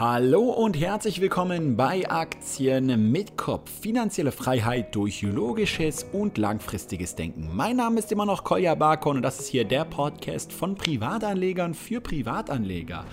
Hallo 0.00 0.42
und 0.42 0.78
herzlich 0.78 1.20
willkommen 1.20 1.76
bei 1.76 2.08
Aktien 2.08 3.10
mit 3.10 3.36
Kopf. 3.36 3.68
Finanzielle 3.80 4.30
Freiheit 4.30 4.94
durch 4.94 5.22
logisches 5.22 6.06
und 6.12 6.38
langfristiges 6.38 7.16
Denken. 7.16 7.50
Mein 7.52 7.78
Name 7.78 7.98
ist 7.98 8.12
immer 8.12 8.24
noch 8.24 8.44
Kolja 8.44 8.76
Barkon 8.76 9.16
und 9.16 9.22
das 9.24 9.40
ist 9.40 9.48
hier 9.48 9.64
der 9.64 9.84
Podcast 9.84 10.52
von 10.52 10.76
Privatanlegern 10.76 11.74
für 11.74 12.00
Privatanleger. 12.00 13.06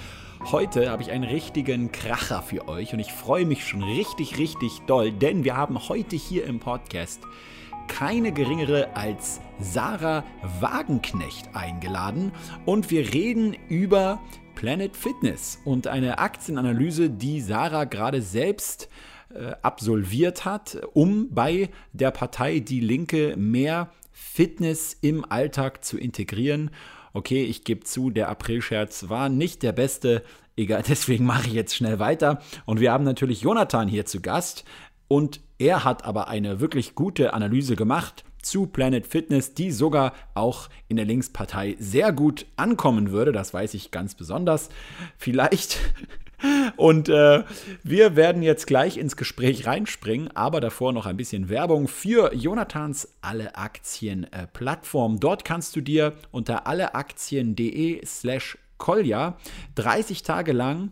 Heute 0.52 0.92
habe 0.92 1.02
ich 1.02 1.10
einen 1.10 1.24
richtigen 1.24 1.92
Kracher 1.92 2.44
für 2.44 2.68
euch 2.68 2.94
und 2.94 3.00
ich 3.00 3.12
freue 3.12 3.48
mich 3.48 3.68
schon 3.68 3.82
richtig, 3.82 4.38
richtig 4.38 4.84
doll, 4.86 5.12
denn 5.12 5.44
wir 5.44 5.58
haben 5.58 5.90
heute 5.90 6.16
hier 6.16 6.46
im 6.46 6.60
Podcast 6.60 7.22
keine 7.88 8.32
geringere 8.32 8.96
als 8.96 9.42
Sarah 9.60 10.24
Wagenknecht 10.60 11.50
eingeladen 11.56 12.32
und 12.66 12.92
wir 12.92 13.12
reden 13.12 13.58
über 13.70 14.20
Planet 14.56 14.96
Fitness 14.96 15.60
und 15.66 15.88
eine 15.88 16.18
Aktienanalyse, 16.18 17.10
die 17.10 17.42
Sarah 17.42 17.84
gerade 17.84 18.22
selbst 18.22 18.90
äh, 19.34 19.52
absolviert 19.62 20.46
hat, 20.46 20.82
um 20.94 21.30
bei 21.30 21.70
der 21.94 22.12
Partei 22.12 22.60
Die 22.60 22.80
Linke 22.80 23.36
mehr 23.38 23.92
Fitness 24.12 24.98
im 25.02 25.30
Alltag 25.30 25.84
zu 25.84 25.98
integrieren. 25.98 26.72
Okay, 27.14 27.44
ich 27.44 27.64
gebe 27.64 27.84
zu, 27.84 28.10
der 28.10 28.30
Aprilscherz 28.30 29.10
war 29.10 29.30
nicht 29.30 29.62
der 29.62 29.74
beste. 29.74 30.24
Egal, 30.56 30.84
deswegen 30.88 31.26
mache 31.26 31.48
ich 31.48 31.54
jetzt 31.54 31.76
schnell 31.76 32.00
weiter. 32.00 32.42
Und 32.66 32.80
wir 32.80 32.92
haben 32.92 33.04
natürlich 33.04 33.42
Jonathan 33.42 33.88
hier 33.88 34.06
zu 34.06 34.22
Gast. 34.22 34.64
Und 35.08 35.42
er 35.60 35.84
hat 35.84 36.06
aber 36.06 36.30
eine 36.30 36.60
wirklich 36.60 36.96
gute 36.96 37.34
Analyse 37.34 37.76
gemacht 37.76 38.24
zu 38.46 38.68
Planet 38.68 39.08
Fitness, 39.08 39.54
die 39.54 39.72
sogar 39.72 40.14
auch 40.34 40.70
in 40.88 40.98
der 40.98 41.06
Linkspartei 41.06 41.76
sehr 41.80 42.14
gut 42.14 42.46
ankommen 42.56 43.12
würde. 43.12 43.32
Das 43.32 43.54
weiß 43.54 43.74
ich 43.74 43.92
ganz 43.92 44.16
besonders. 44.16 44.70
Vielleicht. 45.18 45.80
Und 46.76 47.10
äh, 47.10 47.44
wir 47.84 48.16
werden 48.16 48.44
jetzt 48.44 48.68
gleich 48.68 48.98
ins 48.98 49.16
Gespräch 49.16 49.66
reinspringen, 49.66 50.36
aber 50.36 50.60
davor 50.60 50.94
noch 50.94 51.06
ein 51.06 51.18
bisschen 51.18 51.50
Werbung 51.50 51.88
für 51.88 52.36
Jonathans 52.36 53.08
Alle 53.22 53.56
Aktien 53.56 54.32
äh, 54.32 54.46
Plattform. 54.48 55.20
Dort 55.20 55.46
kannst 55.46 55.76
du 55.76 55.82
dir 55.82 56.14
unter 56.32 56.68
alleaktien.de 56.68 58.06
slash 58.06 58.58
Kolja 58.78 59.38
30 59.76 60.24
Tage 60.24 60.52
lang 60.52 60.92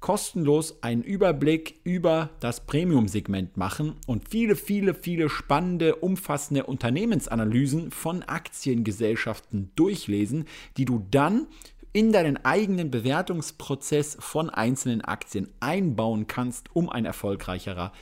kostenlos 0.00 0.82
einen 0.82 1.02
Überblick 1.02 1.80
über 1.84 2.30
das 2.40 2.66
Premium-Segment 2.66 3.56
machen 3.56 3.96
und 4.06 4.28
viele, 4.28 4.56
viele, 4.56 4.94
viele 4.94 5.28
spannende, 5.28 5.96
umfassende 5.96 6.64
Unternehmensanalysen 6.64 7.90
von 7.90 8.22
Aktiengesellschaften 8.22 9.70
durchlesen, 9.76 10.46
die 10.76 10.86
du 10.86 11.06
dann 11.10 11.46
in 11.92 12.12
deinen 12.12 12.44
eigenen 12.44 12.90
Bewertungsprozess 12.90 14.16
von 14.20 14.48
einzelnen 14.48 15.02
Aktien 15.02 15.48
einbauen 15.60 16.26
kannst, 16.26 16.74
um 16.74 16.88
ein 16.88 17.04
erfolgreicherer 17.04 17.92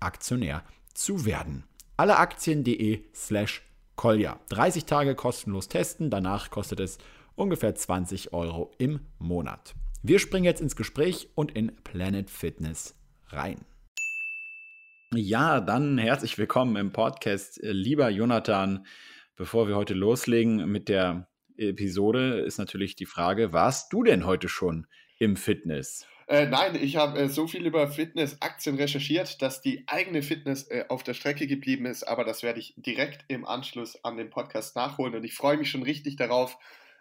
Aktionär 0.00 0.62
zu 0.94 1.26
werden. 1.26 1.64
Alleaktien.de 1.96 3.02
slash 3.14 3.62
Kolja. 3.96 4.38
30 4.50 4.84
Tage 4.84 5.14
kostenlos 5.14 5.68
testen, 5.68 6.10
danach 6.10 6.50
kostet 6.50 6.80
es 6.80 6.98
ungefähr 7.34 7.74
20 7.74 8.32
Euro 8.32 8.70
im 8.78 9.00
Monat. 9.18 9.74
Wir 10.08 10.20
springen 10.20 10.44
jetzt 10.44 10.60
ins 10.60 10.76
Gespräch 10.76 11.30
und 11.34 11.50
in 11.50 11.74
Planet 11.82 12.30
Fitness 12.30 12.94
rein. 13.26 13.64
Ja, 15.12 15.60
dann 15.60 15.98
herzlich 15.98 16.38
willkommen 16.38 16.76
im 16.76 16.92
Podcast. 16.92 17.58
Lieber 17.60 18.08
Jonathan, 18.08 18.86
bevor 19.34 19.66
wir 19.66 19.74
heute 19.74 19.94
loslegen 19.94 20.70
mit 20.70 20.88
der 20.88 21.26
Episode, 21.56 22.38
ist 22.38 22.58
natürlich 22.58 22.94
die 22.94 23.04
Frage, 23.04 23.52
warst 23.52 23.92
du 23.92 24.04
denn 24.04 24.26
heute 24.26 24.48
schon 24.48 24.86
im 25.18 25.34
Fitness? 25.34 26.06
Äh, 26.28 26.46
nein, 26.46 26.76
ich 26.80 26.94
habe 26.94 27.18
äh, 27.18 27.28
so 27.28 27.48
viel 27.48 27.66
über 27.66 27.88
Fitnessaktien 27.88 28.76
recherchiert, 28.76 29.42
dass 29.42 29.60
die 29.60 29.88
eigene 29.88 30.22
Fitness 30.22 30.70
äh, 30.70 30.84
auf 30.88 31.02
der 31.02 31.14
Strecke 31.14 31.48
geblieben 31.48 31.84
ist, 31.84 32.04
aber 32.04 32.24
das 32.24 32.44
werde 32.44 32.60
ich 32.60 32.74
direkt 32.76 33.24
im 33.26 33.44
Anschluss 33.44 34.04
an 34.04 34.16
den 34.16 34.30
Podcast 34.30 34.76
nachholen 34.76 35.16
und 35.16 35.24
ich 35.24 35.34
freue 35.34 35.56
mich 35.56 35.68
schon 35.68 35.82
richtig 35.82 36.14
darauf, 36.14 36.58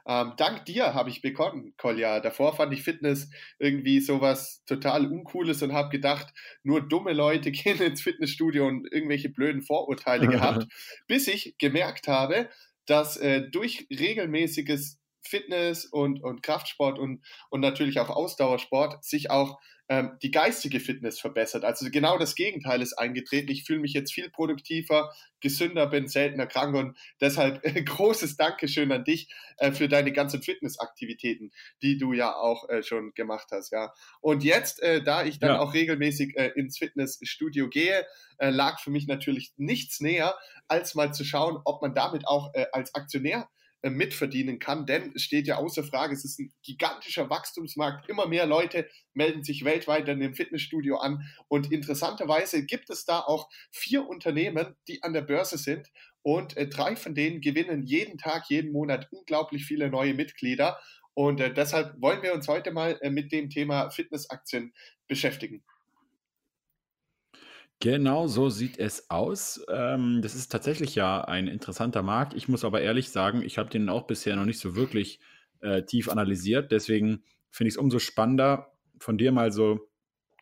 ähm, 0.07 0.33
dank 0.37 0.65
dir 0.65 0.93
habe 0.93 1.09
ich 1.09 1.21
begonnen, 1.21 1.73
Kolja. 1.77 2.19
Davor 2.19 2.55
fand 2.55 2.73
ich 2.73 2.83
Fitness 2.83 3.29
irgendwie 3.57 3.99
sowas 3.99 4.63
total 4.67 5.11
Uncooles 5.11 5.63
und 5.63 5.73
habe 5.73 5.89
gedacht, 5.89 6.33
nur 6.63 6.87
dumme 6.87 7.13
Leute 7.13 7.51
gehen 7.51 7.79
ins 7.79 8.01
Fitnessstudio 8.01 8.67
und 8.67 8.91
irgendwelche 8.91 9.29
blöden 9.29 9.61
Vorurteile 9.61 10.27
gehabt, 10.27 10.67
bis 11.07 11.27
ich 11.27 11.55
gemerkt 11.57 12.07
habe, 12.07 12.49
dass 12.85 13.17
äh, 13.17 13.49
durch 13.49 13.87
regelmäßiges 13.89 14.99
Fitness 15.27 15.85
und, 15.85 16.21
und 16.23 16.43
Kraftsport 16.43 16.99
und, 16.99 17.25
und 17.49 17.61
natürlich 17.61 17.99
auch 17.99 18.09
Ausdauersport 18.09 19.03
sich 19.03 19.31
auch 19.31 19.59
ähm, 19.87 20.17
die 20.23 20.31
geistige 20.31 20.79
Fitness 20.79 21.19
verbessert. 21.19 21.63
Also 21.63 21.89
genau 21.91 22.17
das 22.17 22.35
Gegenteil 22.35 22.81
ist 22.81 22.93
eingetreten. 22.93 23.51
Ich 23.51 23.65
fühle 23.65 23.79
mich 23.79 23.93
jetzt 23.93 24.13
viel 24.13 24.29
produktiver, 24.29 25.13
gesünder, 25.41 25.85
bin 25.87 26.07
seltener 26.07 26.47
krank 26.47 26.75
und 26.75 26.97
deshalb 27.21 27.63
äh, 27.63 27.83
großes 27.83 28.35
Dankeschön 28.35 28.91
an 28.91 29.03
dich 29.03 29.31
äh, 29.57 29.71
für 29.71 29.87
deine 29.87 30.11
ganzen 30.11 30.41
Fitnessaktivitäten, 30.41 31.51
die 31.83 31.97
du 31.97 32.13
ja 32.13 32.35
auch 32.35 32.67
äh, 32.69 32.81
schon 32.81 33.13
gemacht 33.13 33.49
hast. 33.51 33.71
Ja. 33.71 33.93
Und 34.21 34.43
jetzt, 34.43 34.81
äh, 34.81 35.03
da 35.03 35.23
ich 35.23 35.39
dann 35.39 35.51
ja. 35.51 35.59
auch 35.59 35.73
regelmäßig 35.73 36.35
äh, 36.35 36.47
ins 36.55 36.79
Fitnessstudio 36.79 37.69
gehe, 37.69 38.05
äh, 38.39 38.49
lag 38.49 38.79
für 38.79 38.89
mich 38.89 39.05
natürlich 39.05 39.53
nichts 39.57 39.99
näher, 39.99 40.35
als 40.67 40.95
mal 40.95 41.13
zu 41.13 41.23
schauen, 41.23 41.61
ob 41.63 41.81
man 41.83 41.93
damit 41.93 42.27
auch 42.27 42.51
als 42.71 42.95
Aktionär 42.95 43.47
mitverdienen 43.89 44.59
kann, 44.59 44.85
denn 44.85 45.11
es 45.15 45.23
steht 45.23 45.47
ja 45.47 45.57
außer 45.57 45.83
Frage, 45.83 46.13
es 46.13 46.25
ist 46.25 46.39
ein 46.39 46.53
gigantischer 46.63 47.29
Wachstumsmarkt. 47.29 48.09
Immer 48.09 48.27
mehr 48.27 48.45
Leute 48.45 48.89
melden 49.13 49.43
sich 49.43 49.63
weltweit 49.65 50.07
in 50.09 50.19
dem 50.19 50.35
Fitnessstudio 50.35 50.97
an 50.97 51.21
und 51.47 51.71
interessanterweise 51.71 52.65
gibt 52.65 52.89
es 52.89 53.05
da 53.05 53.19
auch 53.19 53.49
vier 53.71 54.07
Unternehmen, 54.07 54.75
die 54.87 55.03
an 55.03 55.13
der 55.13 55.21
Börse 55.21 55.57
sind 55.57 55.91
und 56.21 56.57
äh, 56.57 56.67
drei 56.67 56.95
von 56.95 57.15
denen 57.15 57.41
gewinnen 57.41 57.83
jeden 57.83 58.17
Tag, 58.17 58.45
jeden 58.49 58.71
Monat 58.71 59.07
unglaublich 59.11 59.65
viele 59.65 59.89
neue 59.89 60.13
Mitglieder 60.13 60.79
und 61.13 61.39
äh, 61.39 61.53
deshalb 61.53 61.93
wollen 62.01 62.21
wir 62.23 62.33
uns 62.33 62.47
heute 62.47 62.71
mal 62.71 62.99
äh, 63.01 63.09
mit 63.09 63.31
dem 63.31 63.49
Thema 63.49 63.89
Fitnessaktien 63.89 64.73
beschäftigen. 65.07 65.63
Genau 67.81 68.27
so 68.27 68.49
sieht 68.49 68.79
es 68.79 69.09
aus. 69.09 69.63
Ähm, 69.69 70.21
das 70.21 70.33
ist 70.33 70.51
tatsächlich 70.51 70.95
ja 70.95 71.21
ein 71.21 71.47
interessanter 71.47 72.01
Markt. 72.03 72.33
Ich 72.33 72.47
muss 72.47 72.63
aber 72.63 72.81
ehrlich 72.81 73.09
sagen, 73.09 73.41
ich 73.41 73.57
habe 73.57 73.69
den 73.69 73.89
auch 73.89 74.07
bisher 74.07 74.35
noch 74.35 74.45
nicht 74.45 74.59
so 74.59 74.75
wirklich 74.75 75.19
äh, 75.59 75.83
tief 75.83 76.09
analysiert. 76.09 76.71
Deswegen 76.71 77.23
finde 77.51 77.67
ich 77.67 77.75
es 77.75 77.77
umso 77.77 77.99
spannender, 77.99 78.71
von 78.99 79.17
dir 79.17 79.31
mal 79.31 79.51
so 79.51 79.89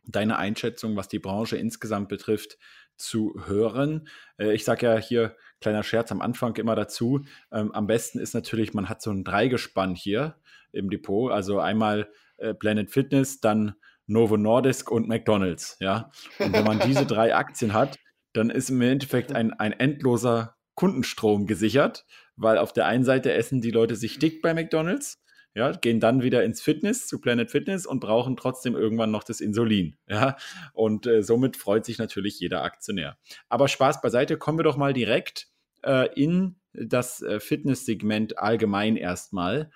deine 0.05 0.37
Einschätzung, 0.37 0.95
was 0.95 1.07
die 1.07 1.19
Branche 1.19 1.57
insgesamt 1.57 2.09
betrifft, 2.09 2.57
zu 2.97 3.35
hören. 3.47 4.07
Äh, 4.37 4.53
ich 4.53 4.63
sage 4.63 4.85
ja 4.85 4.97
hier, 4.97 5.35
kleiner 5.59 5.83
Scherz 5.83 6.11
am 6.11 6.21
Anfang 6.21 6.55
immer 6.57 6.75
dazu, 6.75 7.25
ähm, 7.51 7.71
am 7.71 7.87
besten 7.87 8.19
ist 8.19 8.33
natürlich, 8.33 8.73
man 8.73 8.89
hat 8.89 9.01
so 9.01 9.11
ein 9.11 9.23
Dreigespann 9.23 9.95
hier 9.95 10.35
im 10.71 10.89
Depot. 10.89 11.31
Also 11.31 11.59
einmal 11.59 12.09
äh, 12.37 12.53
Planet 12.53 12.91
Fitness, 12.91 13.39
dann 13.39 13.75
Novo 14.07 14.37
Nordisk 14.37 14.91
und 14.91 15.07
McDonalds. 15.07 15.77
Ja? 15.79 16.11
Und 16.39 16.53
wenn 16.53 16.63
man 16.63 16.79
diese 16.79 17.05
drei 17.05 17.35
Aktien 17.35 17.73
hat, 17.73 17.97
dann 18.33 18.49
ist 18.49 18.69
im 18.69 18.81
Endeffekt 18.81 19.33
ein, 19.33 19.53
ein 19.53 19.73
endloser 19.73 20.55
Kundenstrom 20.75 21.45
gesichert, 21.45 22.05
weil 22.35 22.57
auf 22.57 22.73
der 22.73 22.87
einen 22.87 23.03
Seite 23.03 23.31
essen 23.33 23.61
die 23.61 23.71
Leute 23.71 23.95
sich 23.95 24.19
dick 24.19 24.41
bei 24.41 24.53
McDonalds, 24.53 25.23
ja, 25.55 25.71
gehen 25.71 25.99
dann 25.99 26.23
wieder 26.23 26.43
ins 26.43 26.61
Fitness, 26.61 27.05
zu 27.05 27.21
Planet 27.21 27.51
Fitness 27.51 27.85
und 27.85 27.99
brauchen 27.99 28.35
trotzdem 28.35 28.75
irgendwann 28.75 29.11
noch 29.11 29.23
das 29.23 29.39
Insulin. 29.39 29.97
Ja? 30.07 30.35
Und 30.73 31.05
äh, 31.05 31.21
somit 31.21 31.57
freut 31.57 31.85
sich 31.85 31.99
natürlich 31.99 32.39
jeder 32.39 32.63
Aktionär. 32.63 33.17
Aber 33.49 33.67
Spaß 33.67 34.01
beiseite, 34.01 34.37
kommen 34.37 34.57
wir 34.57 34.63
doch 34.63 34.77
mal 34.77 34.93
direkt 34.93 35.47
äh, 35.83 36.11
in 36.19 36.55
das 36.73 37.21
äh, 37.21 37.39
Fitnesssegment 37.39 38.39
allgemein 38.39 38.95
erstmal. 38.95 39.69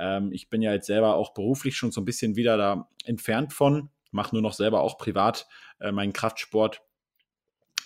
Ähm, 0.00 0.32
ich 0.32 0.48
bin 0.48 0.62
ja 0.62 0.72
jetzt 0.72 0.86
selber 0.86 1.16
auch 1.16 1.34
beruflich 1.34 1.76
schon 1.76 1.92
so 1.92 2.00
ein 2.00 2.04
bisschen 2.04 2.36
wieder 2.36 2.56
da 2.56 2.88
entfernt 3.04 3.52
von, 3.52 3.90
mache 4.10 4.34
nur 4.34 4.42
noch 4.42 4.54
selber 4.54 4.80
auch 4.80 4.98
privat 4.98 5.46
äh, 5.80 5.92
meinen 5.92 6.12
Kraftsport. 6.12 6.82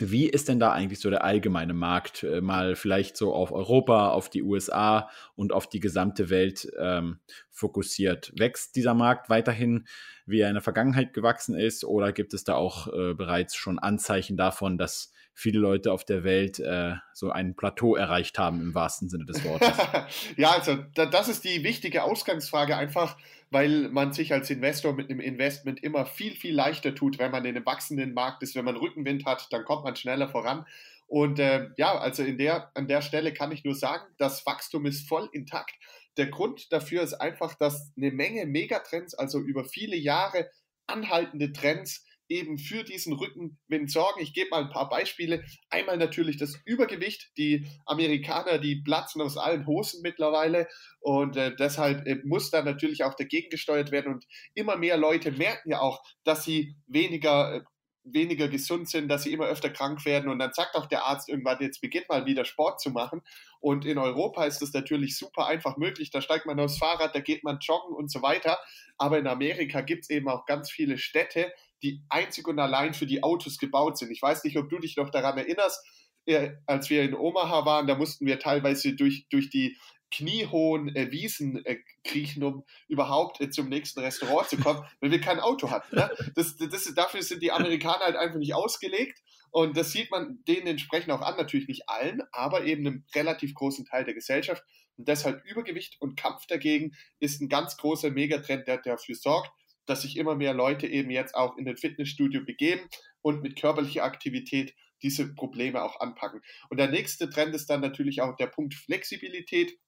Wie 0.01 0.29
ist 0.29 0.49
denn 0.49 0.59
da 0.59 0.73
eigentlich 0.73 0.99
so 0.99 1.09
der 1.09 1.23
allgemeine 1.23 1.75
Markt? 1.75 2.25
Äh, 2.25 2.41
mal 2.41 2.75
vielleicht 2.75 3.17
so 3.17 3.33
auf 3.33 3.53
Europa, 3.53 4.11
auf 4.11 4.29
die 4.29 4.43
USA 4.43 5.09
und 5.37 5.53
auf 5.53 5.69
die 5.69 5.79
gesamte 5.79 6.31
Welt 6.31 6.69
ähm, 6.79 7.21
fokussiert. 7.51 8.33
Wächst 8.37 8.75
dieser 8.75 8.95
Markt 8.95 9.29
weiterhin, 9.29 9.87
wie 10.27 10.41
er 10.41 10.49
in 10.49 10.55
der 10.55 10.63
Vergangenheit 10.63 11.13
gewachsen 11.13 11.57
ist, 11.57 11.85
oder 11.85 12.13
gibt 12.13 12.35
es 12.35 12.43
da 12.43 12.55
auch 12.55 12.89
äh, 12.89 13.15
bereits 13.15 13.55
schon 13.55 13.79
Anzeichen 13.79 14.37
davon, 14.37 14.79
dass 14.79 15.13
viele 15.35 15.59
Leute 15.59 15.93
auf 15.93 16.05
der 16.05 16.23
Welt 16.23 16.61
äh, 16.61 16.95
so 17.13 17.31
ein 17.31 17.57
Plateau 17.57 17.97
erreicht 17.97 18.39
haben 18.39 18.61
im 18.61 18.75
wahrsten 18.75 19.09
Sinne 19.09 19.27
des 19.27 19.45
Wortes. 19.45 19.73
ja, 20.37 20.53
also 20.53 20.77
da, 20.95 21.07
das 21.07 21.29
ist 21.29 21.45
die 21.45 21.65
wichtige 21.65 22.05
Ausgangsfrage 22.05 22.77
einfach, 22.77 23.17
weil 23.51 23.89
man 23.89 24.13
sich 24.13 24.33
als 24.33 24.49
Investor 24.51 24.95
mit 24.95 25.11
einem 25.11 25.21
Investment 25.21 25.83
immer 25.83 26.07
viel, 26.07 26.35
viel 26.35 26.55
leichter 26.55 26.95
tut, 26.95 27.19
wenn 27.19 27.33
man 27.33 27.45
in 27.45 27.57
einem 27.57 27.67
wachsenden 27.67 28.15
Markt 28.15 28.43
ist, 28.43 28.55
wenn 28.55 28.65
man 28.65 28.77
Rückenwind 28.77 29.27
hat, 29.27 29.53
dann 29.53 29.65
kommt 29.65 29.85
man 29.85 29.97
schneller 29.97 30.29
voran. 30.29 30.67
Und 31.07 31.39
äh, 31.39 31.69
ja, 31.77 31.99
also 31.99 32.23
in 32.23 32.39
der, 32.39 32.71
an 32.75 32.89
der 32.89 33.03
Stelle 33.03 33.33
kann 33.35 33.53
ich 33.53 33.65
nur 33.65 33.75
sagen, 33.75 34.05
das 34.19 34.47
Wachstum 34.47 34.87
ist 34.87 35.07
voll 35.09 35.29
intakt. 35.33 35.75
Der 36.17 36.29
Grund 36.29 36.73
dafür 36.73 37.03
ist 37.03 37.15
einfach, 37.15 37.55
dass 37.55 37.93
eine 37.97 38.13
Menge 38.13 38.47
Megatrends, 38.47 39.15
also 39.15 39.41
über 39.41 39.65
viele 39.65 39.97
Jahre 39.97 40.49
anhaltende 40.87 41.53
Trends 41.53 42.05
eben 42.29 42.59
für 42.59 42.85
diesen 42.85 43.13
Rückenwind 43.15 43.91
sorgen. 43.91 44.21
Ich 44.21 44.33
gebe 44.33 44.51
mal 44.51 44.63
ein 44.63 44.71
paar 44.71 44.89
Beispiele. 44.89 45.45
Einmal 45.71 45.97
natürlich 45.97 46.37
das 46.37 46.59
Übergewicht. 46.65 47.33
Die 47.37 47.67
Amerikaner, 47.87 48.59
die 48.59 48.77
platzen 48.77 49.21
aus 49.23 49.37
allen 49.37 49.67
Hosen 49.67 50.01
mittlerweile 50.03 50.69
und 51.01 51.37
äh, 51.37 51.55
deshalb 51.57 52.07
äh, 52.07 52.17
muss 52.25 52.51
da 52.51 52.63
natürlich 52.63 53.05
auch 53.05 53.15
dagegen 53.15 53.51
gesteuert 53.51 53.91
werden 53.91 54.15
und 54.15 54.27
immer 54.55 54.77
mehr 54.77 54.97
Leute 54.97 55.33
merken 55.33 55.71
ja 55.71 55.81
auch, 55.81 56.03
dass 56.25 56.45
sie 56.45 56.77
weniger 56.87 57.57
äh, 57.57 57.61
weniger 58.05 58.49
gesund 58.49 58.89
sind, 58.89 59.09
dass 59.09 59.23
sie 59.23 59.33
immer 59.33 59.47
öfter 59.47 59.71
krank 59.71 60.05
werden. 60.05 60.31
Und 60.31 60.39
dann 60.39 60.53
sagt 60.53 60.75
auch 60.75 60.87
der 60.87 61.05
Arzt 61.05 61.29
irgendwann, 61.29 61.59
jetzt 61.61 61.81
beginnt 61.81 62.09
mal 62.09 62.27
wieder 62.27 62.45
Sport 62.45 62.81
zu 62.81 62.91
machen. 62.91 63.23
Und 63.61 63.87
in 63.87 63.97
Europa 63.97 64.45
ist 64.45 64.61
das 64.61 64.73
natürlich 64.75 65.17
super 65.17 65.47
einfach 65.47 65.79
möglich. 65.79 66.11
Da 66.11 66.21
steigt 66.21 66.45
man 66.45 66.61
aufs 66.61 66.79
Fahrrad, 66.79 67.15
da 67.15 67.21
geht 67.21 67.45
man 67.45 67.59
joggen 67.61 67.97
und 67.97 68.11
so 68.11 68.21
weiter. 68.21 68.59
Aber 68.99 69.19
in 69.19 69.27
Amerika 69.27 69.81
gibt 69.81 70.03
es 70.03 70.11
eben 70.11 70.29
auch 70.29 70.45
ganz 70.45 70.71
viele 70.71 70.99
Städte, 70.99 71.51
die 71.83 72.03
einzig 72.09 72.47
und 72.49 72.59
allein 72.59 72.95
für 72.95 73.07
die 73.07 73.23
Autos 73.23 73.59
gebaut 73.59 73.99
sind. 73.99 74.11
Ich 74.11 74.23
weiß 74.23 74.45
nicht, 74.45 74.57
ob 74.57 74.69
du 74.69 74.79
dich 74.79 74.97
noch 74.97 75.11
daran 75.11 75.39
erinnerst, 75.39 75.85
äh, 76.27 76.53
als 76.67 76.89
wir 76.91 77.03
in 77.03 77.15
Omaha 77.15 77.67
waren, 77.67 77.87
da 77.87 77.95
mussten 77.95 78.27
wir 78.27 78.39
teilweise 78.39 78.95
durch, 78.95 79.27
durch 79.29 79.51
die 79.51 79.77
kniehohen 80.11 80.95
äh, 80.95 81.11
Wiesen 81.11 81.65
äh, 81.65 81.79
kriechen, 82.05 82.45
um 82.45 82.65
überhaupt 82.89 83.41
äh, 83.41 83.51
zum 83.51 83.69
nächsten 83.69 84.01
Restaurant 84.01 84.49
zu 84.49 84.57
kommen, 84.57 84.85
weil 85.01 85.11
wir 85.11 85.21
kein 85.21 85.41
Auto 85.41 85.71
hatten. 85.71 85.97
Ne? 85.97 86.11
Das, 86.35 86.57
das, 86.57 86.93
dafür 86.95 87.23
sind 87.23 87.43
die 87.43 87.53
Amerikaner 87.53 88.05
halt 88.05 88.17
einfach 88.17 88.39
nicht 88.39 88.55
ausgelegt. 88.55 89.21
Und 89.51 89.77
das 89.77 89.93
sieht 89.93 90.11
man 90.11 90.43
denen 90.49 90.67
entsprechend 90.67 91.13
auch 91.13 91.21
an, 91.21 91.37
natürlich 91.37 91.69
nicht 91.69 91.89
allen, 91.89 92.23
aber 92.33 92.65
eben 92.65 92.87
einem 92.87 93.05
relativ 93.15 93.55
großen 93.55 93.85
Teil 93.85 94.05
der 94.05 94.15
Gesellschaft. 94.15 94.65
Und 94.97 95.09
deshalb 95.09 95.45
Übergewicht 95.45 95.97
und 96.01 96.17
Kampf 96.17 96.47
dagegen 96.47 96.93
ist 97.21 97.41
ein 97.41 97.49
ganz 97.49 97.77
großer 97.77 98.11
Megatrend, 98.11 98.67
der 98.67 98.79
dafür 98.79 99.15
sorgt, 99.15 99.53
dass 99.87 100.03
sich 100.03 100.17
immer 100.17 100.35
mehr 100.35 100.55
Leute 100.55 100.87
eben 100.87 101.11
jetzt 101.11 101.35
auch 101.35 101.57
in 101.57 101.65
den 101.65 101.77
Fitnessstudio 101.77 102.45
begeben 102.45 102.89
und 103.23 103.43
mit 103.43 103.61
körperlicher 103.61 104.05
Aktivität 104.05 104.75
diese 105.03 105.35
Probleme 105.35 105.83
auch 105.83 106.01
anpacken. 106.01 106.41
Und 106.71 106.79
der 106.79 106.89
nächste 106.89 107.29
Trend 107.29 107.55
ist 107.55 107.69
dann 107.69 107.81
natürlich 107.81 108.23
auch 108.23 108.37
der 108.37 108.47
Punkt 108.47 108.75
Flexibilität. 108.75 109.79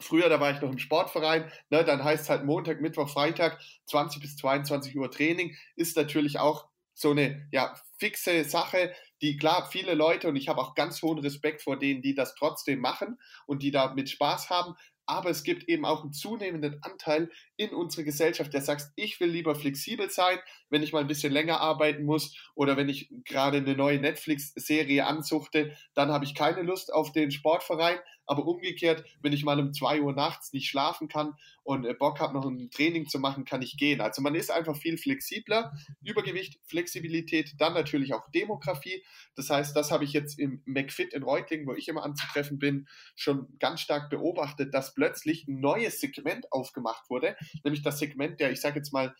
Früher, 0.00 0.28
da 0.28 0.40
war 0.40 0.52
ich 0.52 0.60
noch 0.60 0.70
im 0.70 0.78
Sportverein, 0.78 1.50
ne, 1.70 1.82
dann 1.82 2.04
heißt 2.04 2.24
es 2.24 2.30
halt 2.30 2.44
Montag, 2.44 2.80
Mittwoch, 2.80 3.08
Freitag, 3.08 3.60
20 3.86 4.20
bis 4.20 4.36
22 4.36 4.96
Uhr 4.96 5.10
Training, 5.10 5.56
ist 5.74 5.96
natürlich 5.96 6.38
auch 6.38 6.68
so 6.92 7.10
eine 7.10 7.48
ja, 7.50 7.74
fixe 7.98 8.44
Sache, 8.44 8.94
die 9.22 9.36
klar 9.36 9.68
viele 9.70 9.94
Leute 9.94 10.28
und 10.28 10.36
ich 10.36 10.48
habe 10.48 10.60
auch 10.60 10.74
ganz 10.74 11.02
hohen 11.02 11.18
Respekt 11.18 11.62
vor 11.62 11.78
denen, 11.78 12.02
die 12.02 12.14
das 12.14 12.34
trotzdem 12.34 12.80
machen 12.80 13.18
und 13.46 13.62
die 13.62 13.70
da 13.70 13.94
mit 13.94 14.10
Spaß 14.10 14.50
haben, 14.50 14.74
aber 15.06 15.30
es 15.30 15.42
gibt 15.42 15.68
eben 15.68 15.84
auch 15.84 16.02
einen 16.02 16.12
zunehmenden 16.12 16.82
Anteil 16.82 17.30
in 17.56 17.70
unserer 17.70 18.04
Gesellschaft, 18.04 18.52
der 18.52 18.62
sagt, 18.62 18.86
ich 18.96 19.18
will 19.20 19.30
lieber 19.30 19.54
flexibel 19.54 20.10
sein, 20.10 20.38
wenn 20.68 20.82
ich 20.82 20.92
mal 20.92 21.00
ein 21.00 21.06
bisschen 21.06 21.32
länger 21.32 21.60
arbeiten 21.60 22.04
muss 22.04 22.36
oder 22.54 22.76
wenn 22.76 22.88
ich 22.88 23.10
gerade 23.24 23.58
eine 23.58 23.76
neue 23.76 24.00
Netflix-Serie 24.00 25.06
ansuchte, 25.06 25.76
dann 25.94 26.10
habe 26.10 26.24
ich 26.24 26.34
keine 26.34 26.62
Lust 26.62 26.92
auf 26.92 27.12
den 27.12 27.30
Sportverein. 27.30 27.98
Aber 28.26 28.46
umgekehrt, 28.46 29.04
wenn 29.22 29.32
ich 29.32 29.44
mal 29.44 29.58
um 29.60 29.72
zwei 29.72 30.00
Uhr 30.00 30.12
nachts 30.12 30.52
nicht 30.52 30.68
schlafen 30.68 31.08
kann 31.08 31.34
und 31.62 31.84
äh, 31.84 31.94
Bock 31.94 32.20
habe, 32.20 32.34
noch 32.34 32.44
ein 32.44 32.70
Training 32.70 33.06
zu 33.08 33.18
machen, 33.18 33.44
kann 33.44 33.62
ich 33.62 33.76
gehen. 33.76 34.00
Also 34.00 34.22
man 34.22 34.34
ist 34.34 34.50
einfach 34.50 34.76
viel 34.76 34.98
flexibler. 34.98 35.72
Übergewicht, 36.02 36.58
Flexibilität, 36.64 37.54
dann 37.58 37.74
natürlich 37.74 38.14
auch 38.14 38.30
Demografie. 38.30 39.04
Das 39.34 39.50
heißt, 39.50 39.76
das 39.76 39.90
habe 39.90 40.04
ich 40.04 40.12
jetzt 40.12 40.38
im 40.38 40.62
McFit 40.64 41.14
in 41.14 41.22
Reutlingen, 41.22 41.66
wo 41.66 41.74
ich 41.74 41.88
immer 41.88 42.04
anzutreffen 42.04 42.58
bin, 42.58 42.88
schon 43.14 43.48
ganz 43.58 43.80
stark 43.80 44.10
beobachtet, 44.10 44.74
dass 44.74 44.94
plötzlich 44.94 45.46
ein 45.46 45.60
neues 45.60 46.00
Segment 46.00 46.52
aufgemacht 46.52 47.08
wurde, 47.10 47.36
nämlich 47.64 47.82
das 47.82 47.98
Segment 47.98 48.40
der, 48.40 48.50
ich 48.50 48.60
sage 48.60 48.76
jetzt 48.76 48.92
mal, 48.92 49.14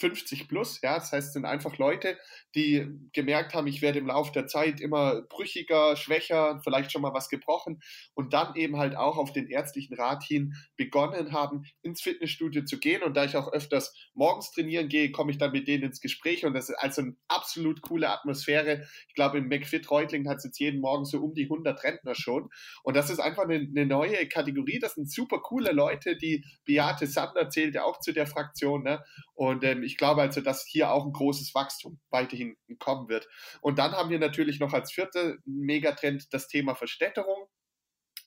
50 0.00 0.48
plus, 0.48 0.80
ja, 0.82 0.94
das 0.94 1.12
heißt, 1.12 1.28
es 1.28 1.32
sind 1.34 1.44
einfach 1.44 1.76
Leute, 1.76 2.18
die 2.54 2.86
gemerkt 3.12 3.54
haben, 3.54 3.66
ich 3.66 3.82
werde 3.82 3.98
im 3.98 4.06
Laufe 4.06 4.32
der 4.32 4.46
Zeit 4.46 4.80
immer 4.80 5.22
brüchiger, 5.22 5.94
schwächer, 5.94 6.60
vielleicht 6.64 6.90
schon 6.90 7.02
mal 7.02 7.12
was 7.12 7.28
gebrochen 7.28 7.80
und 8.14 8.32
dann 8.32 8.56
eben 8.56 8.78
halt 8.78 8.96
auch 8.96 9.18
auf 9.18 9.32
den 9.32 9.48
ärztlichen 9.48 9.94
Rat 9.94 10.24
hin 10.24 10.54
begonnen 10.76 11.32
haben, 11.32 11.64
ins 11.82 12.00
Fitnessstudio 12.00 12.64
zu 12.64 12.78
gehen 12.78 13.02
und 13.02 13.14
da 13.14 13.24
ich 13.24 13.36
auch 13.36 13.52
öfters 13.52 13.94
morgens 14.14 14.50
trainieren 14.52 14.88
gehe, 14.88 15.12
komme 15.12 15.30
ich 15.32 15.38
dann 15.38 15.52
mit 15.52 15.68
denen 15.68 15.84
ins 15.84 16.00
Gespräch 16.00 16.46
und 16.46 16.54
das 16.54 16.70
ist 16.70 16.76
also 16.76 17.02
eine 17.02 17.16
absolut 17.28 17.82
coole 17.82 18.08
Atmosphäre. 18.08 18.86
Ich 19.08 19.14
glaube, 19.14 19.38
im 19.38 19.48
McFit 19.48 19.90
Reutling 19.90 20.28
hat 20.28 20.38
es 20.38 20.44
jetzt 20.44 20.58
jeden 20.58 20.80
Morgen 20.80 21.04
so 21.04 21.20
um 21.20 21.34
die 21.34 21.44
100 21.44 21.82
Rentner 21.84 22.14
schon 22.14 22.48
und 22.82 22.96
das 22.96 23.10
ist 23.10 23.20
einfach 23.20 23.44
eine, 23.44 23.56
eine 23.56 23.84
neue 23.84 24.26
Kategorie, 24.28 24.78
das 24.78 24.94
sind 24.94 25.10
super 25.10 25.40
coole 25.40 25.72
Leute, 25.72 26.16
die 26.16 26.44
Beate 26.64 27.06
Sander 27.06 27.50
zählt 27.50 27.74
ja 27.74 27.84
auch 27.84 28.00
zu 28.00 28.12
der 28.12 28.26
Fraktion 28.26 28.82
ne? 28.84 29.04
und 29.34 29.62
ähm, 29.64 29.82
ich 29.90 29.96
glaube 29.96 30.22
also, 30.22 30.40
dass 30.40 30.64
hier 30.64 30.92
auch 30.92 31.04
ein 31.04 31.12
großes 31.12 31.52
Wachstum 31.52 31.98
weiterhin 32.10 32.56
kommen 32.78 33.08
wird. 33.08 33.28
Und 33.60 33.78
dann 33.78 33.92
haben 33.92 34.08
wir 34.08 34.20
natürlich 34.20 34.60
noch 34.60 34.72
als 34.72 34.92
vierter 34.92 35.34
Megatrend 35.44 36.32
das 36.32 36.46
Thema 36.46 36.76
Verstädterung. 36.76 37.48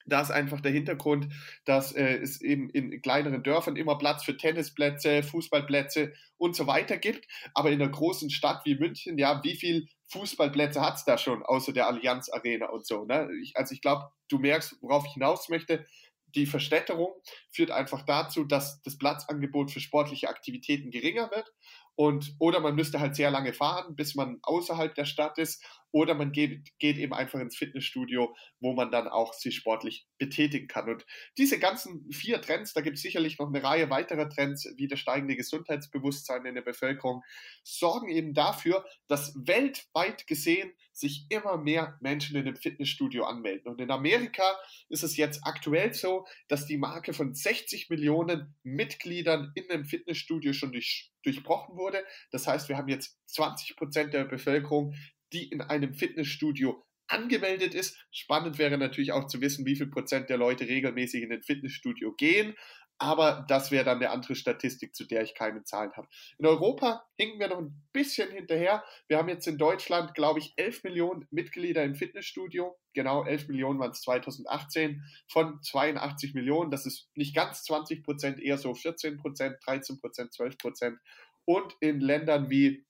Da 0.05 0.19
ist 0.19 0.31
einfach 0.31 0.59
der 0.59 0.73
Hintergrund, 0.73 1.33
dass 1.63 1.93
äh, 1.93 2.17
es 2.17 2.41
eben 2.41 2.69
in 2.69 3.01
kleineren 3.01 3.41
Dörfern 3.41 3.77
immer 3.77 3.97
Platz 3.97 4.25
für 4.25 4.35
Tennisplätze, 4.35 5.23
Fußballplätze 5.23 6.11
und 6.35 6.57
so 6.57 6.67
weiter 6.67 6.97
gibt. 6.97 7.25
Aber 7.53 7.71
in 7.71 7.81
einer 7.81 7.89
großen 7.89 8.29
Stadt 8.29 8.65
wie 8.65 8.75
München, 8.75 9.17
ja, 9.17 9.41
wie 9.45 9.55
viele 9.55 9.85
Fußballplätze 10.09 10.81
hat 10.81 10.95
es 10.95 11.05
da 11.05 11.17
schon, 11.17 11.43
außer 11.43 11.71
der 11.71 11.87
Allianz 11.87 12.29
Arena 12.29 12.67
und 12.67 12.85
so. 12.85 13.05
Ne? 13.05 13.29
Ich, 13.41 13.55
also 13.55 13.73
ich 13.73 13.79
glaube, 13.79 14.09
du 14.27 14.39
merkst, 14.39 14.75
worauf 14.81 15.05
ich 15.05 15.13
hinaus 15.13 15.47
möchte 15.47 15.85
die 16.35 16.45
Verstädterung 16.45 17.13
führt 17.51 17.71
einfach 17.71 18.03
dazu, 18.03 18.43
dass 18.43 18.81
das 18.83 18.97
Platzangebot 18.97 19.71
für 19.71 19.79
sportliche 19.79 20.29
Aktivitäten 20.29 20.91
geringer 20.91 21.29
wird. 21.31 21.51
Und 21.95 22.35
oder 22.39 22.59
man 22.59 22.75
müsste 22.75 22.99
halt 22.99 23.15
sehr 23.15 23.29
lange 23.29 23.53
fahren, 23.53 23.95
bis 23.95 24.15
man 24.15 24.39
außerhalb 24.41 24.95
der 24.95 25.05
Stadt 25.05 25.37
ist 25.37 25.63
oder 25.93 26.15
man 26.15 26.31
geht, 26.31 26.77
geht 26.79 26.97
eben 26.97 27.13
einfach 27.13 27.39
ins 27.39 27.55
Fitnessstudio, 27.55 28.35
wo 28.59 28.73
man 28.73 28.91
dann 28.91 29.07
auch 29.07 29.33
sich 29.33 29.55
sportlich 29.55 30.07
betätigen 30.17 30.67
kann. 30.67 30.89
Und 30.89 31.05
diese 31.37 31.59
ganzen 31.59 32.11
vier 32.11 32.41
Trends, 32.41 32.73
da 32.73 32.81
gibt 32.81 32.97
es 32.97 33.03
sicherlich 33.03 33.37
noch 33.37 33.47
eine 33.47 33.63
Reihe 33.63 33.89
weiterer 33.91 34.27
Trends, 34.27 34.67
wie 34.75 34.87
das 34.87 34.99
steigende 34.99 35.35
Gesundheitsbewusstsein 35.35 36.45
in 36.45 36.55
der 36.55 36.63
Bevölkerung, 36.63 37.21
sorgen 37.63 38.09
eben 38.09 38.33
dafür, 38.33 38.85
dass 39.07 39.35
weltweit 39.35 40.25
gesehen 40.25 40.73
sich 40.93 41.25
immer 41.29 41.57
mehr 41.57 41.97
Menschen 42.01 42.37
in 42.37 42.45
dem 42.45 42.55
Fitnessstudio 42.55 43.25
anmelden. 43.25 43.71
Und 43.71 43.81
in 43.81 43.91
Amerika 43.91 44.43
ist 44.89 45.03
es 45.03 45.17
jetzt 45.17 45.41
aktuell 45.43 45.93
so, 45.93 46.25
dass 46.47 46.67
die 46.67 46.77
Marke 46.77 47.13
von 47.13 47.33
60 47.33 47.89
Millionen 47.89 48.55
Mitgliedern 48.63 49.51
in 49.55 49.69
einem 49.69 49.85
Fitnessstudio 49.85 50.53
schon 50.53 50.71
durch, 50.71 51.11
durchbrochen 51.23 51.75
wurde. 51.75 52.03
Das 52.31 52.47
heißt, 52.47 52.69
wir 52.69 52.77
haben 52.77 52.89
jetzt 52.89 53.17
20 53.27 53.75
Prozent 53.75 54.13
der 54.13 54.25
Bevölkerung, 54.25 54.93
die 55.33 55.49
in 55.49 55.61
einem 55.61 55.93
Fitnessstudio 55.93 56.83
angemeldet 57.07 57.73
ist. 57.73 57.97
Spannend 58.11 58.57
wäre 58.57 58.77
natürlich 58.77 59.11
auch 59.11 59.27
zu 59.27 59.41
wissen, 59.41 59.65
wie 59.65 59.75
viel 59.75 59.87
Prozent 59.87 60.29
der 60.29 60.37
Leute 60.37 60.67
regelmäßig 60.67 61.23
in 61.23 61.33
ein 61.33 61.43
Fitnessstudio 61.43 62.13
gehen. 62.13 62.55
Aber 62.99 63.45
das 63.49 63.71
wäre 63.71 63.83
dann 63.83 63.97
eine 63.97 64.11
andere 64.11 64.35
Statistik, 64.35 64.95
zu 64.95 65.05
der 65.05 65.23
ich 65.23 65.33
keine 65.33 65.63
Zahlen 65.63 65.91
habe. 65.93 66.07
In 66.37 66.45
Europa 66.45 67.05
hinken 67.17 67.39
wir 67.39 67.49
noch 67.49 67.57
ein 67.57 67.83
bisschen 67.91 68.31
hinterher. 68.31 68.83
Wir 69.07 69.17
haben 69.17 69.29
jetzt 69.29 69.47
in 69.47 69.57
Deutschland, 69.57 70.13
glaube 70.13 70.39
ich, 70.39 70.53
11 70.55 70.83
Millionen 70.83 71.27
Mitglieder 71.31 71.83
im 71.83 71.95
Fitnessstudio. 71.95 72.77
Genau, 72.93 73.25
11 73.25 73.49
Millionen 73.49 73.79
waren 73.79 73.91
es 73.91 74.01
2018 74.01 75.03
von 75.27 75.61
82 75.61 76.33
Millionen. 76.33 76.71
Das 76.71 76.85
ist 76.85 77.09
nicht 77.15 77.35
ganz 77.35 77.63
20 77.63 78.03
Prozent, 78.03 78.39
eher 78.39 78.57
so 78.57 78.73
14 78.73 79.17
Prozent, 79.17 79.57
13 79.65 79.99
Prozent, 79.99 80.31
12 80.33 80.57
Prozent. 80.57 80.99
Und 81.45 81.75
in 81.81 81.99
Ländern 81.99 82.49
wie 82.49 82.85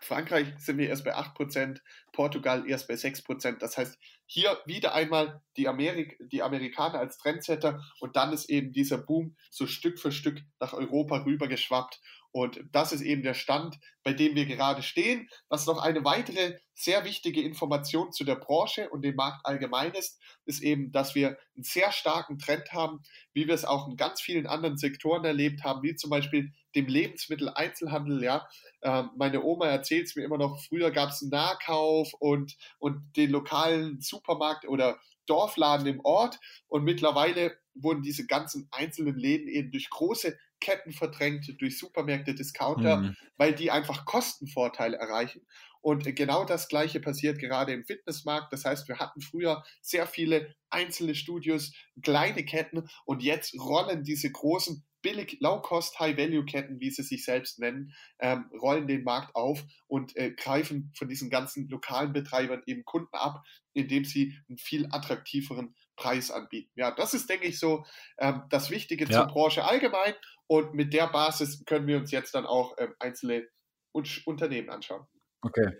Frankreich 0.00 0.48
sind 0.58 0.78
wir 0.78 0.88
erst 0.88 1.04
bei 1.04 1.14
8%, 1.14 1.78
Portugal 2.12 2.68
erst 2.68 2.88
bei 2.88 2.94
6%. 2.94 3.58
Das 3.58 3.76
heißt, 3.76 3.98
hier 4.26 4.58
wieder 4.64 4.94
einmal 4.94 5.42
die, 5.56 5.68
Amerik 5.68 6.16
die 6.20 6.42
Amerikaner 6.42 6.98
als 6.98 7.18
Trendsetter 7.18 7.82
und 8.00 8.16
dann 8.16 8.32
ist 8.32 8.48
eben 8.48 8.72
dieser 8.72 8.98
Boom 8.98 9.36
so 9.50 9.66
Stück 9.66 9.98
für 9.98 10.12
Stück 10.12 10.40
nach 10.58 10.72
Europa 10.72 11.24
rübergeschwappt 11.24 12.00
und 12.32 12.60
das 12.70 12.92
ist 12.92 13.00
eben 13.00 13.22
der 13.22 13.34
Stand, 13.34 13.76
bei 14.04 14.12
dem 14.12 14.34
wir 14.36 14.46
gerade 14.46 14.82
stehen. 14.82 15.28
Was 15.48 15.66
noch 15.66 15.82
eine 15.82 16.04
weitere 16.04 16.58
sehr 16.74 17.04
wichtige 17.04 17.42
Information 17.42 18.12
zu 18.12 18.24
der 18.24 18.36
Branche 18.36 18.88
und 18.90 19.02
dem 19.02 19.16
Markt 19.16 19.44
allgemein 19.44 19.92
ist, 19.92 20.20
ist 20.44 20.62
eben, 20.62 20.92
dass 20.92 21.14
wir 21.14 21.38
einen 21.56 21.64
sehr 21.64 21.90
starken 21.90 22.38
Trend 22.38 22.72
haben, 22.72 23.00
wie 23.32 23.48
wir 23.48 23.54
es 23.54 23.64
auch 23.64 23.88
in 23.88 23.96
ganz 23.96 24.20
vielen 24.20 24.46
anderen 24.46 24.78
Sektoren 24.78 25.24
erlebt 25.24 25.64
haben, 25.64 25.82
wie 25.82 25.96
zum 25.96 26.10
Beispiel 26.10 26.52
dem 26.74 26.86
Lebensmitteleinzelhandel. 26.86 28.22
Ja, 28.22 28.48
ähm, 28.82 29.10
meine 29.16 29.42
Oma 29.42 29.66
erzählt 29.66 30.06
es 30.06 30.16
mir 30.16 30.24
immer 30.24 30.38
noch. 30.38 30.60
Früher 30.62 30.90
gab 30.90 31.10
es 31.10 31.22
einen 31.22 31.30
Nahkauf 31.30 32.12
und 32.18 32.56
und 32.78 33.16
den 33.16 33.30
lokalen 33.30 34.00
Supermarkt 34.00 34.66
oder 34.66 34.98
Dorfladen 35.26 35.86
im 35.86 36.00
Ort 36.04 36.38
und 36.66 36.82
mittlerweile 36.84 37.56
wurden 37.74 38.02
diese 38.02 38.26
ganzen 38.26 38.68
einzelnen 38.72 39.16
Läden 39.16 39.48
eben 39.48 39.70
durch 39.70 39.88
große 39.88 40.36
Ketten 40.60 40.92
verdrängt, 40.92 41.54
durch 41.60 41.78
Supermärkte, 41.78 42.34
Discounter, 42.34 42.98
mhm. 42.98 43.16
weil 43.36 43.54
die 43.54 43.70
einfach 43.70 44.04
Kostenvorteile 44.04 44.96
erreichen. 44.96 45.46
Und 45.80 46.04
genau 46.14 46.44
das 46.44 46.68
Gleiche 46.68 47.00
passiert 47.00 47.38
gerade 47.38 47.72
im 47.72 47.84
Fitnessmarkt. 47.84 48.52
Das 48.52 48.64
heißt, 48.64 48.86
wir 48.88 48.98
hatten 48.98 49.22
früher 49.22 49.64
sehr 49.80 50.06
viele 50.06 50.54
einzelne 50.68 51.14
Studios, 51.14 51.72
kleine 52.02 52.44
Ketten 52.44 52.88
und 53.06 53.22
jetzt 53.22 53.58
rollen 53.58 54.04
diese 54.04 54.30
großen 54.30 54.84
billig, 55.02 55.38
Low-Cost, 55.40 55.98
High-Value-Ketten, 55.98 56.80
wie 56.80 56.90
sie 56.90 57.02
sich 57.02 57.24
selbst 57.24 57.58
nennen, 57.58 57.94
ähm, 58.18 58.50
rollen 58.60 58.86
den 58.86 59.04
Markt 59.04 59.34
auf 59.34 59.62
und 59.86 60.16
äh, 60.16 60.32
greifen 60.32 60.92
von 60.96 61.08
diesen 61.08 61.30
ganzen 61.30 61.68
lokalen 61.68 62.12
Betreibern 62.12 62.62
eben 62.66 62.84
Kunden 62.84 63.14
ab, 63.14 63.42
indem 63.72 64.04
sie 64.04 64.36
einen 64.48 64.58
viel 64.58 64.86
attraktiveren 64.90 65.74
Preis 65.96 66.30
anbieten. 66.30 66.70
Ja, 66.74 66.90
das 66.90 67.14
ist, 67.14 67.28
denke 67.28 67.46
ich, 67.46 67.58
so 67.58 67.84
ähm, 68.18 68.42
das 68.50 68.70
Wichtige 68.70 69.04
ja. 69.04 69.10
zur 69.10 69.26
Branche 69.26 69.64
allgemein. 69.64 70.14
Und 70.46 70.74
mit 70.74 70.92
der 70.92 71.06
Basis 71.06 71.64
können 71.64 71.86
wir 71.86 71.96
uns 71.98 72.10
jetzt 72.10 72.34
dann 72.34 72.46
auch 72.46 72.74
ähm, 72.78 72.94
einzelne 72.98 73.46
Unternehmen 73.92 74.70
anschauen. 74.70 75.06
Okay. 75.42 75.72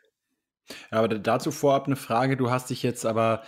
Ja, 0.91 0.99
aber 0.99 1.09
dazu 1.09 1.51
vorab 1.51 1.87
eine 1.87 1.97
Frage. 1.97 2.37
Du 2.37 2.51
hast 2.51 2.71
dich 2.71 2.83
jetzt 2.83 3.05
aber 3.05 3.43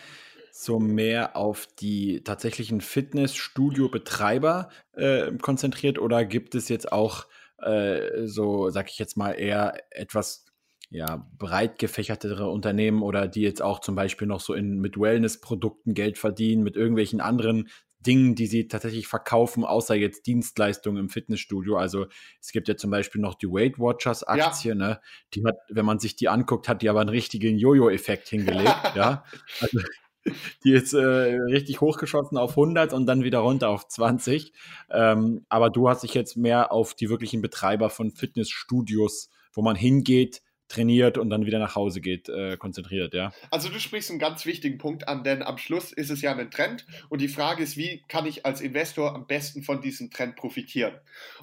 so 0.54 0.78
mehr 0.78 1.34
auf 1.34 1.66
die 1.80 2.22
tatsächlichen 2.22 2.82
Fitnessstudio-Betreiber 2.82 4.68
äh, 4.92 5.32
konzentriert 5.38 5.98
oder 5.98 6.26
gibt 6.26 6.54
es 6.54 6.68
jetzt 6.68 6.92
auch 6.92 7.26
äh, 7.56 8.26
so, 8.26 8.68
sag 8.68 8.90
ich 8.90 8.98
jetzt 8.98 9.16
mal, 9.16 9.32
eher 9.32 9.82
etwas 9.90 10.44
ja, 10.90 11.26
breit 11.38 11.78
gefächertere 11.78 12.50
Unternehmen 12.50 13.02
oder 13.02 13.26
die 13.28 13.40
jetzt 13.40 13.62
auch 13.62 13.80
zum 13.80 13.94
Beispiel 13.94 14.28
noch 14.28 14.40
so 14.40 14.52
in, 14.52 14.78
mit 14.78 15.00
Wellness-Produkten 15.00 15.94
Geld 15.94 16.18
verdienen, 16.18 16.62
mit 16.62 16.76
irgendwelchen 16.76 17.22
anderen 17.22 17.70
Dingen, 18.00 18.34
die 18.34 18.46
sie 18.46 18.68
tatsächlich 18.68 19.06
verkaufen, 19.06 19.64
außer 19.64 19.94
jetzt 19.94 20.26
Dienstleistungen 20.26 20.98
im 21.04 21.08
Fitnessstudio. 21.08 21.76
Also 21.76 22.08
es 22.42 22.52
gibt 22.52 22.68
ja 22.68 22.76
zum 22.76 22.90
Beispiel 22.90 23.22
noch 23.22 23.34
die 23.34 23.46
Weight 23.46 23.78
Watchers 23.78 24.22
Aktie, 24.24 24.70
ja. 24.70 24.74
ne? 24.74 25.00
Die 25.32 25.44
hat, 25.46 25.56
wenn 25.70 25.86
man 25.86 25.98
sich 25.98 26.14
die 26.14 26.28
anguckt, 26.28 26.68
hat 26.68 26.82
die 26.82 26.90
aber 26.90 27.00
einen 27.00 27.08
richtigen 27.08 27.56
Jojo-Effekt 27.56 28.28
hingelegt, 28.28 28.76
ja. 28.94 29.24
Also, 29.60 29.80
die 30.64 30.72
ist 30.72 30.92
äh, 30.92 31.00
richtig 31.00 31.80
hochgeschossen 31.80 32.38
auf 32.38 32.50
100 32.50 32.92
und 32.92 33.06
dann 33.06 33.24
wieder 33.24 33.40
runter 33.40 33.68
auf 33.68 33.88
20. 33.88 34.52
Ähm, 34.90 35.44
aber 35.48 35.70
du 35.70 35.88
hast 35.88 36.02
dich 36.02 36.14
jetzt 36.14 36.36
mehr 36.36 36.72
auf 36.72 36.94
die 36.94 37.08
wirklichen 37.08 37.42
Betreiber 37.42 37.90
von 37.90 38.10
Fitnessstudios, 38.10 39.30
wo 39.52 39.62
man 39.62 39.76
hingeht, 39.76 40.42
trainiert 40.72 41.18
und 41.18 41.30
dann 41.30 41.44
wieder 41.46 41.58
nach 41.58 41.76
Hause 41.76 42.00
geht, 42.00 42.28
äh, 42.28 42.56
konzentriert, 42.56 43.14
ja. 43.14 43.32
Also 43.50 43.68
du 43.68 43.78
sprichst 43.78 44.10
einen 44.10 44.18
ganz 44.18 44.46
wichtigen 44.46 44.78
Punkt 44.78 45.06
an, 45.06 45.22
denn 45.22 45.42
am 45.42 45.58
Schluss 45.58 45.92
ist 45.92 46.10
es 46.10 46.22
ja 46.22 46.34
ein 46.34 46.50
Trend 46.50 46.86
und 47.10 47.20
die 47.20 47.28
Frage 47.28 47.62
ist, 47.62 47.76
wie 47.76 48.02
kann 48.08 48.26
ich 48.26 48.46
als 48.46 48.60
Investor 48.60 49.14
am 49.14 49.26
besten 49.26 49.62
von 49.62 49.82
diesem 49.82 50.10
Trend 50.10 50.36
profitieren? 50.36 50.94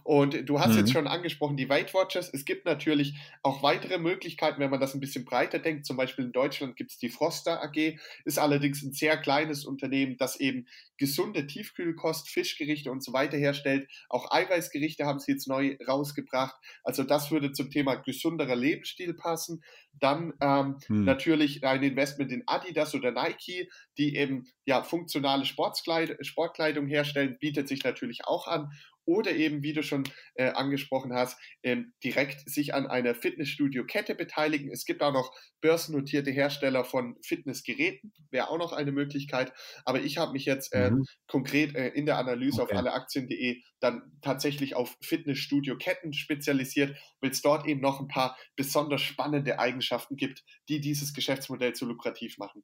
Und 0.03 0.49
du 0.49 0.59
hast 0.59 0.71
mhm. 0.71 0.79
jetzt 0.79 0.93
schon 0.93 1.07
angesprochen, 1.07 1.57
die 1.57 1.69
Weight 1.69 1.93
Watchers. 1.93 2.33
Es 2.33 2.45
gibt 2.45 2.65
natürlich 2.65 3.13
auch 3.43 3.61
weitere 3.61 3.99
Möglichkeiten, 3.99 4.59
wenn 4.59 4.71
man 4.71 4.79
das 4.79 4.95
ein 4.95 4.99
bisschen 4.99 5.25
breiter 5.25 5.59
denkt. 5.59 5.85
Zum 5.85 5.97
Beispiel 5.97 6.25
in 6.25 6.31
Deutschland 6.31 6.75
gibt 6.75 6.91
es 6.91 6.97
die 6.97 7.09
Froster 7.09 7.61
AG, 7.63 7.99
ist 8.25 8.39
allerdings 8.39 8.81
ein 8.81 8.93
sehr 8.93 9.17
kleines 9.17 9.65
Unternehmen, 9.65 10.17
das 10.17 10.39
eben 10.39 10.67
gesunde 10.97 11.47
Tiefkühlkost, 11.47 12.29
Fischgerichte 12.29 12.91
und 12.91 13.03
so 13.03 13.13
weiter 13.13 13.37
herstellt. 13.37 13.87
Auch 14.09 14.31
Eiweißgerichte 14.31 15.05
haben 15.05 15.19
sie 15.19 15.33
jetzt 15.33 15.47
neu 15.47 15.77
rausgebracht. 15.87 16.55
Also 16.83 17.03
das 17.03 17.31
würde 17.31 17.51
zum 17.51 17.69
Thema 17.69 17.95
gesunderer 17.95 18.55
Lebensstil 18.55 19.13
passen. 19.19 19.63
Dann 19.93 20.33
ähm, 20.41 20.77
hm. 20.87 21.03
natürlich 21.03 21.63
ein 21.63 21.83
Investment 21.83 22.31
in 22.31 22.43
Adidas 22.47 22.95
oder 22.95 23.11
Nike, 23.11 23.69
die 23.97 24.15
eben 24.15 24.45
ja 24.65 24.83
funktionale 24.83 25.45
Sportkleid 25.45 26.17
Sportkleidung 26.25 26.87
herstellen, 26.87 27.37
bietet 27.39 27.67
sich 27.67 27.83
natürlich 27.83 28.25
auch 28.25 28.47
an 28.47 28.71
oder 29.09 29.31
eben, 29.31 29.63
wie 29.63 29.73
du 29.73 29.81
schon 29.81 30.03
äh, 30.35 30.49
angesprochen 30.49 31.13
hast, 31.13 31.39
ähm, 31.63 31.93
direkt 32.03 32.47
sich 32.47 32.75
an 32.75 32.85
einer 32.85 33.15
Fitnessstudio-Kette 33.15 34.13
beteiligen. 34.13 34.71
Es 34.71 34.85
gibt 34.85 35.01
auch 35.01 35.11
noch 35.11 35.33
börsennotierte 35.61 36.29
Hersteller 36.29 36.85
von 36.85 37.17
Fitnessgeräten, 37.25 38.13
wäre 38.29 38.49
auch 38.49 38.59
noch 38.59 38.71
eine 38.71 38.91
Möglichkeit. 38.91 39.51
Aber 39.83 39.99
ich 40.01 40.19
habe 40.19 40.33
mich 40.33 40.45
jetzt 40.45 40.73
äh, 40.73 40.91
mhm. 40.91 41.05
konkret 41.27 41.75
äh, 41.75 41.87
in 41.89 42.05
der 42.05 42.19
Analyse 42.19 42.61
okay. 42.61 42.73
auf 42.73 42.79
alleaktien.de 42.79 43.61
dann 43.79 44.11
tatsächlich 44.21 44.75
auf 44.75 44.95
Fitnessstudio-Ketten 45.01 46.13
spezialisiert, 46.13 46.95
weil 47.19 47.31
es 47.31 47.41
dort 47.41 47.65
eben 47.65 47.81
noch 47.81 47.99
ein 47.99 48.07
paar 48.07 48.37
besonders 48.55 49.01
spannende 49.01 49.57
Eigenschaften 49.57 50.17
gibt, 50.17 50.43
die 50.67 50.81
dieses 50.81 51.13
Geschäftsmodell 51.13 51.75
so 51.75 51.87
lukrativ 51.87 52.37
machen. 52.37 52.63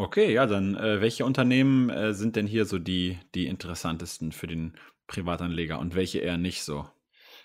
Okay, 0.00 0.32
ja, 0.32 0.46
dann 0.46 0.76
äh, 0.76 1.02
welche 1.02 1.26
Unternehmen 1.26 1.90
äh, 1.90 2.14
sind 2.14 2.34
denn 2.34 2.46
hier 2.46 2.64
so 2.64 2.78
die, 2.78 3.18
die 3.34 3.46
interessantesten 3.46 4.32
für 4.32 4.46
den 4.46 4.72
Privatanleger 5.06 5.78
und 5.78 5.94
welche 5.94 6.20
eher 6.20 6.38
nicht 6.38 6.62
so? 6.62 6.88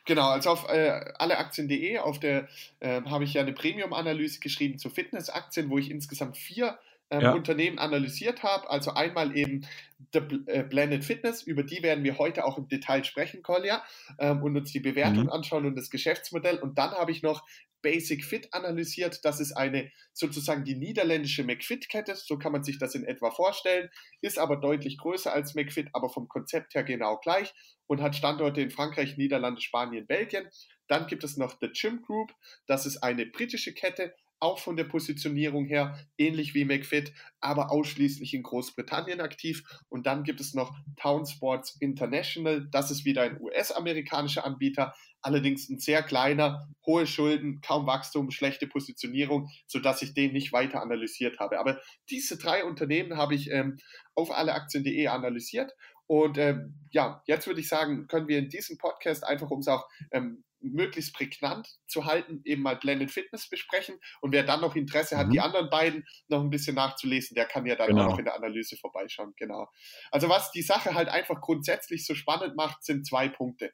Genau, 0.05 0.29
also 0.29 0.51
auf 0.51 0.69
äh, 0.69 0.89
alleaktien.de, 1.17 1.97
auf 1.97 2.17
der 2.19 2.47
äh, 2.79 3.01
habe 3.01 3.25
ich 3.25 3.33
ja 3.33 3.41
eine 3.41 3.51
Premium-Analyse 3.51 4.39
geschrieben 4.39 4.77
zu 4.77 4.89
Fitnessaktien, 4.89 5.69
wo 5.69 5.77
ich 5.77 5.91
insgesamt 5.91 6.37
vier 6.37 6.79
ähm, 7.09 7.21
ja. 7.21 7.33
Unternehmen 7.33 7.77
analysiert 7.77 8.43
habe. 8.43 8.69
Also 8.69 8.91
einmal 8.91 9.35
eben 9.35 9.67
The 10.13 10.19
äh, 10.45 10.63
Blended 10.63 11.03
Fitness, 11.03 11.43
über 11.43 11.63
die 11.63 11.83
werden 11.83 12.05
wir 12.05 12.17
heute 12.17 12.45
auch 12.45 12.57
im 12.57 12.69
Detail 12.69 13.03
sprechen, 13.03 13.43
Kolja, 13.43 13.83
ähm, 14.17 14.41
und 14.41 14.55
uns 14.55 14.71
die 14.71 14.79
Bewertung 14.79 15.23
mhm. 15.23 15.29
anschauen 15.29 15.65
und 15.65 15.75
das 15.75 15.89
Geschäftsmodell. 15.89 16.59
Und 16.59 16.77
dann 16.77 16.91
habe 16.91 17.11
ich 17.11 17.21
noch 17.21 17.43
Basic 17.85 18.25
Fit 18.25 18.51
analysiert. 18.51 19.23
Das 19.23 19.39
ist 19.39 19.51
eine 19.51 19.91
sozusagen 20.11 20.63
die 20.65 20.73
niederländische 20.73 21.43
McFit-Kette, 21.43 22.15
so 22.15 22.39
kann 22.39 22.51
man 22.51 22.63
sich 22.63 22.79
das 22.79 22.95
in 22.95 23.03
etwa 23.03 23.29
vorstellen, 23.29 23.91
ist 24.21 24.39
aber 24.39 24.57
deutlich 24.57 24.97
größer 24.97 25.31
als 25.31 25.53
McFit, 25.53 25.89
aber 25.93 26.09
vom 26.09 26.27
Konzept 26.27 26.73
her 26.73 26.83
genau 26.83 27.17
gleich 27.17 27.53
und 27.85 28.01
hat 28.01 28.15
Standorte 28.15 28.59
in 28.59 28.71
Frankreich, 28.71 29.17
Niederlande, 29.17 29.61
Spanien, 29.61 30.07
Belgien. 30.07 30.49
Dann 30.87 31.05
gibt 31.05 31.23
es 31.23 31.37
noch 31.37 31.59
The 31.61 31.69
Gym 31.73 32.01
Group, 32.01 32.33
das 32.65 32.87
ist 32.87 33.03
eine 33.03 33.27
britische 33.27 33.75
Kette, 33.75 34.15
auch 34.45 34.59
von 34.59 34.77
der 34.77 34.83
Positionierung 34.83 35.65
her 35.65 35.97
ähnlich 36.19 36.53
wie 36.53 36.65
McFit, 36.65 37.11
aber 37.39 37.71
ausschließlich 37.71 38.35
in 38.35 38.43
Großbritannien 38.43 39.19
aktiv. 39.19 39.63
Und 39.89 40.05
dann 40.05 40.23
gibt 40.23 40.39
es 40.39 40.53
noch 40.53 40.77
Town 40.95 41.25
Sports 41.25 41.75
International, 41.79 42.67
das 42.69 42.91
ist 42.91 43.05
wieder 43.05 43.23
ein 43.23 43.41
US-amerikanischer 43.41 44.45
Anbieter, 44.45 44.93
allerdings 45.21 45.67
ein 45.69 45.79
sehr 45.79 46.03
kleiner, 46.03 46.69
hohe 46.85 47.07
Schulden, 47.07 47.59
kaum 47.61 47.87
Wachstum, 47.87 48.29
schlechte 48.29 48.67
Positionierung, 48.67 49.49
sodass 49.65 50.03
ich 50.03 50.13
den 50.13 50.33
nicht 50.33 50.53
weiter 50.53 50.83
analysiert 50.83 51.39
habe. 51.39 51.59
Aber 51.59 51.81
diese 52.11 52.37
drei 52.37 52.63
Unternehmen 52.63 53.17
habe 53.17 53.33
ich 53.33 53.49
ähm, 53.49 53.77
auf 54.13 54.29
alleaktien.de 54.29 55.07
analysiert. 55.07 55.73
Und 56.05 56.37
ähm, 56.37 56.75
ja, 56.91 57.23
jetzt 57.25 57.47
würde 57.47 57.61
ich 57.61 57.67
sagen, 57.67 58.07
können 58.07 58.27
wir 58.27 58.37
in 58.37 58.49
diesem 58.49 58.77
Podcast 58.77 59.23
einfach, 59.23 59.49
um 59.49 59.61
es 59.61 59.67
auch 59.67 59.89
ähm, 60.11 60.43
möglichst 60.73 61.13
prägnant 61.13 61.67
zu 61.87 62.05
halten, 62.05 62.41
eben 62.45 62.61
mal 62.61 62.75
Blended 62.77 63.11
Fitness 63.11 63.49
besprechen. 63.49 63.99
Und 64.21 64.31
wer 64.31 64.43
dann 64.43 64.61
noch 64.61 64.75
Interesse 64.75 65.17
hat, 65.17 65.27
mhm. 65.27 65.31
die 65.31 65.39
anderen 65.39 65.69
beiden 65.69 66.05
noch 66.27 66.41
ein 66.41 66.49
bisschen 66.49 66.75
nachzulesen, 66.75 67.35
der 67.35 67.45
kann 67.45 67.65
ja 67.65 67.75
dann 67.75 67.87
genau. 67.87 68.05
auch 68.05 68.09
noch 68.11 68.19
in 68.19 68.25
der 68.25 68.35
Analyse 68.35 68.77
vorbeischauen. 68.77 69.33
Genau. 69.37 69.67
Also 70.11 70.29
was 70.29 70.51
die 70.51 70.61
Sache 70.61 70.93
halt 70.93 71.09
einfach 71.09 71.41
grundsätzlich 71.41 72.05
so 72.05 72.15
spannend 72.15 72.55
macht, 72.55 72.83
sind 72.83 73.07
zwei 73.07 73.29
Punkte. 73.29 73.71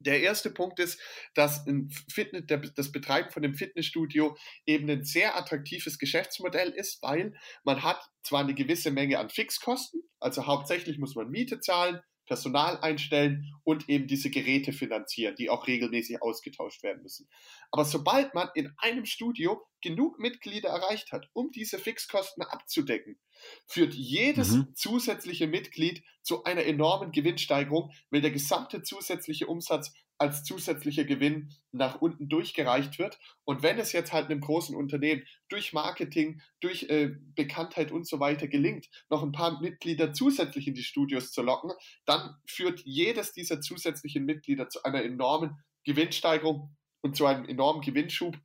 Der 0.00 0.22
erste 0.22 0.50
Punkt 0.50 0.78
ist, 0.78 0.98
dass 1.34 1.66
Fitness, 2.10 2.44
das 2.74 2.90
Betreiben 2.90 3.30
von 3.30 3.42
dem 3.42 3.54
Fitnessstudio 3.54 4.34
eben 4.64 4.88
ein 4.88 5.04
sehr 5.04 5.36
attraktives 5.36 5.98
Geschäftsmodell 5.98 6.70
ist, 6.70 7.02
weil 7.02 7.34
man 7.64 7.82
hat 7.82 8.00
zwar 8.22 8.40
eine 8.40 8.54
gewisse 8.54 8.90
Menge 8.90 9.18
an 9.18 9.28
Fixkosten, 9.28 10.02
also 10.18 10.46
hauptsächlich 10.46 10.98
muss 10.98 11.14
man 11.16 11.28
Miete 11.28 11.60
zahlen, 11.60 12.00
Personal 12.30 12.78
einstellen 12.78 13.52
und 13.64 13.88
eben 13.88 14.06
diese 14.06 14.30
Geräte 14.30 14.72
finanzieren, 14.72 15.34
die 15.34 15.50
auch 15.50 15.66
regelmäßig 15.66 16.22
ausgetauscht 16.22 16.84
werden 16.84 17.02
müssen. 17.02 17.28
Aber 17.72 17.84
sobald 17.84 18.34
man 18.34 18.48
in 18.54 18.72
einem 18.78 19.04
Studio 19.04 19.66
genug 19.80 20.20
Mitglieder 20.20 20.68
erreicht 20.68 21.10
hat, 21.10 21.28
um 21.32 21.50
diese 21.50 21.80
Fixkosten 21.80 22.44
abzudecken, 22.44 23.18
führt 23.66 23.94
jedes 23.94 24.52
mhm. 24.52 24.72
zusätzliche 24.76 25.48
Mitglied 25.48 26.04
zu 26.22 26.44
einer 26.44 26.62
enormen 26.62 27.10
Gewinnsteigerung, 27.10 27.90
weil 28.10 28.20
der 28.20 28.30
gesamte 28.30 28.84
zusätzliche 28.84 29.48
Umsatz 29.48 29.92
als 30.20 30.44
zusätzlicher 30.44 31.04
Gewinn 31.04 31.50
nach 31.72 32.02
unten 32.02 32.28
durchgereicht 32.28 32.98
wird. 32.98 33.18
Und 33.44 33.62
wenn 33.62 33.78
es 33.78 33.92
jetzt 33.92 34.12
halt 34.12 34.26
einem 34.26 34.42
großen 34.42 34.76
Unternehmen 34.76 35.24
durch 35.48 35.72
Marketing, 35.72 36.42
durch 36.60 36.84
äh, 36.90 37.14
Bekanntheit 37.34 37.90
und 37.90 38.06
so 38.06 38.20
weiter 38.20 38.46
gelingt, 38.46 38.90
noch 39.08 39.22
ein 39.22 39.32
paar 39.32 39.60
Mitglieder 39.62 40.12
zusätzlich 40.12 40.68
in 40.68 40.74
die 40.74 40.84
Studios 40.84 41.32
zu 41.32 41.40
locken, 41.40 41.72
dann 42.04 42.36
führt 42.46 42.80
jedes 42.84 43.32
dieser 43.32 43.62
zusätzlichen 43.62 44.26
Mitglieder 44.26 44.68
zu 44.68 44.82
einer 44.82 45.02
enormen 45.02 45.56
Gewinnsteigerung 45.84 46.76
und 47.00 47.16
zu 47.16 47.24
einem 47.24 47.46
enormen 47.46 47.80
Gewinnschub. 47.80 48.36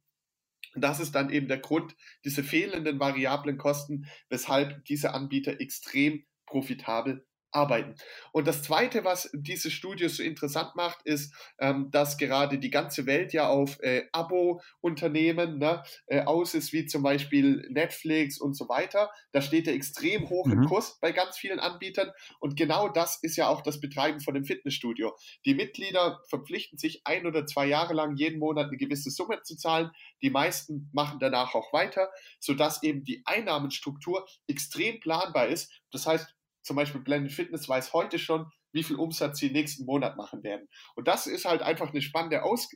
Und 0.75 0.81
das 0.81 1.01
ist 1.01 1.13
dann 1.13 1.29
eben 1.29 1.49
der 1.49 1.59
Grund, 1.59 1.93
diese 2.23 2.43
fehlenden 2.43 3.01
variablen 3.01 3.57
Kosten, 3.57 4.07
weshalb 4.29 4.85
diese 4.85 5.13
Anbieter 5.13 5.59
extrem 5.59 6.25
profitabel 6.45 7.25
arbeiten. 7.55 7.95
Und 8.31 8.47
das 8.47 8.61
Zweite, 8.61 9.05
was 9.05 9.29
diese 9.33 9.71
Studie 9.71 10.09
so 10.09 10.21
interessant 10.21 10.75
macht, 10.75 11.01
ist, 11.03 11.33
ähm, 11.59 11.89
dass 11.91 12.17
gerade 12.17 12.59
die 12.59 12.69
ganze 12.69 13.05
Welt 13.05 13.33
ja 13.33 13.47
auf 13.47 13.81
äh, 13.81 14.03
Abo-Unternehmen 14.11 15.57
ne, 15.57 15.83
äh, 16.07 16.23
aus 16.23 16.53
ist, 16.53 16.73
wie 16.73 16.85
zum 16.85 17.03
Beispiel 17.03 17.65
Netflix 17.69 18.39
und 18.39 18.55
so 18.55 18.67
weiter. 18.67 19.09
Da 19.31 19.41
steht 19.41 19.67
er 19.67 19.73
extrem 19.73 20.29
hoch 20.29 20.45
mhm. 20.45 20.53
im 20.53 20.65
Kurs 20.65 20.99
bei 20.99 21.11
ganz 21.11 21.37
vielen 21.37 21.59
Anbietern. 21.59 22.11
Und 22.39 22.57
genau 22.57 22.89
das 22.89 23.19
ist 23.21 23.37
ja 23.37 23.47
auch 23.47 23.61
das 23.61 23.79
Betreiben 23.79 24.19
von 24.19 24.33
dem 24.33 24.45
Fitnessstudio. 24.45 25.15
Die 25.45 25.55
Mitglieder 25.55 26.19
verpflichten 26.29 26.77
sich 26.77 27.01
ein 27.05 27.25
oder 27.25 27.45
zwei 27.45 27.65
Jahre 27.65 27.93
lang 27.93 28.15
jeden 28.17 28.39
Monat 28.39 28.67
eine 28.67 28.77
gewisse 28.77 29.09
Summe 29.09 29.41
zu 29.43 29.55
zahlen. 29.55 29.91
Die 30.21 30.29
meisten 30.29 30.89
machen 30.93 31.19
danach 31.19 31.55
auch 31.55 31.71
weiter, 31.71 32.09
sodass 32.39 32.83
eben 32.83 33.03
die 33.03 33.21
Einnahmenstruktur 33.25 34.27
extrem 34.47 34.99
planbar 34.99 35.47
ist. 35.47 35.71
Das 35.91 36.05
heißt, 36.05 36.34
zum 36.65 36.75
Beispiel 36.75 37.01
Blended 37.01 37.31
Fitness 37.31 37.69
weiß 37.69 37.93
heute 37.93 38.19
schon, 38.19 38.51
wie 38.73 38.83
viel 38.83 38.97
Umsatz 38.97 39.39
sie 39.39 39.51
nächsten 39.51 39.85
Monat 39.85 40.17
machen 40.17 40.43
werden. 40.43 40.67
Und 40.95 41.07
das 41.07 41.27
ist 41.27 41.45
halt 41.45 41.61
einfach 41.61 41.91
eine 41.91 42.01
spannende 42.01 42.43
Aus 42.43 42.69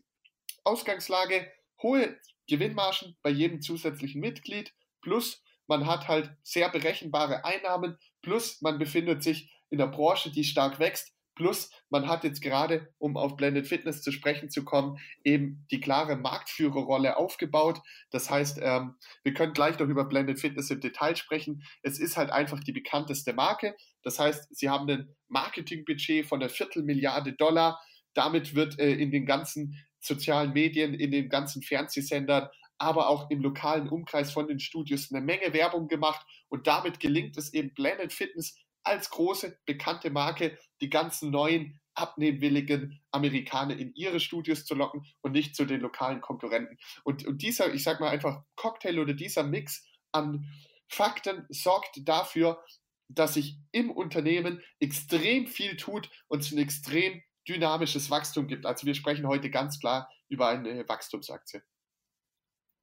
Ausgangslage. 0.63 1.51
Hohe 1.81 2.19
Gewinnmargen 2.48 3.17
bei 3.22 3.29
jedem 3.29 3.62
zusätzlichen 3.62 4.22
Mitglied, 4.22 4.74
plus 5.01 5.41
man 5.67 5.88
hat 5.88 6.08
halt 6.08 6.36
sehr 6.43 6.69
berechenbare 6.69 7.46
Einnahmen, 7.46 7.98
plus 8.22 8.62
man 8.62 8.79
befindet 8.79 9.24
sich 9.24 9.51
in 9.69 9.77
der 9.77 9.88
Branche, 9.88 10.31
die 10.31 10.43
stark 10.43 10.79
wächst, 10.79 11.13
plus 11.39 11.72
man 11.89 12.08
hat 12.08 12.25
jetzt 12.25 12.41
gerade, 12.41 12.93
um 12.98 13.15
auf 13.15 13.38
Blended 13.38 13.65
Fitness 13.65 14.01
zu 14.01 14.12
sprechen 14.12 14.50
zu 14.50 14.65
kommen, 14.65 15.00
eben 15.24 15.65
die 15.72 15.79
klare 15.79 16.17
Marktführerrolle 16.17 17.15
aufgebaut. 17.15 17.81
Das 18.12 18.29
heißt, 18.29 18.60
ähm, 18.62 18.96
wir 19.24 19.34
können 19.34 19.53
gleich 19.53 19.79
noch 19.79 19.88
über 19.88 20.03
Blended 20.03 20.39
Fitness 20.39 20.69
im 20.69 20.81
Detail 20.81 21.15
sprechen. 21.15 21.63
Es 21.81 21.98
ist 21.98 22.17
halt 22.17 22.29
einfach 22.29 22.60
die 22.60 22.74
bekannteste 22.74 23.34
Marke. 23.34 23.75
Das 24.03 24.19
heißt, 24.19 24.53
sie 24.53 24.69
haben 24.69 24.89
ein 24.89 25.15
Marketingbudget 25.29 26.25
von 26.25 26.41
einer 26.41 26.50
Viertelmilliarde 26.50 27.34
Dollar. 27.34 27.79
Damit 28.13 28.53
wird 28.53 28.77
äh, 28.77 28.91
in 28.91 29.10
den 29.10 29.25
ganzen 29.25 29.81
sozialen 30.01 30.51
Medien, 30.51 30.93
in 30.93 31.12
den 31.12 31.29
ganzen 31.29 31.62
Fernsehsendern, 31.62 32.50
aber 32.77 33.08
auch 33.08 33.29
im 33.29 33.41
lokalen 33.41 33.88
Umkreis 33.88 34.31
von 34.31 34.48
den 34.48 34.60
Studios 34.60 35.10
eine 35.12 35.25
Menge 35.25 35.53
Werbung 35.53 35.88
gemacht 35.88 36.25
und 36.50 36.67
damit 36.67 37.00
gelingt 37.00 37.38
es 37.38 37.53
eben 37.53 37.74
Blended 37.74 38.12
Fitness 38.12 38.55
als 38.89 39.10
große 39.10 39.60
bekannte 39.65 40.10
Marke 40.10 40.58
die 40.81 40.89
ganzen 40.89 41.31
neuen 41.31 41.79
abnehmwilligen 41.96 43.01
Amerikaner 43.12 43.77
in 43.77 43.93
ihre 43.93 44.19
Studios 44.19 44.65
zu 44.65 44.74
locken 44.75 45.05
und 45.22 45.34
nicht 45.34 45.55
zu 45.55 45.65
den 45.65 45.81
lokalen 45.81 46.22
Konkurrenten. 46.22 46.77
Und, 47.03 47.25
und 47.25 47.41
dieser, 47.41 47.74
ich 47.74 47.84
sag 47.84 48.00
mal 48.00 48.10
einfach, 48.10 48.43
Cocktail 48.55 49.00
oder 49.00 49.13
dieser 49.13 49.43
Mix 49.43 49.86
an 50.12 50.46
Fakten 50.88 51.46
sorgt 51.50 52.00
dafür, 52.08 52.63
dass 53.10 53.36
sich 53.36 53.58
im 53.72 53.91
Unternehmen 53.91 54.62
extrem 54.79 55.48
viel 55.48 55.75
tut 55.77 56.10
und 56.27 56.39
es 56.39 56.51
ein 56.51 56.58
extrem 56.58 57.22
dynamisches 57.48 58.10
Wachstum 58.10 58.48
gibt. 58.48 58.65
Also 58.65 58.86
wir 58.86 58.93
sprechen 58.93 59.27
heute 59.27 59.50
ganz 59.50 59.79
klar 59.79 60.10
über 60.29 60.48
eine 60.48 60.88
Wachstumsaktie. 60.88 61.62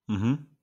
Mhm. 0.08 0.56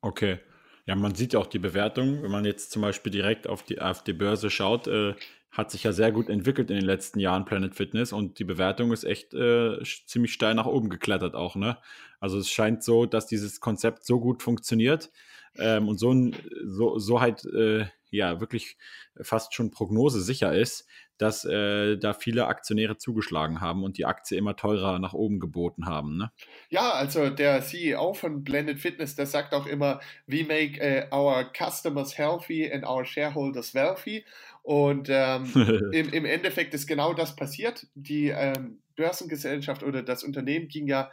Okay. 0.00 0.40
Ja, 0.86 0.96
man 0.96 1.14
sieht 1.14 1.32
ja 1.32 1.38
auch 1.38 1.46
die 1.46 1.58
Bewertung. 1.60 2.22
Wenn 2.22 2.30
man 2.30 2.44
jetzt 2.44 2.72
zum 2.72 2.82
Beispiel 2.82 3.12
direkt 3.12 3.46
auf 3.46 3.62
die, 3.62 3.80
auf 3.80 4.02
die 4.02 4.12
Börse 4.12 4.50
schaut, 4.50 4.88
äh, 4.88 5.14
hat 5.52 5.70
sich 5.70 5.84
ja 5.84 5.92
sehr 5.92 6.10
gut 6.12 6.28
entwickelt 6.28 6.70
in 6.70 6.76
den 6.76 6.86
letzten 6.86 7.20
Jahren 7.20 7.44
Planet 7.44 7.74
Fitness 7.74 8.12
und 8.12 8.38
die 8.38 8.44
Bewertung 8.44 8.90
ist 8.90 9.04
echt 9.04 9.34
äh, 9.34 9.78
ziemlich 10.06 10.32
steil 10.32 10.54
nach 10.54 10.66
oben 10.66 10.88
geklettert 10.88 11.34
auch. 11.34 11.56
Ne? 11.56 11.76
Also 12.20 12.38
es 12.38 12.50
scheint 12.50 12.82
so, 12.82 13.04
dass 13.04 13.26
dieses 13.26 13.60
Konzept 13.60 14.04
so 14.06 14.18
gut 14.18 14.42
funktioniert 14.42 15.10
ähm, 15.58 15.88
und 15.88 15.98
so, 15.98 16.30
so, 16.64 16.98
so 16.98 17.20
halt 17.20 17.44
äh, 17.44 17.84
ja 18.18 18.40
wirklich 18.40 18.76
fast 19.20 19.54
schon 19.54 19.70
Prognose 19.70 20.20
sicher 20.22 20.54
ist, 20.54 20.86
dass 21.18 21.44
äh, 21.44 21.96
da 21.98 22.14
viele 22.14 22.46
Aktionäre 22.46 22.96
zugeschlagen 22.96 23.60
haben 23.60 23.84
und 23.84 23.96
die 23.96 24.06
Aktie 24.06 24.36
immer 24.36 24.56
teurer 24.56 24.98
nach 24.98 25.12
oben 25.12 25.38
geboten 25.38 25.86
haben. 25.86 26.16
Ne? 26.16 26.32
Ja, 26.68 26.90
also 26.92 27.30
der 27.30 27.62
CEO 27.62 28.12
von 28.14 28.42
Blended 28.42 28.80
Fitness, 28.80 29.14
der 29.14 29.26
sagt 29.26 29.54
auch 29.54 29.66
immer, 29.66 30.00
we 30.26 30.44
make 30.44 30.80
uh, 30.80 31.14
our 31.14 31.44
customers 31.56 32.18
healthy 32.18 32.70
and 32.72 32.84
our 32.84 33.04
shareholders 33.04 33.74
wealthy. 33.74 34.24
Und 34.62 35.08
ähm, 35.10 35.50
im, 35.92 36.12
im 36.12 36.24
Endeffekt 36.24 36.72
ist 36.74 36.86
genau 36.86 37.14
das 37.14 37.36
passiert. 37.36 37.86
Die 37.94 38.28
ähm, 38.28 38.82
Börsengesellschaft 38.94 39.82
oder 39.82 40.02
das 40.02 40.22
Unternehmen 40.22 40.68
ging 40.68 40.86
ja 40.86 41.10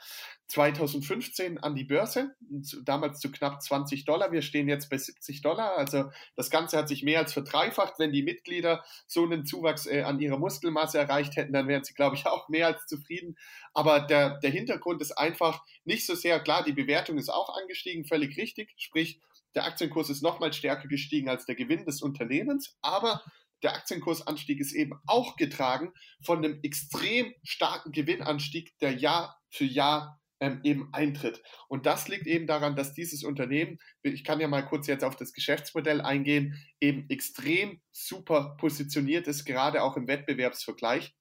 2015 0.47 1.59
an 1.59 1.75
die 1.75 1.83
Börse, 1.83 2.35
damals 2.83 3.19
zu 3.19 3.31
knapp 3.31 3.61
20 3.61 4.05
Dollar. 4.05 4.31
Wir 4.31 4.41
stehen 4.41 4.67
jetzt 4.67 4.89
bei 4.89 4.97
70 4.97 5.41
Dollar. 5.41 5.77
Also 5.77 6.11
das 6.35 6.49
Ganze 6.49 6.77
hat 6.77 6.89
sich 6.89 7.03
mehr 7.03 7.19
als 7.19 7.33
verdreifacht. 7.33 7.99
Wenn 7.99 8.11
die 8.11 8.23
Mitglieder 8.23 8.83
so 9.05 9.23
einen 9.23 9.45
Zuwachs 9.45 9.85
äh, 9.85 10.01
an 10.01 10.19
ihrer 10.19 10.39
Muskelmasse 10.39 10.97
erreicht 10.97 11.35
hätten, 11.35 11.53
dann 11.53 11.67
wären 11.67 11.83
sie, 11.83 11.93
glaube 11.93 12.15
ich, 12.15 12.25
auch 12.27 12.49
mehr 12.49 12.67
als 12.67 12.85
zufrieden. 12.87 13.37
Aber 13.73 14.01
der, 14.01 14.39
der 14.39 14.49
Hintergrund 14.49 15.01
ist 15.01 15.11
einfach 15.11 15.63
nicht 15.85 16.05
so 16.05 16.15
sehr 16.15 16.39
klar. 16.39 16.63
Die 16.63 16.73
Bewertung 16.73 17.17
ist 17.17 17.29
auch 17.29 17.55
angestiegen, 17.55 18.05
völlig 18.05 18.35
richtig. 18.37 18.73
Sprich, 18.77 19.19
der 19.55 19.65
Aktienkurs 19.65 20.09
ist 20.09 20.23
nochmal 20.23 20.53
stärker 20.53 20.87
gestiegen 20.87 21.29
als 21.29 21.45
der 21.45 21.55
Gewinn 21.55 21.85
des 21.85 22.01
Unternehmens. 22.01 22.77
Aber 22.81 23.21
der 23.63 23.75
Aktienkursanstieg 23.75 24.59
ist 24.59 24.73
eben 24.73 24.93
auch 25.05 25.35
getragen 25.35 25.93
von 26.23 26.39
einem 26.39 26.59
extrem 26.63 27.33
starken 27.43 27.91
Gewinnanstieg, 27.91 28.77
der 28.79 28.93
Jahr 28.93 29.39
für 29.49 29.65
Jahr 29.65 30.19
ähm, 30.39 30.61
eben 30.63 30.89
eintritt. 30.93 31.43
Und 31.67 31.85
das 31.85 32.07
liegt 32.07 32.27
eben 32.27 32.47
daran, 32.47 32.75
dass 32.75 32.93
dieses 32.93 33.23
Unternehmen, 33.23 33.79
ich 34.03 34.23
kann 34.23 34.39
ja 34.39 34.47
mal 34.47 34.65
kurz 34.65 34.87
jetzt 34.87 35.03
auf 35.03 35.15
das 35.15 35.33
Geschäftsmodell 35.33 36.01
eingehen, 36.01 36.55
eben 36.79 37.09
extrem 37.09 37.81
super 37.91 38.55
positioniert 38.57 39.27
ist, 39.27 39.45
gerade 39.45 39.83
auch 39.83 39.97
im 39.97 40.07
Wettbewerbsvergleich. 40.07 41.13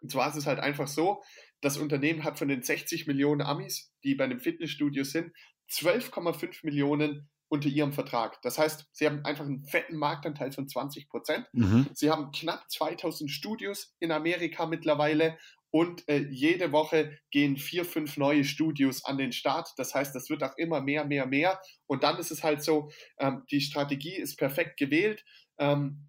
Und 0.00 0.10
zwar 0.10 0.30
ist 0.30 0.36
es 0.36 0.46
halt 0.46 0.58
einfach 0.58 0.88
so, 0.88 1.22
das 1.60 1.76
Unternehmen 1.76 2.24
hat 2.24 2.38
von 2.38 2.48
den 2.48 2.62
60 2.62 3.06
Millionen 3.06 3.42
Amis, 3.42 3.92
die 4.02 4.14
bei 4.14 4.24
einem 4.24 4.40
Fitnessstudio 4.40 5.04
sind, 5.04 5.32
12,5 5.70 6.64
Millionen 6.64 7.29
unter 7.50 7.68
ihrem 7.68 7.92
Vertrag. 7.92 8.40
Das 8.42 8.58
heißt, 8.58 8.86
sie 8.92 9.06
haben 9.06 9.24
einfach 9.24 9.44
einen 9.44 9.64
fetten 9.64 9.96
Marktanteil 9.96 10.52
von 10.52 10.68
20 10.68 11.08
Prozent. 11.08 11.46
Mhm. 11.52 11.88
Sie 11.92 12.10
haben 12.10 12.30
knapp 12.30 12.70
2000 12.70 13.28
Studios 13.28 13.94
in 13.98 14.12
Amerika 14.12 14.66
mittlerweile 14.66 15.36
und 15.72 16.08
äh, 16.08 16.18
jede 16.30 16.70
Woche 16.70 17.18
gehen 17.32 17.56
vier, 17.56 17.84
fünf 17.84 18.16
neue 18.16 18.44
Studios 18.44 19.04
an 19.04 19.18
den 19.18 19.32
Start. 19.32 19.72
Das 19.76 19.94
heißt, 19.94 20.14
das 20.14 20.30
wird 20.30 20.44
auch 20.44 20.56
immer 20.58 20.80
mehr, 20.80 21.04
mehr, 21.04 21.26
mehr. 21.26 21.60
Und 21.86 22.04
dann 22.04 22.18
ist 22.18 22.30
es 22.30 22.44
halt 22.44 22.62
so, 22.62 22.90
ähm, 23.18 23.42
die 23.50 23.60
Strategie 23.60 24.16
ist 24.16 24.36
perfekt 24.36 24.78
gewählt. 24.78 25.24
Ähm, 25.58 26.08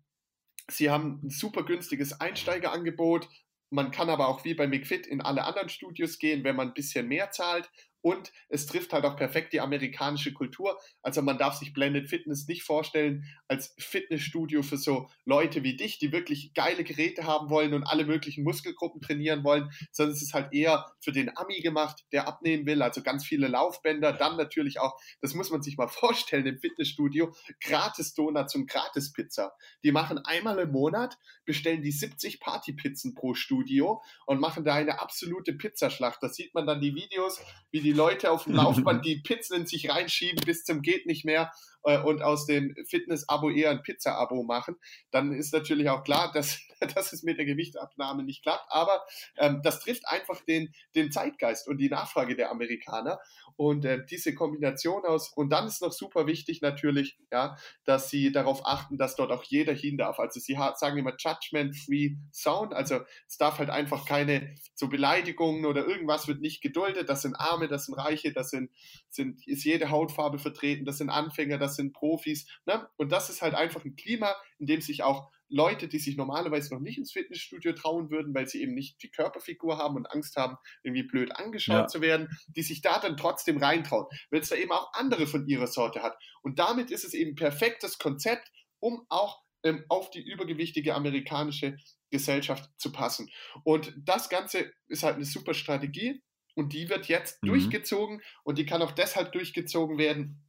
sie 0.70 0.92
haben 0.92 1.22
ein 1.24 1.30
super 1.32 1.64
günstiges 1.64 2.22
Einsteigerangebot. 2.22 3.28
Man 3.72 3.90
kann 3.90 4.10
aber 4.10 4.28
auch 4.28 4.46
wie 4.46 4.54
bei 4.54 4.68
McFit 4.68 5.08
in 5.08 5.22
alle 5.22 5.44
anderen 5.44 5.70
Studios 5.70 6.20
gehen, 6.20 6.44
wenn 6.44 6.56
man 6.56 6.70
ein 6.70 6.74
bisschen 6.74 7.08
mehr 7.08 7.32
zahlt 7.32 7.70
und 8.02 8.32
es 8.50 8.66
trifft 8.66 8.94
halt 8.94 9.06
auch 9.06 9.16
perfekt 9.16 9.54
die 9.54 9.62
amerikanische 9.62 10.34
Kultur. 10.34 10.80
Also 11.02 11.22
man 11.22 11.38
darf 11.38 11.56
sich 11.56 11.74
Blended 11.74 12.10
Fitness 12.10 12.48
nicht 12.48 12.64
vorstellen 12.64 13.26
als 13.48 13.76
Fitnessstudio 13.78 14.64
für 14.64 14.78
so 14.78 15.10
Leute 15.26 15.64
wie 15.64 15.76
dich, 15.76 16.00
die 16.00 16.12
wirklich 16.12 16.54
geile 16.54 16.84
Geräte 16.84 17.26
haben 17.26 17.50
wollen 17.50 17.74
und 17.74 17.84
alle 17.84 18.06
möglichen 18.06 18.44
Muskelgruppen 18.44 19.02
trainieren 19.02 19.44
wollen, 19.44 19.72
sondern 19.92 20.16
es 20.16 20.22
ist 20.22 20.34
halt 20.34 20.54
eher 20.54 20.86
für 21.00 21.12
den 21.12 21.36
Ami 21.38 21.62
gemacht, 21.62 22.06
der 22.12 22.28
abnehmen 22.28 22.66
will, 22.66 22.82
also 22.82 23.04
ganz 23.04 23.26
viele 23.26 23.48
Laufbänder, 23.48 24.14
dann 24.14 24.38
natürlich 24.38 24.80
auch, 24.80 25.00
das 25.22 25.34
muss 25.34 25.52
man 25.52 25.62
sich 25.62 25.78
mal 25.78 25.88
vorstellen 25.88 26.46
im 26.46 26.60
Fitnessstudio, 26.60 27.34
gratis 27.62 28.14
Donuts 28.14 28.56
und 28.56 28.68
gratis 28.68 29.12
Pizza. 29.14 29.54
Die 29.84 29.92
machen 29.92 30.20
einmal 30.20 30.60
im 30.60 30.72
Monat, 30.72 31.18
bestellen 31.46 31.82
die 31.82 31.92
70 31.92 32.40
Partypizzen 32.40 33.14
pro 33.14 33.34
Studio 33.34 34.02
und 34.26 34.40
machen 34.40 34.64
da 34.64 34.76
eine 34.76 35.00
absolute 35.00 35.54
Pizzaschlacht. 35.54 36.22
Da 36.22 36.30
sieht 36.30 36.54
man 36.54 36.66
dann 36.66 36.82
die 36.82 36.96
Videos, 36.96 37.42
wie 37.72 37.82
die 37.82 37.91
die 37.92 37.98
Leute 37.98 38.32
auf 38.32 38.46
dem 38.46 38.54
Laufband 38.54 39.06
die 39.06 39.18
Pizzen 39.18 39.58
in 39.58 39.66
sich 39.66 39.90
reinschieben 39.90 40.42
bis 40.46 40.64
zum 40.64 40.82
geht 40.82 41.06
nicht 41.06 41.26
mehr 41.26 41.52
äh, 41.84 42.00
und 42.00 42.22
aus 42.22 42.46
dem 42.46 42.76
Fitness-Abo 42.88 43.50
eher 43.50 43.72
ein 43.72 43.84
Pizza-Abo 43.84 44.44
machen, 44.44 44.76
dann 45.12 45.34
ist 45.34 45.54
natürlich 45.54 45.90
auch 45.90 46.04
klar, 46.04 46.32
dass, 46.34 46.60
dass 46.96 47.14
es 47.14 47.24
mit 47.24 47.38
der 47.38 47.46
Gewichtsabnahme 47.46 48.24
nicht 48.24 48.44
klappt. 48.44 48.66
Aber 48.70 49.04
ähm, 49.38 49.62
das 49.64 49.80
trifft 49.80 50.08
einfach 50.08 50.42
den, 50.42 50.74
den 50.96 51.12
Zeitgeist 51.12 51.68
und 51.68 51.78
die 51.78 51.90
Nachfrage 51.90 52.36
der 52.36 52.52
Amerikaner. 52.52 53.20
Und 53.56 53.86
äh, 53.86 54.04
diese 54.06 54.34
Kombination 54.34 55.06
aus, 55.06 55.32
und 55.34 55.50
dann 55.50 55.68
ist 55.68 55.82
noch 55.82 55.92
super 55.92 56.26
wichtig 56.28 56.62
natürlich, 56.62 57.18
ja, 57.32 57.58
dass 57.86 58.10
sie 58.10 58.32
darauf 58.32 58.66
achten, 58.66 58.98
dass 58.98 59.16
dort 59.16 59.32
auch 59.32 59.44
jeder 59.44 59.74
hin 59.74 59.98
darf. 59.98 60.20
Also 60.20 60.40
sie 60.40 60.58
sagen 60.76 60.98
immer 60.98 61.16
Judgment-Free 61.18 62.16
Sound, 62.32 62.74
also 62.74 63.02
es 63.28 63.38
darf 63.38 63.60
halt 63.60 63.70
einfach 63.70 64.06
keine 64.06 64.56
so 64.74 64.88
Beleidigungen 64.88 65.66
oder 65.66 65.86
irgendwas 65.86 66.28
wird 66.28 66.42
nicht 66.42 66.62
geduldet. 66.62 67.10
Das 67.10 67.22
sind 67.22 67.36
Arme, 67.36 67.68
das 67.68 67.86
sind 67.86 67.96
Reiche, 67.96 68.34
das 68.34 68.50
sind, 68.50 68.72
sind 69.10 69.46
ist 69.48 69.64
jede 69.64 69.90
Hautfarbe 69.90 70.40
vertreten, 70.40 70.86
das 70.86 70.98
sind 70.98 71.10
Anfänger, 71.10 71.58
das 71.58 71.71
sind 71.76 71.94
Profis. 71.94 72.48
Ne? 72.66 72.88
Und 72.98 73.12
das 73.12 73.30
ist 73.30 73.42
halt 73.42 73.56
einfach 73.56 73.84
ein 73.84 73.96
Klima, 73.96 74.36
in 74.60 74.68
dem 74.68 74.82
sich 74.82 75.04
auch 75.04 75.32
Leute, 75.52 75.88
die 75.90 76.00
sich 76.00 76.16
normalerweise 76.16 76.74
noch 76.74 76.80
nicht 76.80 76.98
ins 76.98 77.12
Fitnessstudio 77.12 77.74
trauen 77.74 78.10
würden, 78.10 78.34
weil 78.34 78.48
sie 78.48 78.62
eben 78.62 78.74
nicht 78.74 79.04
die 79.04 79.12
Körperfigur 79.12 79.78
haben 79.78 79.98
und 79.98 80.10
Angst 80.10 80.38
haben, 80.38 80.58
irgendwie 80.82 81.04
blöd 81.04 81.36
angeschaut 81.36 81.76
ja. 81.76 81.88
zu 81.88 82.02
werden, 82.02 82.30
die 82.56 82.64
sich 82.64 82.82
da 82.82 83.00
dann 83.00 83.18
trotzdem 83.18 83.58
reintrauen, 83.58 84.08
weil 84.30 84.40
es 84.40 84.50
da 84.50 84.56
eben 84.56 84.72
auch 84.72 84.94
andere 84.94 85.28
von 85.28 85.46
ihrer 85.48 85.68
Sorte 85.68 86.02
hat. 86.02 86.18
Und 86.42 86.58
damit 86.58 86.90
ist 86.90 87.04
es 87.04 87.14
eben 87.14 87.36
perfektes 87.36 87.98
Konzept, 88.00 88.50
um 88.80 89.06
auch 89.10 89.42
ähm, 89.64 89.84
auf 89.90 90.10
die 90.10 90.22
übergewichtige 90.22 90.96
amerikanische 90.96 91.76
Gesellschaft 92.10 92.70
zu 92.78 92.92
passen. 92.92 93.30
Und 93.64 93.94
das 93.98 94.30
Ganze 94.30 94.72
ist 94.88 95.04
halt 95.04 95.16
eine 95.16 95.26
super 95.26 95.54
Strategie 95.54 96.22
und 96.56 96.74
die 96.74 96.90
wird 96.90 97.08
jetzt 97.08 97.44
mhm. 97.44 97.48
durchgezogen 97.48 98.22
und 98.44 98.58
die 98.58 98.66
kann 98.66 98.82
auch 98.82 98.92
deshalb 98.92 99.32
durchgezogen 99.34 99.98
werden, 99.98 100.44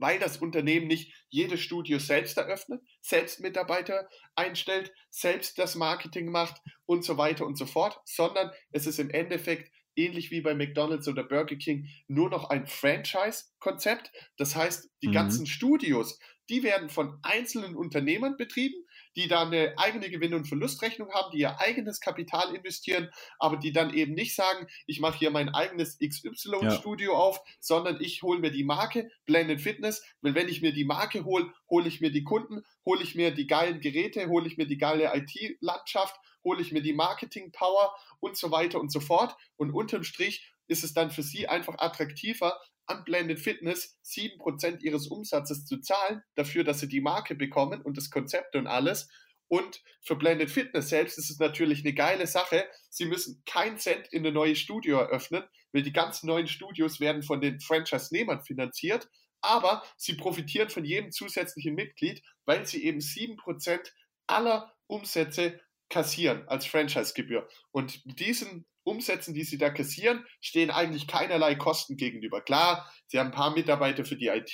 weil 0.00 0.18
das 0.18 0.38
Unternehmen 0.38 0.86
nicht 0.86 1.12
jedes 1.28 1.60
Studio 1.60 1.98
selbst 1.98 2.36
eröffnet, 2.36 2.82
selbst 3.00 3.40
Mitarbeiter 3.40 4.08
einstellt, 4.34 4.92
selbst 5.10 5.58
das 5.58 5.74
Marketing 5.74 6.30
macht 6.30 6.60
und 6.86 7.04
so 7.04 7.18
weiter 7.18 7.46
und 7.46 7.56
so 7.56 7.66
fort, 7.66 8.00
sondern 8.04 8.50
es 8.72 8.86
ist 8.86 8.98
im 8.98 9.10
Endeffekt 9.10 9.70
ähnlich 9.96 10.30
wie 10.30 10.40
bei 10.40 10.54
McDonald's 10.54 11.08
oder 11.08 11.24
Burger 11.24 11.56
King 11.56 11.88
nur 12.08 12.30
noch 12.30 12.50
ein 12.50 12.66
Franchise-Konzept. 12.66 14.10
Das 14.36 14.56
heißt, 14.56 14.90
die 15.02 15.08
mhm. 15.08 15.12
ganzen 15.12 15.46
Studios, 15.46 16.18
die 16.48 16.62
werden 16.62 16.88
von 16.88 17.18
einzelnen 17.22 17.76
Unternehmern 17.76 18.36
betrieben, 18.36 18.82
die 19.16 19.28
da 19.28 19.42
eine 19.42 19.74
eigene 19.76 20.10
Gewinn- 20.10 20.34
und 20.34 20.46
Verlustrechnung 20.46 21.12
haben, 21.12 21.30
die 21.32 21.40
ihr 21.40 21.60
eigenes 21.60 22.00
Kapital 22.00 22.54
investieren, 22.54 23.10
aber 23.38 23.56
die 23.56 23.72
dann 23.72 23.92
eben 23.94 24.14
nicht 24.14 24.34
sagen, 24.34 24.66
ich 24.86 25.00
mache 25.00 25.18
hier 25.18 25.30
mein 25.30 25.48
eigenes 25.48 25.98
XY-Studio 25.98 27.12
ja. 27.12 27.18
auf, 27.18 27.40
sondern 27.60 28.00
ich 28.00 28.22
hole 28.22 28.40
mir 28.40 28.50
die 28.50 28.64
Marke 28.64 29.10
Blended 29.26 29.60
Fitness, 29.60 30.04
weil 30.20 30.34
wenn 30.34 30.48
ich 30.48 30.62
mir 30.62 30.72
die 30.72 30.84
Marke 30.84 31.24
hole, 31.24 31.52
hole 31.68 31.88
ich 31.88 32.00
mir 32.00 32.10
die 32.10 32.24
Kunden, 32.24 32.62
hole 32.84 33.02
ich 33.02 33.14
mir 33.14 33.32
die 33.32 33.46
geilen 33.46 33.80
Geräte, 33.80 34.28
hole 34.28 34.46
ich 34.46 34.56
mir 34.56 34.66
die 34.66 34.78
geile 34.78 35.12
IT-Landschaft, 35.14 36.16
hole 36.44 36.60
ich 36.60 36.72
mir 36.72 36.82
die 36.82 36.92
Marketing-Power 36.92 37.94
und 38.20 38.36
so 38.36 38.50
weiter 38.50 38.80
und 38.80 38.92
so 38.92 39.00
fort. 39.00 39.36
Und 39.56 39.72
unterm 39.72 40.04
Strich 40.04 40.50
ist 40.68 40.84
es 40.84 40.94
dann 40.94 41.10
für 41.10 41.22
sie 41.22 41.48
einfach 41.48 41.78
attraktiver, 41.78 42.58
an 42.90 43.04
Blended 43.04 43.38
Fitness 43.38 43.98
7% 44.04 44.80
ihres 44.80 45.06
Umsatzes 45.06 45.64
zu 45.64 45.78
zahlen, 45.80 46.22
dafür, 46.34 46.64
dass 46.64 46.80
sie 46.80 46.88
die 46.88 47.00
Marke 47.00 47.34
bekommen 47.34 47.80
und 47.82 47.96
das 47.96 48.10
Konzept 48.10 48.56
und 48.56 48.66
alles. 48.66 49.08
Und 49.48 49.82
für 50.02 50.16
Blended 50.16 50.50
Fitness 50.50 50.90
selbst 50.90 51.18
ist 51.18 51.30
es 51.30 51.38
natürlich 51.38 51.80
eine 51.80 51.94
geile 51.94 52.26
Sache. 52.26 52.68
Sie 52.88 53.04
müssen 53.04 53.42
keinen 53.46 53.78
Cent 53.78 54.08
in 54.12 54.24
eine 54.24 54.32
neue 54.32 54.56
Studio 54.56 54.98
eröffnen, 54.98 55.44
weil 55.72 55.82
die 55.82 55.92
ganzen 55.92 56.26
neuen 56.26 56.46
Studios 56.46 57.00
werden 57.00 57.22
von 57.22 57.40
den 57.40 57.60
Franchise-Nehmern 57.60 58.42
finanziert. 58.42 59.08
Aber 59.40 59.82
sie 59.96 60.14
profitieren 60.14 60.68
von 60.68 60.84
jedem 60.84 61.12
zusätzlichen 61.12 61.74
Mitglied, 61.74 62.22
weil 62.44 62.66
sie 62.66 62.84
eben 62.84 62.98
7% 62.98 63.90
aller 64.26 64.72
Umsätze 64.86 65.60
kassieren 65.88 66.46
als 66.48 66.66
Franchise-Gebühr. 66.66 67.48
Und 67.72 68.02
diesen 68.20 68.66
Umsätzen, 68.90 69.34
die 69.34 69.44
sie 69.44 69.58
da 69.58 69.70
kassieren, 69.70 70.24
stehen 70.40 70.70
eigentlich 70.70 71.06
keinerlei 71.06 71.54
Kosten 71.54 71.96
gegenüber. 71.96 72.40
Klar, 72.40 72.90
sie 73.06 73.18
haben 73.18 73.28
ein 73.28 73.32
paar 73.32 73.54
Mitarbeiter 73.54 74.04
für 74.04 74.16
die 74.16 74.26
IT, 74.26 74.50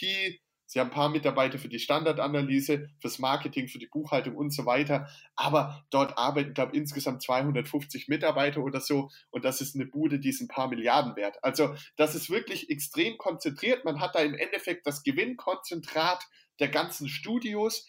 sie 0.66 0.80
haben 0.80 0.88
ein 0.88 0.94
paar 0.94 1.08
Mitarbeiter 1.08 1.58
für 1.58 1.68
die 1.68 1.78
Standardanalyse, 1.78 2.88
fürs 3.00 3.18
Marketing, 3.18 3.68
für 3.68 3.78
die 3.78 3.86
Buchhaltung 3.86 4.36
und 4.36 4.50
so 4.50 4.66
weiter. 4.66 5.08
Aber 5.34 5.84
dort 5.90 6.18
arbeiten, 6.18 6.54
glaube 6.54 6.72
ich, 6.72 6.78
insgesamt 6.78 7.22
250 7.22 8.08
Mitarbeiter 8.08 8.62
oder 8.62 8.80
so. 8.80 9.08
Und 9.30 9.44
das 9.44 9.60
ist 9.60 9.74
eine 9.74 9.86
Bude, 9.86 10.20
die 10.20 10.28
ist 10.28 10.40
ein 10.40 10.48
paar 10.48 10.68
Milliarden 10.68 11.16
wert. 11.16 11.42
Also 11.42 11.74
das 11.96 12.14
ist 12.14 12.30
wirklich 12.30 12.68
extrem 12.68 13.16
konzentriert. 13.16 13.84
Man 13.84 14.00
hat 14.00 14.14
da 14.14 14.20
im 14.20 14.34
Endeffekt 14.34 14.86
das 14.86 15.02
Gewinnkonzentrat 15.02 16.22
der 16.60 16.68
ganzen 16.68 17.08
Studios 17.08 17.86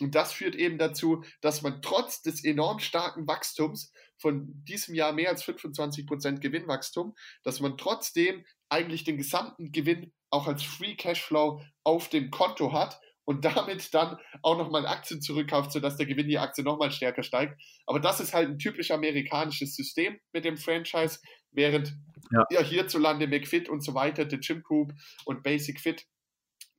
und 0.00 0.14
das 0.14 0.32
führt 0.32 0.54
eben 0.54 0.78
dazu, 0.78 1.24
dass 1.40 1.62
man 1.62 1.82
trotz 1.82 2.22
des 2.22 2.44
enorm 2.44 2.78
starken 2.78 3.26
Wachstums 3.26 3.92
von 4.18 4.46
diesem 4.64 4.94
Jahr 4.94 5.12
mehr 5.12 5.30
als 5.30 5.42
25 5.42 6.06
Prozent 6.06 6.40
Gewinnwachstum, 6.40 7.14
dass 7.42 7.60
man 7.60 7.76
trotzdem 7.76 8.44
eigentlich 8.68 9.04
den 9.04 9.16
gesamten 9.16 9.72
Gewinn 9.72 10.12
auch 10.30 10.46
als 10.46 10.62
Free 10.62 10.94
Cashflow 10.94 11.62
auf 11.84 12.08
dem 12.08 12.30
Konto 12.30 12.72
hat 12.72 13.00
und 13.24 13.44
damit 13.44 13.92
dann 13.92 14.16
auch 14.42 14.56
nochmal 14.56 14.86
Aktien 14.86 15.20
zurückkauft, 15.20 15.70
sodass 15.70 15.96
der 15.96 16.06
Gewinn 16.06 16.28
die 16.28 16.38
Aktie 16.38 16.64
nochmal 16.64 16.90
stärker 16.90 17.22
steigt. 17.22 17.60
Aber 17.86 18.00
das 18.00 18.20
ist 18.20 18.32
halt 18.32 18.48
ein 18.48 18.58
typisch 18.58 18.90
amerikanisches 18.90 19.74
System 19.74 20.18
mit 20.32 20.46
dem 20.46 20.56
Franchise, 20.56 21.18
während 21.50 21.94
ja. 22.30 22.44
ja 22.50 22.62
hierzulande 22.62 23.26
McFit 23.26 23.68
und 23.68 23.84
so 23.84 23.94
weiter, 23.94 24.28
The 24.28 24.38
Gym 24.38 24.62
Group 24.62 24.92
und 25.26 25.42
Basic 25.42 25.78
Fit 25.78 26.06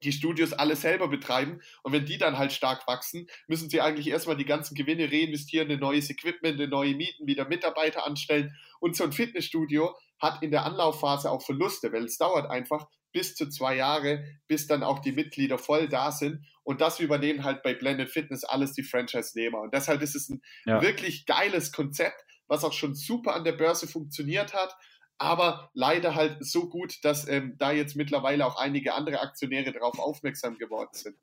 die 0.03 0.11
Studios 0.11 0.53
alle 0.53 0.75
selber 0.75 1.07
betreiben. 1.07 1.61
Und 1.83 1.93
wenn 1.93 2.05
die 2.05 2.17
dann 2.17 2.37
halt 2.37 2.51
stark 2.51 2.87
wachsen, 2.87 3.27
müssen 3.47 3.69
sie 3.69 3.81
eigentlich 3.81 4.07
erstmal 4.07 4.37
die 4.37 4.45
ganzen 4.45 4.75
Gewinne 4.75 5.11
reinvestieren, 5.11 5.69
in 5.69 5.79
neues 5.79 6.09
Equipment, 6.09 6.59
in 6.59 6.69
neue 6.69 6.95
Mieten, 6.95 7.27
wieder 7.27 7.47
Mitarbeiter 7.47 8.05
anstellen. 8.05 8.55
Und 8.79 8.95
so 8.95 9.03
ein 9.03 9.11
Fitnessstudio 9.11 9.95
hat 10.19 10.41
in 10.41 10.51
der 10.51 10.65
Anlaufphase 10.65 11.29
auch 11.31 11.41
Verluste, 11.41 11.91
weil 11.91 12.05
es 12.05 12.17
dauert 12.17 12.49
einfach 12.49 12.87
bis 13.11 13.35
zu 13.35 13.49
zwei 13.49 13.75
Jahre, 13.75 14.23
bis 14.47 14.67
dann 14.67 14.83
auch 14.83 14.99
die 14.99 15.11
Mitglieder 15.11 15.57
voll 15.57 15.87
da 15.87 16.11
sind. 16.11 16.45
Und 16.63 16.81
das 16.81 16.99
übernehmen 16.99 17.43
halt 17.43 17.63
bei 17.63 17.73
Blended 17.73 18.09
Fitness 18.09 18.43
alles 18.43 18.73
die 18.73 18.83
Franchise-Nehmer. 18.83 19.61
Und 19.61 19.73
deshalb 19.73 20.01
ist 20.01 20.15
es 20.15 20.29
ein 20.29 20.41
ja. 20.65 20.81
wirklich 20.81 21.25
geiles 21.25 21.71
Konzept, 21.71 22.23
was 22.47 22.63
auch 22.63 22.73
schon 22.73 22.95
super 22.95 23.33
an 23.33 23.43
der 23.43 23.53
Börse 23.53 23.87
funktioniert 23.87 24.53
hat 24.53 24.75
aber 25.19 25.69
leider 25.73 26.15
halt 26.15 26.43
so 26.43 26.69
gut, 26.69 27.03
dass 27.03 27.27
ähm, 27.27 27.55
da 27.57 27.71
jetzt 27.71 27.95
mittlerweile 27.95 28.45
auch 28.45 28.55
einige 28.55 28.93
andere 28.93 29.19
Aktionäre 29.19 29.71
darauf 29.71 29.99
aufmerksam 29.99 30.57
geworden 30.57 30.91
sind. 30.93 31.15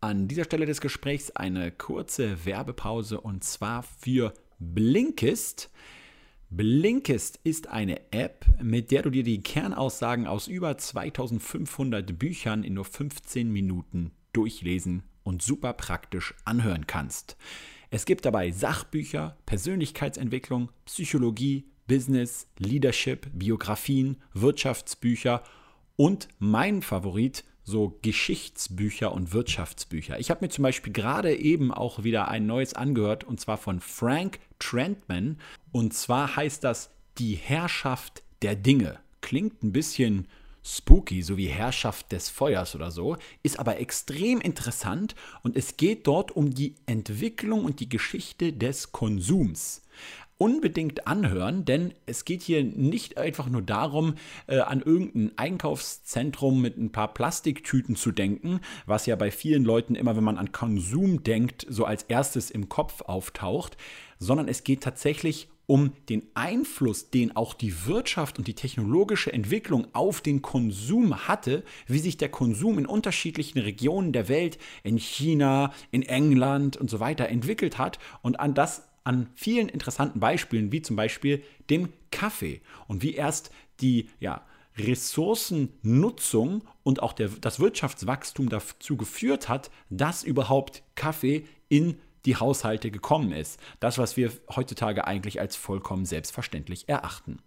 An 0.00 0.28
dieser 0.28 0.44
Stelle 0.44 0.66
des 0.66 0.82
Gesprächs 0.82 1.30
eine 1.30 1.70
kurze 1.70 2.44
Werbepause 2.44 3.20
und 3.20 3.42
zwar 3.42 3.82
für 3.82 4.34
Blinkist. 4.58 5.70
Blinkist 6.50 7.40
ist 7.42 7.68
eine 7.68 8.12
App, 8.12 8.44
mit 8.60 8.90
der 8.90 9.02
du 9.02 9.10
dir 9.10 9.22
die 9.22 9.42
Kernaussagen 9.42 10.26
aus 10.26 10.46
über 10.46 10.76
2500 10.76 12.18
Büchern 12.18 12.64
in 12.64 12.74
nur 12.74 12.84
15 12.84 13.50
Minuten 13.50 14.10
durchlesen 14.32 15.04
und 15.22 15.42
super 15.42 15.72
praktisch 15.72 16.34
anhören 16.44 16.86
kannst. 16.86 17.36
Es 17.90 18.04
gibt 18.04 18.24
dabei 18.24 18.50
Sachbücher, 18.50 19.38
Persönlichkeitsentwicklung, 19.46 20.70
Psychologie, 20.84 21.64
Business, 21.86 22.46
Leadership, 22.58 23.28
Biografien, 23.32 24.16
Wirtschaftsbücher 24.32 25.42
und 25.96 26.28
mein 26.38 26.82
Favorit, 26.82 27.44
so 27.64 27.98
Geschichtsbücher 28.02 29.12
und 29.12 29.32
Wirtschaftsbücher. 29.32 30.18
Ich 30.18 30.30
habe 30.30 30.44
mir 30.44 30.50
zum 30.50 30.62
Beispiel 30.62 30.92
gerade 30.92 31.34
eben 31.34 31.72
auch 31.72 32.04
wieder 32.04 32.28
ein 32.28 32.46
neues 32.46 32.74
angehört 32.74 33.24
und 33.24 33.40
zwar 33.40 33.56
von 33.56 33.80
Frank 33.80 34.38
Trentman. 34.58 35.38
Und 35.72 35.94
zwar 35.94 36.36
heißt 36.36 36.62
das 36.62 36.90
Die 37.18 37.34
Herrschaft 37.34 38.22
der 38.42 38.54
Dinge. 38.54 38.98
Klingt 39.22 39.62
ein 39.62 39.72
bisschen 39.72 40.28
spooky, 40.62 41.22
so 41.22 41.36
wie 41.36 41.46
Herrschaft 41.46 42.12
des 42.12 42.30
Feuers 42.30 42.74
oder 42.74 42.90
so, 42.90 43.16
ist 43.42 43.58
aber 43.58 43.78
extrem 43.78 44.40
interessant 44.40 45.14
und 45.42 45.56
es 45.56 45.76
geht 45.76 46.06
dort 46.06 46.32
um 46.32 46.54
die 46.54 46.74
Entwicklung 46.86 47.64
und 47.64 47.80
die 47.80 47.88
Geschichte 47.88 48.52
des 48.52 48.90
Konsums 48.92 49.82
unbedingt 50.44 51.06
anhören, 51.06 51.64
denn 51.64 51.94
es 52.04 52.26
geht 52.26 52.42
hier 52.42 52.62
nicht 52.62 53.16
einfach 53.16 53.48
nur 53.48 53.62
darum, 53.62 54.16
äh, 54.46 54.58
an 54.58 54.82
irgendein 54.82 55.32
Einkaufszentrum 55.38 56.60
mit 56.60 56.76
ein 56.76 56.92
paar 56.92 57.14
Plastiktüten 57.14 57.96
zu 57.96 58.12
denken, 58.12 58.60
was 58.84 59.06
ja 59.06 59.16
bei 59.16 59.30
vielen 59.30 59.64
Leuten 59.64 59.94
immer, 59.94 60.16
wenn 60.16 60.24
man 60.24 60.36
an 60.36 60.52
Konsum 60.52 61.22
denkt, 61.22 61.64
so 61.70 61.86
als 61.86 62.02
erstes 62.02 62.50
im 62.50 62.68
Kopf 62.68 63.00
auftaucht, 63.00 63.78
sondern 64.18 64.46
es 64.46 64.64
geht 64.64 64.82
tatsächlich 64.82 65.48
um 65.64 65.94
den 66.10 66.26
Einfluss, 66.34 67.08
den 67.08 67.34
auch 67.34 67.54
die 67.54 67.86
Wirtschaft 67.86 68.36
und 68.36 68.46
die 68.46 68.52
technologische 68.52 69.32
Entwicklung 69.32 69.86
auf 69.94 70.20
den 70.20 70.42
Konsum 70.42 71.26
hatte, 71.26 71.62
wie 71.86 72.00
sich 72.00 72.18
der 72.18 72.28
Konsum 72.28 72.78
in 72.78 72.84
unterschiedlichen 72.84 73.60
Regionen 73.60 74.12
der 74.12 74.28
Welt, 74.28 74.58
in 74.82 74.98
China, 74.98 75.72
in 75.90 76.02
England 76.02 76.76
und 76.76 76.90
so 76.90 77.00
weiter 77.00 77.30
entwickelt 77.30 77.78
hat. 77.78 77.98
Und 78.20 78.40
an 78.40 78.52
das 78.52 78.86
an 79.04 79.28
vielen 79.34 79.68
interessanten 79.68 80.20
Beispielen, 80.20 80.72
wie 80.72 80.82
zum 80.82 80.96
Beispiel 80.96 81.42
dem 81.70 81.92
Kaffee 82.10 82.60
und 82.88 83.02
wie 83.02 83.14
erst 83.14 83.50
die 83.80 84.08
ja, 84.18 84.44
Ressourcennutzung 84.78 86.64
und 86.82 87.02
auch 87.02 87.12
der, 87.12 87.28
das 87.28 87.60
Wirtschaftswachstum 87.60 88.48
dazu 88.48 88.96
geführt 88.96 89.48
hat, 89.48 89.70
dass 89.90 90.24
überhaupt 90.24 90.82
Kaffee 90.94 91.46
in 91.68 91.98
die 92.24 92.36
Haushalte 92.36 92.90
gekommen 92.90 93.32
ist. 93.32 93.60
Das, 93.80 93.98
was 93.98 94.16
wir 94.16 94.32
heutzutage 94.54 95.06
eigentlich 95.06 95.40
als 95.40 95.56
vollkommen 95.56 96.06
selbstverständlich 96.06 96.88
erachten. 96.88 97.38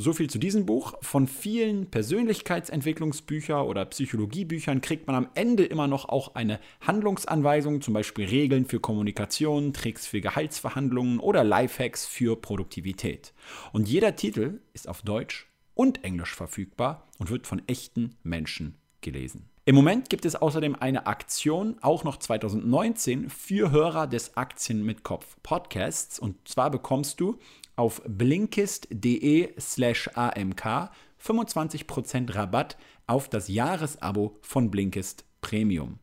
So 0.00 0.12
viel 0.12 0.30
zu 0.30 0.38
diesem 0.38 0.64
Buch. 0.64 0.94
Von 1.02 1.26
vielen 1.26 1.90
Persönlichkeitsentwicklungsbüchern 1.90 3.66
oder 3.66 3.84
Psychologiebüchern 3.84 4.80
kriegt 4.80 5.08
man 5.08 5.16
am 5.16 5.28
Ende 5.34 5.64
immer 5.64 5.88
noch 5.88 6.08
auch 6.08 6.36
eine 6.36 6.60
Handlungsanweisung, 6.82 7.80
zum 7.80 7.94
Beispiel 7.94 8.26
Regeln 8.26 8.64
für 8.64 8.78
Kommunikation, 8.78 9.72
Tricks 9.72 10.06
für 10.06 10.20
Gehaltsverhandlungen 10.20 11.18
oder 11.18 11.42
Lifehacks 11.42 12.06
für 12.06 12.36
Produktivität. 12.36 13.32
Und 13.72 13.88
jeder 13.88 14.14
Titel 14.14 14.60
ist 14.72 14.88
auf 14.88 15.02
Deutsch 15.02 15.48
und 15.74 16.04
Englisch 16.04 16.36
verfügbar 16.36 17.08
und 17.18 17.30
wird 17.30 17.48
von 17.48 17.60
echten 17.66 18.14
Menschen 18.22 18.76
gelesen. 19.00 19.50
Im 19.64 19.74
Moment 19.74 20.10
gibt 20.10 20.24
es 20.26 20.36
außerdem 20.36 20.76
eine 20.76 21.08
Aktion, 21.08 21.76
auch 21.80 22.04
noch 22.04 22.18
2019, 22.18 23.30
für 23.30 23.72
Hörer 23.72 24.06
des 24.06 24.36
Aktien 24.36 24.84
mit 24.84 25.02
Kopf 25.02 25.36
Podcasts. 25.42 26.20
Und 26.20 26.46
zwar 26.46 26.70
bekommst 26.70 27.18
du 27.18 27.40
auf 27.78 28.02
blinkist.de 28.06 29.54
slash 29.58 30.10
amk 30.14 30.90
25% 31.24 32.34
Rabatt 32.34 32.76
auf 33.06 33.28
das 33.28 33.48
Jahresabo 33.48 34.36
von 34.42 34.70
Blinkist 34.70 35.24
Premium. 35.40 35.98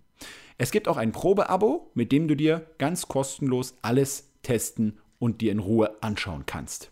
Es 0.58 0.72
gibt 0.72 0.88
auch 0.88 0.98
ein 0.98 1.12
Probeabo, 1.12 1.92
mit 1.94 2.12
dem 2.12 2.28
du 2.28 2.36
dir 2.36 2.66
ganz 2.78 3.08
kostenlos 3.08 3.78
alles 3.82 4.32
testen 4.42 5.00
und 5.20 5.42
dir 5.42 5.52
in 5.52 5.60
Ruhe 5.60 6.02
anschauen 6.02 6.46
kannst. 6.46 6.92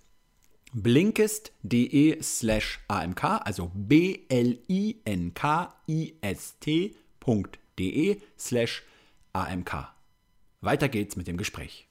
Blinkist.de 0.73 2.21
slash 2.21 2.79
amk, 2.87 3.23
also 3.23 3.71
b-l-i-n-k-i-s-t.de 3.73 4.21
slash 8.37 8.83
amk. 9.33 9.87
Weiter 10.61 10.89
geht's 10.89 11.15
mit 11.15 11.27
dem 11.27 11.37
Gespräch. 11.37 11.87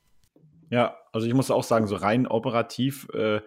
Ja, 0.73 0.97
also 1.13 1.27
ich 1.27 1.35
muss 1.35 1.51
auch 1.51 1.65
sagen, 1.65 1.87
so 1.87 1.97
rein 1.97 2.27
operativ 2.27 3.07
äh, 3.13 3.43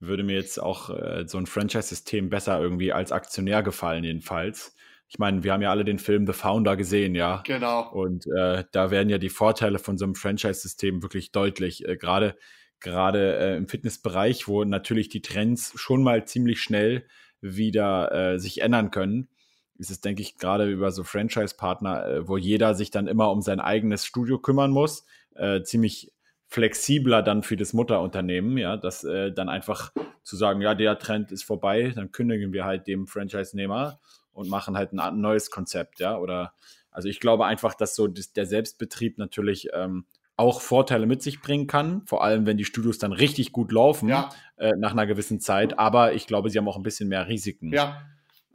würde 0.00 0.22
mir 0.22 0.36
jetzt 0.36 0.58
auch 0.58 0.88
äh, 0.88 1.24
so 1.26 1.36
ein 1.36 1.44
Franchise-System 1.44 2.30
besser 2.30 2.58
irgendwie 2.58 2.94
als 2.94 3.12
Aktionär 3.12 3.62
gefallen, 3.62 4.04
jedenfalls. 4.04 4.74
ich 5.06 5.18
meine, 5.18 5.44
wir 5.44 5.52
haben 5.52 5.60
ja 5.60 5.70
alle 5.70 5.84
den 5.84 5.98
Film 5.98 6.26
The 6.26 6.32
Founder 6.32 6.78
gesehen, 6.78 7.14
ja. 7.14 7.42
Genau. 7.44 7.90
Und 7.92 8.24
äh, 8.34 8.64
da 8.72 8.90
werden 8.90 9.10
ja 9.10 9.18
die 9.18 9.28
Vorteile 9.28 9.78
von 9.78 9.98
so 9.98 10.06
einem 10.06 10.14
Franchise-System 10.14 11.02
wirklich 11.02 11.30
deutlich. 11.30 11.86
Äh, 11.86 11.98
gerade 11.98 12.36
gerade 12.80 13.36
äh, 13.36 13.56
im 13.58 13.68
Fitnessbereich, 13.68 14.48
wo 14.48 14.64
natürlich 14.64 15.10
die 15.10 15.20
Trends 15.20 15.74
schon 15.76 16.02
mal 16.02 16.24
ziemlich 16.24 16.62
schnell 16.62 17.06
wieder 17.42 18.12
äh, 18.12 18.38
sich 18.38 18.62
ändern 18.62 18.90
können, 18.90 19.28
ist 19.76 19.90
es, 19.90 20.00
denke 20.00 20.22
ich, 20.22 20.38
gerade 20.38 20.70
über 20.70 20.90
so 20.90 21.04
Franchise-Partner, 21.04 22.06
äh, 22.06 22.28
wo 22.28 22.38
jeder 22.38 22.74
sich 22.74 22.90
dann 22.90 23.08
immer 23.08 23.30
um 23.30 23.42
sein 23.42 23.60
eigenes 23.60 24.06
Studio 24.06 24.38
kümmern 24.38 24.70
muss, 24.70 25.04
äh, 25.34 25.62
ziemlich 25.62 26.12
flexibler 26.52 27.22
dann 27.22 27.42
für 27.42 27.56
das 27.56 27.72
Mutterunternehmen, 27.72 28.58
ja, 28.58 28.76
dass 28.76 29.04
äh, 29.04 29.32
dann 29.32 29.48
einfach 29.48 29.90
zu 30.22 30.36
sagen, 30.36 30.60
ja, 30.60 30.74
der 30.74 30.98
Trend 30.98 31.32
ist 31.32 31.44
vorbei, 31.44 31.94
dann 31.96 32.12
kündigen 32.12 32.52
wir 32.52 32.66
halt 32.66 32.86
dem 32.86 33.06
Franchise-Nehmer 33.06 33.98
und 34.34 34.50
machen 34.50 34.76
halt 34.76 34.92
ein 34.92 35.20
neues 35.20 35.50
Konzept, 35.50 35.98
ja. 35.98 36.18
Oder 36.18 36.52
also 36.90 37.08
ich 37.08 37.20
glaube 37.20 37.46
einfach, 37.46 37.72
dass 37.72 37.96
so 37.96 38.06
der 38.06 38.44
Selbstbetrieb 38.44 39.16
natürlich 39.16 39.70
ähm, 39.72 40.04
auch 40.36 40.60
Vorteile 40.60 41.06
mit 41.06 41.22
sich 41.22 41.40
bringen 41.40 41.66
kann, 41.68 42.02
vor 42.04 42.22
allem 42.22 42.44
wenn 42.44 42.58
die 42.58 42.66
Studios 42.66 42.98
dann 42.98 43.12
richtig 43.12 43.52
gut 43.52 43.72
laufen 43.72 44.10
ja. 44.10 44.28
äh, 44.58 44.72
nach 44.76 44.92
einer 44.92 45.06
gewissen 45.06 45.40
Zeit. 45.40 45.78
Aber 45.78 46.12
ich 46.12 46.26
glaube, 46.26 46.50
sie 46.50 46.58
haben 46.58 46.68
auch 46.68 46.76
ein 46.76 46.82
bisschen 46.82 47.08
mehr 47.08 47.28
Risiken. 47.28 47.72
Ja. 47.72 48.02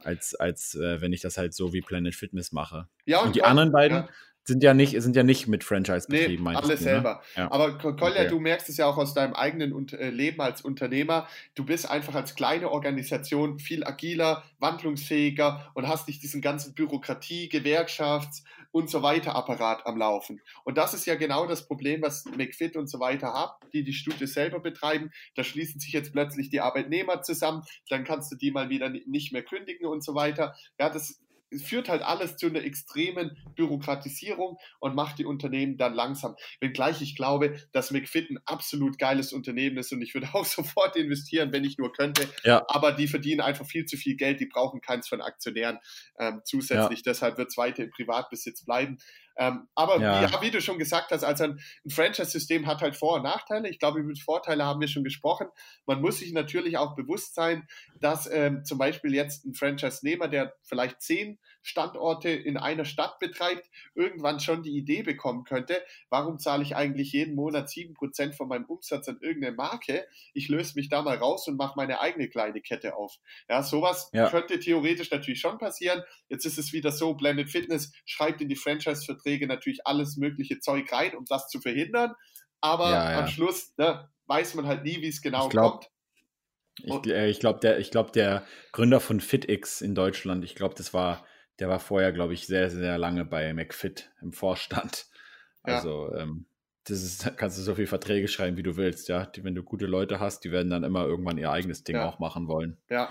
Als, 0.04 0.36
als 0.36 0.76
äh, 0.76 1.00
wenn 1.00 1.12
ich 1.12 1.20
das 1.20 1.36
halt 1.36 1.52
so 1.52 1.72
wie 1.72 1.80
Planet 1.80 2.14
Fitness 2.14 2.52
mache. 2.52 2.86
Ja, 3.06 3.18
und, 3.18 3.28
und 3.28 3.36
die 3.36 3.42
anderen 3.42 3.72
beiden, 3.72 4.04
sind 4.48 4.64
ja 4.64 4.74
nicht, 4.74 5.00
sind 5.00 5.14
ja 5.14 5.22
nicht 5.22 5.46
mit 5.46 5.62
Franchise 5.62 6.08
betrieben, 6.08 6.44
nee, 6.44 6.56
alles 6.56 6.66
du, 6.66 6.72
ne? 6.72 6.76
selber. 6.76 7.22
Ne? 7.36 7.42
Ja. 7.42 7.52
Aber 7.52 7.78
Kolja, 7.78 8.22
okay. 8.22 8.28
du 8.28 8.40
merkst 8.40 8.68
es 8.68 8.78
ja 8.78 8.86
auch 8.86 8.96
aus 8.96 9.14
deinem 9.14 9.34
eigenen 9.34 9.88
äh, 9.90 10.10
Leben 10.10 10.40
als 10.40 10.62
Unternehmer. 10.62 11.28
Du 11.54 11.64
bist 11.64 11.88
einfach 11.88 12.14
als 12.16 12.34
kleine 12.34 12.70
Organisation 12.70 13.60
viel 13.60 13.84
agiler, 13.84 14.42
wandlungsfähiger 14.58 15.70
und 15.74 15.86
hast 15.86 16.08
nicht 16.08 16.22
diesen 16.22 16.40
ganzen 16.40 16.74
Bürokratie, 16.74 17.48
Gewerkschafts- 17.48 18.42
und 18.70 18.90
so 18.90 19.02
weiter 19.02 19.34
Apparat 19.34 19.86
am 19.86 19.96
Laufen. 19.96 20.40
Und 20.64 20.76
das 20.76 20.94
ist 20.94 21.06
ja 21.06 21.14
genau 21.14 21.46
das 21.46 21.66
Problem, 21.66 22.02
was 22.02 22.24
McFit 22.24 22.76
und 22.76 22.88
so 22.88 23.00
weiter 23.00 23.32
hat, 23.32 23.56
die 23.72 23.84
die 23.84 23.92
Studie 23.92 24.26
selber 24.26 24.60
betreiben. 24.60 25.10
Da 25.36 25.44
schließen 25.44 25.80
sich 25.80 25.92
jetzt 25.92 26.12
plötzlich 26.12 26.50
die 26.50 26.60
Arbeitnehmer 26.60 27.22
zusammen, 27.22 27.62
dann 27.88 28.04
kannst 28.04 28.32
du 28.32 28.36
die 28.36 28.50
mal 28.50 28.68
wieder 28.68 28.88
nicht 28.88 29.32
mehr 29.32 29.42
kündigen 29.42 29.86
und 29.86 30.02
so 30.02 30.14
weiter. 30.14 30.54
Ja, 30.78 30.90
das 30.90 31.20
führt 31.56 31.88
halt 31.88 32.02
alles 32.02 32.36
zu 32.36 32.46
einer 32.46 32.64
extremen 32.64 33.36
Bürokratisierung 33.56 34.58
und 34.80 34.94
macht 34.94 35.18
die 35.18 35.24
Unternehmen 35.24 35.76
dann 35.76 35.94
langsam. 35.94 36.36
Wenngleich 36.60 37.00
ich 37.00 37.16
glaube, 37.16 37.56
dass 37.72 37.90
McFit 37.90 38.30
ein 38.30 38.38
absolut 38.44 38.98
geiles 38.98 39.32
Unternehmen 39.32 39.78
ist 39.78 39.92
und 39.92 40.02
ich 40.02 40.14
würde 40.14 40.28
auch 40.34 40.44
sofort 40.44 40.96
investieren, 40.96 41.52
wenn 41.52 41.64
ich 41.64 41.78
nur 41.78 41.92
könnte. 41.92 42.28
Ja. 42.44 42.64
Aber 42.68 42.92
die 42.92 43.08
verdienen 43.08 43.40
einfach 43.40 43.66
viel 43.66 43.86
zu 43.86 43.96
viel 43.96 44.16
Geld, 44.16 44.40
die 44.40 44.46
brauchen 44.46 44.80
keins 44.80 45.08
von 45.08 45.20
Aktionären 45.20 45.78
ähm, 46.18 46.40
zusätzlich. 46.44 47.00
Ja. 47.00 47.12
Deshalb 47.12 47.38
wird 47.38 47.48
es 47.48 47.56
weiter 47.56 47.84
im 47.84 47.90
Privatbesitz 47.90 48.64
bleiben. 48.64 48.98
Ähm, 49.38 49.68
aber 49.74 50.00
ja. 50.00 50.22
ja. 50.22 50.42
wie 50.42 50.50
du 50.50 50.60
schon 50.60 50.78
gesagt 50.78 51.12
hast, 51.12 51.22
also 51.22 51.44
ein, 51.44 51.60
ein 51.84 51.90
Franchise-System 51.90 52.66
hat 52.66 52.82
halt 52.82 52.96
Vor- 52.96 53.16
und 53.16 53.22
Nachteile. 53.22 53.68
Ich 53.68 53.78
glaube, 53.78 54.00
über 54.00 54.12
die 54.12 54.20
Vorteile 54.20 54.64
haben 54.64 54.80
wir 54.80 54.88
schon 54.88 55.04
gesprochen. 55.04 55.46
Man 55.86 56.00
muss 56.00 56.18
sich 56.18 56.32
natürlich 56.32 56.76
auch 56.76 56.96
bewusst 56.96 57.34
sein, 57.34 57.66
dass 58.00 58.28
ähm, 58.30 58.64
zum 58.64 58.78
Beispiel 58.78 59.14
jetzt 59.14 59.46
ein 59.46 59.54
Franchise-Nehmer, 59.54 60.28
der 60.28 60.54
vielleicht 60.62 61.00
zehn 61.00 61.38
Standorte 61.68 62.30
in 62.30 62.56
einer 62.56 62.84
Stadt 62.84 63.18
betreibt, 63.18 63.68
irgendwann 63.94 64.40
schon 64.40 64.62
die 64.62 64.76
Idee 64.76 65.02
bekommen 65.02 65.44
könnte, 65.44 65.82
warum 66.08 66.38
zahle 66.38 66.62
ich 66.62 66.74
eigentlich 66.74 67.12
jeden 67.12 67.34
Monat 67.34 67.68
sieben 67.68 67.94
Prozent 67.94 68.34
von 68.34 68.48
meinem 68.48 68.64
Umsatz 68.64 69.08
an 69.08 69.18
irgendeine 69.20 69.54
Marke? 69.54 70.06
Ich 70.32 70.48
löse 70.48 70.74
mich 70.74 70.88
da 70.88 71.02
mal 71.02 71.16
raus 71.16 71.46
und 71.46 71.56
mache 71.56 71.74
meine 71.76 72.00
eigene 72.00 72.28
kleine 72.28 72.60
Kette 72.60 72.96
auf. 72.96 73.18
Ja, 73.48 73.62
sowas 73.62 74.10
ja. 74.12 74.30
könnte 74.30 74.58
theoretisch 74.58 75.10
natürlich 75.10 75.40
schon 75.40 75.58
passieren. 75.58 76.02
Jetzt 76.28 76.46
ist 76.46 76.58
es 76.58 76.72
wieder 76.72 76.90
so, 76.90 77.14
Blended 77.14 77.50
Fitness 77.50 77.92
schreibt 78.06 78.40
in 78.40 78.48
die 78.48 78.56
Franchise-Verträge 78.56 79.46
natürlich 79.46 79.86
alles 79.86 80.16
mögliche 80.16 80.60
Zeug 80.60 80.90
rein, 80.92 81.14
um 81.14 81.24
das 81.26 81.48
zu 81.48 81.60
verhindern. 81.60 82.14
Aber 82.60 82.90
ja, 82.90 83.12
ja. 83.12 83.18
am 83.20 83.28
Schluss 83.28 83.74
ne, 83.76 84.08
weiß 84.26 84.54
man 84.54 84.66
halt 84.66 84.84
nie, 84.84 85.00
wie 85.02 85.08
es 85.08 85.20
genau 85.20 85.48
glaub, 85.48 85.72
kommt. 85.72 85.90
Ich, 87.06 87.12
äh, 87.12 87.28
ich 87.28 87.40
glaube, 87.40 87.60
der, 87.60 87.80
glaub, 87.82 88.12
der 88.12 88.44
Gründer 88.72 89.00
von 89.00 89.20
FitX 89.20 89.80
in 89.80 89.94
Deutschland, 89.94 90.44
ich 90.44 90.54
glaube, 90.54 90.74
das 90.74 90.94
war 90.94 91.26
der 91.58 91.68
war 91.68 91.80
vorher, 91.80 92.12
glaube 92.12 92.34
ich, 92.34 92.46
sehr, 92.46 92.70
sehr 92.70 92.98
lange 92.98 93.24
bei 93.24 93.52
McFit 93.52 94.10
im 94.22 94.32
Vorstand. 94.32 95.06
Also, 95.62 96.10
ja. 96.12 96.22
ähm, 96.22 96.46
das 96.84 97.02
ist, 97.02 97.36
kannst 97.36 97.58
du 97.58 97.62
so 97.62 97.74
viele 97.74 97.86
Verträge 97.86 98.28
schreiben, 98.28 98.56
wie 98.56 98.62
du 98.62 98.76
willst, 98.76 99.08
ja. 99.08 99.26
Die, 99.26 99.44
wenn 99.44 99.54
du 99.54 99.62
gute 99.62 99.86
Leute 99.86 100.20
hast, 100.20 100.44
die 100.44 100.52
werden 100.52 100.70
dann 100.70 100.84
immer 100.84 101.04
irgendwann 101.04 101.36
ihr 101.36 101.50
eigenes 101.50 101.84
Ding 101.84 101.96
ja. 101.96 102.08
auch 102.08 102.18
machen 102.18 102.48
wollen. 102.48 102.78
Ja. 102.88 103.10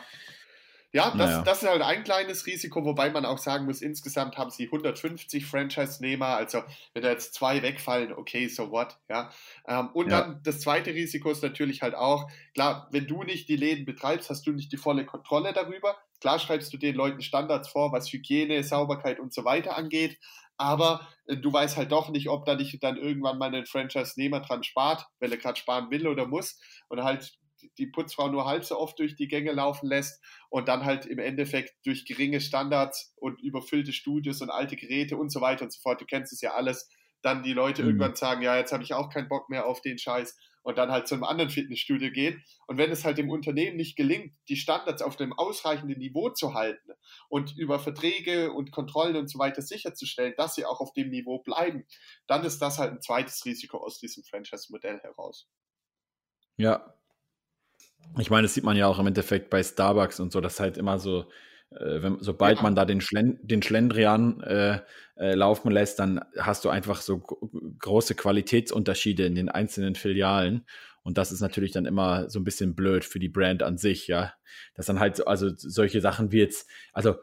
Ja, 0.98 1.12
das, 1.12 1.30
naja. 1.30 1.42
das 1.44 1.62
ist 1.62 1.70
halt 1.70 1.84
ein 1.84 2.04
kleines 2.04 2.48
Risiko, 2.48 2.84
wobei 2.84 3.12
man 3.12 3.24
auch 3.24 3.38
sagen 3.38 3.66
muss, 3.66 3.84
insgesamt 3.84 4.36
haben 4.36 4.50
sie 4.50 4.66
150 4.66 5.46
Franchise-Nehmer, 5.46 6.26
also 6.26 6.64
wenn 6.96 7.04
da 7.04 7.12
jetzt 7.12 7.36
zwei 7.36 7.62
wegfallen, 7.62 8.14
okay, 8.14 8.48
so 8.48 8.72
what, 8.72 8.98
ja. 9.08 9.30
Ähm, 9.68 9.90
und 9.94 10.10
ja. 10.10 10.22
dann 10.22 10.42
das 10.42 10.60
zweite 10.60 10.96
Risiko 10.96 11.30
ist 11.30 11.44
natürlich 11.44 11.84
halt 11.84 11.94
auch, 11.94 12.28
klar, 12.56 12.88
wenn 12.90 13.06
du 13.06 13.22
nicht 13.22 13.48
die 13.48 13.58
Läden 13.58 13.86
betreibst, 13.86 14.32
hast 14.32 14.48
du 14.48 14.52
nicht 14.52 14.72
die 14.72 14.78
volle 14.78 15.06
Kontrolle 15.06 15.54
darüber. 15.54 15.96
Klar 16.20 16.40
schreibst 16.40 16.74
du 16.74 16.78
den 16.78 16.96
Leuten 16.96 17.22
Standards 17.22 17.70
vor, 17.70 17.92
was 17.92 18.12
Hygiene, 18.12 18.64
Sauberkeit 18.64 19.20
und 19.20 19.32
so 19.32 19.46
weiter 19.46 19.78
angeht, 19.78 20.18
aber 20.58 21.08
äh, 21.28 21.38
du 21.38 21.54
weißt 21.54 21.78
halt 21.78 21.92
doch 21.92 22.10
nicht, 22.10 22.28
ob 22.28 22.46
da 22.46 22.56
nicht 22.56 22.82
dann 22.82 22.98
irgendwann 22.98 23.38
mal 23.38 23.54
ein 23.54 23.68
Franchise-Nehmer 23.68 24.40
dran 24.40 24.64
spart, 24.64 25.06
weil 25.20 25.32
er 25.32 25.38
gerade 25.38 25.60
sparen 25.60 25.92
will 25.92 26.08
oder 26.08 26.26
muss 26.26 26.60
und 26.90 27.04
halt 27.04 27.38
die 27.78 27.88
Putzfrau 27.88 28.30
nur 28.30 28.46
halb 28.46 28.64
so 28.64 28.78
oft 28.78 28.98
durch 29.00 29.16
die 29.16 29.28
Gänge 29.28 29.52
laufen 29.52 29.88
lässt 29.88 30.22
und 30.50 30.68
dann 30.68 30.86
halt 30.86 31.06
im 31.06 31.20
Endeffekt 31.20 31.76
durch 31.86 32.06
geringe 32.06 32.42
Standards 32.42 33.14
und 33.18 33.42
überfüllte 33.42 33.94
Studios 33.94 34.42
und 34.42 34.50
alte 34.50 34.76
Geräte 34.76 35.18
und 35.18 35.30
so 35.30 35.42
weiter 35.42 35.64
und 35.64 35.74
so 35.74 35.80
fort, 35.82 36.02
du 36.02 36.06
kennst 36.06 36.34
es 36.34 36.42
ja 36.42 36.54
alles, 36.54 36.90
dann 37.22 37.44
die 37.44 37.54
Leute 37.54 37.82
mhm. 37.82 37.90
irgendwann 37.90 38.16
sagen, 38.16 38.42
ja, 38.42 38.58
jetzt 38.58 38.72
habe 38.72 38.84
ich 38.84 38.94
auch 38.94 39.10
keinen 39.10 39.28
Bock 39.28 39.50
mehr 39.50 39.66
auf 39.66 39.82
den 39.82 39.98
Scheiß 39.98 40.38
und 40.68 40.78
dann 40.78 40.92
halt 40.92 41.08
zu 41.08 41.16
einem 41.16 41.24
anderen 41.24 41.50
Fitnessstudio 41.50 42.12
gehen. 42.12 42.44
Und 42.68 42.78
wenn 42.78 42.92
es 42.92 43.06
halt 43.06 43.18
dem 43.18 43.30
Unternehmen 43.30 43.78
nicht 43.78 43.96
gelingt, 43.96 44.34
die 44.50 44.58
Standards 44.58 45.02
auf 45.02 45.18
einem 45.18 45.32
ausreichenden 45.32 45.98
Niveau 45.98 46.30
zu 46.30 46.56
halten 46.56 46.92
und 47.30 47.58
über 47.58 47.80
Verträge 47.80 48.52
und 48.52 48.72
Kontrollen 48.72 49.16
und 49.16 49.30
so 49.30 49.40
weiter 49.40 49.62
sicherzustellen, 49.62 50.34
dass 50.36 50.56
sie 50.56 50.66
auch 50.66 50.82
auf 50.82 50.92
dem 50.92 51.10
Niveau 51.10 51.40
bleiben, 51.40 51.88
dann 52.28 52.44
ist 52.44 52.60
das 52.60 52.80
halt 52.80 52.92
ein 52.92 53.02
zweites 53.02 53.46
Risiko 53.46 53.78
aus 53.78 54.00
diesem 54.00 54.26
Franchise-Modell 54.26 55.00
heraus. 55.00 55.48
Ja. 56.58 56.97
Ich 58.20 58.30
meine, 58.30 58.44
das 58.44 58.54
sieht 58.54 58.64
man 58.64 58.78
ja 58.78 58.88
auch 58.88 59.00
im 59.00 59.08
Endeffekt 59.08 59.50
bei 59.50 59.62
Starbucks 59.62 60.20
und 60.20 60.32
so, 60.32 60.42
dass 60.42 60.60
halt 60.60 60.78
immer 60.78 61.00
so 61.00 61.26
äh, 61.72 62.02
wenn, 62.02 62.18
sobald 62.22 62.58
ja. 62.58 62.64
man 62.64 62.76
da 62.76 62.86
den, 62.86 63.02
Schlen 63.02 63.40
den 63.42 63.62
Schlendrian 63.62 64.42
äh, 64.42 64.80
äh, 65.18 65.34
laufen 65.36 65.72
lässt, 65.72 66.00
dann 66.00 66.22
hast 66.38 66.66
du 66.66 66.70
einfach 66.70 67.02
so 67.02 67.20
große 67.20 68.16
Qualitätsunterschiede 68.16 69.26
in 69.26 69.36
den 69.36 69.50
einzelnen 69.50 69.96
Filialen. 69.96 70.66
Und 71.04 71.18
das 71.18 71.32
ist 71.32 71.42
natürlich 71.42 71.72
dann 71.72 71.86
immer 71.86 72.30
so 72.30 72.40
ein 72.40 72.44
bisschen 72.44 72.76
blöd 72.76 73.06
für 73.06 73.20
die 73.20 73.30
Brand 73.30 73.64
an 73.64 73.78
sich, 73.78 74.08
ja. 74.08 74.34
Dass 74.76 74.88
dann 74.88 75.00
halt, 75.00 75.26
also 75.28 75.50
solche 75.56 76.02
Sachen 76.02 76.32
wie 76.32 76.40
jetzt, 76.40 76.70
also 76.94 77.16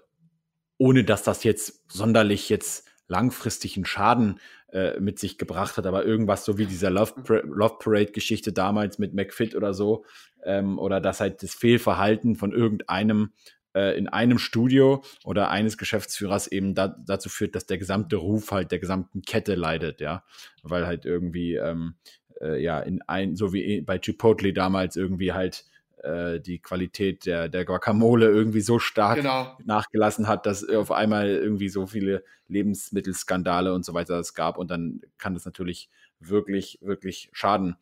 ohne 0.78 1.04
dass 1.04 1.22
das 1.22 1.44
jetzt 1.44 1.90
sonderlich 1.90 2.48
jetzt 2.48 2.88
langfristigen 3.08 3.84
Schaden 3.84 4.40
äh, 4.72 4.98
mit 5.00 5.18
sich 5.18 5.38
gebracht 5.38 5.76
hat, 5.76 5.86
aber 5.86 6.04
irgendwas 6.04 6.44
so 6.44 6.58
wie 6.58 6.66
dieser 6.66 6.90
Love, 6.90 7.42
Love 7.44 7.76
Parade-Geschichte 7.78 8.52
damals 8.52 8.98
mit 8.98 9.14
McFit 9.14 9.54
oder 9.54 9.74
so, 9.74 10.04
ähm, 10.44 10.78
oder 10.78 11.00
dass 11.00 11.20
halt 11.20 11.42
das 11.42 11.54
Fehlverhalten 11.54 12.36
von 12.36 12.52
irgendeinem 12.52 13.32
äh, 13.74 13.96
in 13.98 14.08
einem 14.08 14.38
Studio 14.38 15.02
oder 15.24 15.50
eines 15.50 15.76
Geschäftsführers 15.78 16.46
eben 16.46 16.74
da, 16.74 16.88
dazu 16.88 17.28
führt, 17.28 17.54
dass 17.54 17.66
der 17.66 17.78
gesamte 17.78 18.16
Ruf 18.16 18.52
halt 18.52 18.70
der 18.72 18.78
gesamten 18.78 19.22
Kette 19.22 19.54
leidet, 19.54 20.00
ja, 20.00 20.24
weil 20.62 20.86
halt 20.86 21.04
irgendwie 21.04 21.54
ähm, 21.54 21.96
äh, 22.40 22.62
ja 22.62 22.80
in 22.80 23.02
ein 23.02 23.36
so 23.36 23.52
wie 23.52 23.80
bei 23.82 23.98
Chipotle 23.98 24.52
damals 24.52 24.96
irgendwie 24.96 25.32
halt 25.32 25.64
äh, 26.04 26.40
die 26.40 26.58
Qualität 26.58 27.26
der, 27.26 27.48
der 27.48 27.64
Guacamole 27.64 28.26
irgendwie 28.26 28.60
so 28.60 28.78
stark 28.78 29.16
genau. 29.16 29.56
nachgelassen 29.64 30.28
hat, 30.28 30.46
dass 30.46 30.68
auf 30.68 30.90
einmal 30.90 31.28
irgendwie 31.28 31.68
so 31.68 31.86
viele 31.86 32.24
Lebensmittelskandale 32.48 33.72
und 33.72 33.84
so 33.84 33.94
weiter 33.94 34.18
es 34.18 34.34
gab 34.34 34.58
und 34.58 34.70
dann 34.70 35.00
kann 35.18 35.34
das 35.34 35.44
natürlich 35.44 35.88
wirklich, 36.20 36.78
wirklich 36.80 37.30
Schaden 37.32 37.76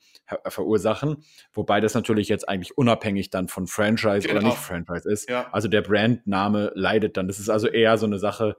verursachen. 0.46 1.24
Wobei 1.52 1.80
das 1.80 1.94
natürlich 1.94 2.28
jetzt 2.28 2.48
eigentlich 2.48 2.76
unabhängig 2.76 3.30
dann 3.30 3.48
von 3.48 3.66
Franchise 3.66 4.26
genau. 4.26 4.40
oder 4.40 4.48
nicht 4.48 4.58
Franchise 4.58 5.08
ist. 5.08 5.28
Ja. 5.28 5.48
Also 5.52 5.68
der 5.68 5.82
Brandname 5.82 6.72
leidet 6.74 7.16
dann. 7.16 7.28
Das 7.28 7.38
ist 7.38 7.48
also 7.48 7.68
eher 7.68 7.98
so 7.98 8.06
eine 8.06 8.18
Sache 8.18 8.56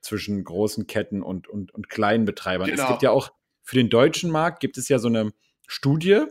zwischen 0.00 0.42
großen 0.42 0.86
Ketten 0.86 1.22
und, 1.22 1.48
und, 1.48 1.72
und 1.72 1.88
kleinen 1.88 2.24
Betreibern. 2.24 2.70
Genau. 2.70 2.82
Es 2.82 2.88
gibt 2.88 3.02
ja 3.02 3.10
auch 3.10 3.30
für 3.62 3.76
den 3.76 3.90
deutschen 3.90 4.30
Markt 4.30 4.60
gibt 4.60 4.78
es 4.78 4.88
ja 4.88 4.98
so 4.98 5.08
eine 5.08 5.32
Studie, 5.66 6.24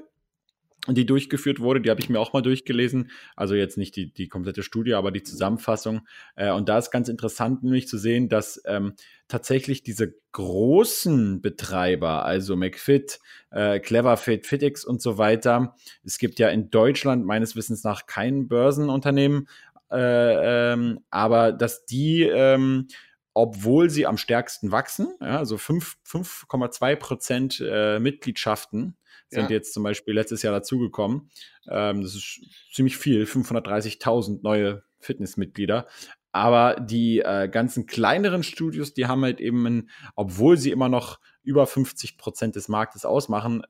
die 0.96 1.06
durchgeführt 1.06 1.60
wurde. 1.60 1.82
Die 1.82 1.90
habe 1.90 2.00
ich 2.00 2.10
mir 2.10 2.20
auch 2.20 2.34
mal 2.34 2.42
durchgelesen. 2.42 3.12
Also 3.36 3.56
jetzt 3.56 3.78
nicht 3.78 3.96
die, 3.96 4.14
die 4.14 4.28
komplette 4.28 4.64
Studie, 4.64 4.94
aber 4.94 5.12
die 5.12 5.24
Zusammenfassung. 5.24 6.02
Äh, 6.36 6.52
und 6.52 6.70
da 6.70 6.78
ist 6.78 6.92
ganz 6.92 7.10
interessant, 7.10 7.64
nämlich 7.64 7.88
zu 7.88 7.98
sehen, 7.98 8.30
dass 8.30 8.62
ähm, 8.66 8.94
tatsächlich 9.28 9.84
diese 9.84 10.16
großen 10.32 11.42
Betreiber, 11.42 12.26
also 12.26 12.56
McFit, 12.56 13.20
äh, 13.52 13.80
Cleverfit, 13.80 14.46
FitX 14.46 14.86
und 14.86 15.02
so 15.02 15.18
weiter, 15.18 15.76
es 16.04 16.18
gibt 16.18 16.40
ja 16.40 16.50
in 16.50 16.70
Deutschland 16.70 17.26
meines 17.26 17.56
Wissens 17.56 17.84
nach 17.84 18.06
kein 18.06 18.48
Börsenunternehmen, 18.48 19.48
äh, 19.92 20.74
ähm, 20.74 21.00
aber 21.10 21.52
dass 21.52 21.86
die, 21.86 22.24
ähm, 22.24 22.88
obwohl 23.34 23.90
sie 23.90 24.06
am 24.06 24.18
stärksten 24.18 24.72
wachsen, 24.72 25.14
ja, 25.22 25.38
also 25.38 25.56
5,2 25.56 26.96
Prozent 26.96 27.64
äh, 27.66 28.00
Mitgliedschaften 28.00 28.98
sind 29.30 29.44
ja. 29.44 29.50
jetzt 29.50 29.74
zum 29.74 29.84
Beispiel 29.84 30.14
letztes 30.14 30.42
Jahr 30.42 30.54
dazugekommen. 30.54 31.30
Ähm, 31.70 32.02
das 32.02 32.16
ist 32.16 32.42
ziemlich 32.74 32.98
viel, 32.98 33.24
530.000 33.24 34.40
neue 34.42 34.84
Fitnessmitglieder. 35.00 35.88
Aber 36.32 36.80
die 36.80 37.20
äh, 37.20 37.48
ganzen 37.50 37.88
kleineren 37.88 38.44
Studios, 38.44 38.94
die 38.94 39.08
haben 39.08 39.24
halt 39.24 39.40
eben, 39.40 39.66
ein, 39.66 39.90
obwohl 40.16 40.58
sie 40.58 40.72
immer 40.72 40.90
noch 40.90 41.20
über 41.44 41.66
50 41.66 42.18
Prozent 42.18 42.56
des 42.56 42.68
Marktes 42.68 43.06
ausmachen, 43.06 43.64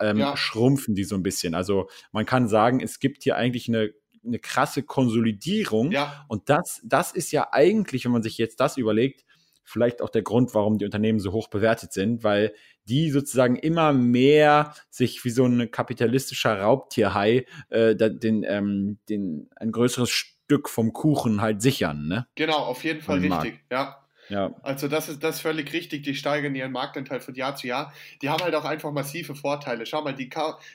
ähm, 0.00 0.16
ja. 0.16 0.36
schrumpfen 0.36 0.96
die 0.96 1.04
so 1.04 1.14
ein 1.14 1.22
bisschen. 1.22 1.54
Also 1.54 1.88
man 2.10 2.26
kann 2.26 2.48
sagen, 2.48 2.80
es 2.80 2.98
gibt 2.98 3.22
hier 3.22 3.36
eigentlich 3.36 3.68
eine, 3.68 3.90
eine 4.24 4.40
krasse 4.40 4.82
Konsolidierung. 4.82 5.92
Ja. 5.92 6.24
Und 6.28 6.48
das, 6.48 6.80
das 6.84 7.12
ist 7.12 7.30
ja 7.30 7.48
eigentlich, 7.52 8.04
wenn 8.04 8.12
man 8.12 8.22
sich 8.22 8.38
jetzt 8.38 8.58
das 8.58 8.76
überlegt, 8.76 9.24
vielleicht 9.64 10.02
auch 10.02 10.10
der 10.10 10.22
Grund, 10.22 10.54
warum 10.54 10.78
die 10.78 10.84
Unternehmen 10.84 11.18
so 11.18 11.32
hoch 11.32 11.48
bewertet 11.48 11.92
sind, 11.92 12.22
weil 12.22 12.54
die 12.84 13.10
sozusagen 13.10 13.56
immer 13.56 13.92
mehr 13.92 14.74
sich 14.90 15.24
wie 15.24 15.30
so 15.30 15.46
ein 15.46 15.70
kapitalistischer 15.70 16.60
Raubtierhai 16.60 17.46
äh, 17.70 17.96
den, 17.96 18.44
ähm, 18.46 18.98
den, 19.08 19.50
ein 19.56 19.72
größeres 19.72 20.10
Stück 20.10 20.68
vom 20.68 20.92
Kuchen 20.92 21.40
halt 21.40 21.62
sichern. 21.62 22.06
Ne? 22.06 22.26
Genau, 22.34 22.58
auf 22.58 22.84
jeden 22.84 23.00
Fall 23.00 23.18
richtig, 23.18 23.60
ja. 23.70 24.03
Ja. 24.28 24.54
Also 24.62 24.88
das 24.88 25.08
ist 25.08 25.22
das 25.22 25.36
ist 25.36 25.40
völlig 25.42 25.72
richtig. 25.72 26.02
Die 26.02 26.14
steigern 26.14 26.54
ihren 26.54 26.72
Marktanteil 26.72 27.20
von 27.20 27.34
Jahr 27.34 27.56
zu 27.56 27.66
Jahr. 27.66 27.92
Die 28.22 28.30
haben 28.30 28.42
halt 28.42 28.54
auch 28.54 28.64
einfach 28.64 28.92
massive 28.92 29.34
Vorteile. 29.34 29.86
Schau 29.86 30.02
mal, 30.02 30.14
die, 30.14 30.30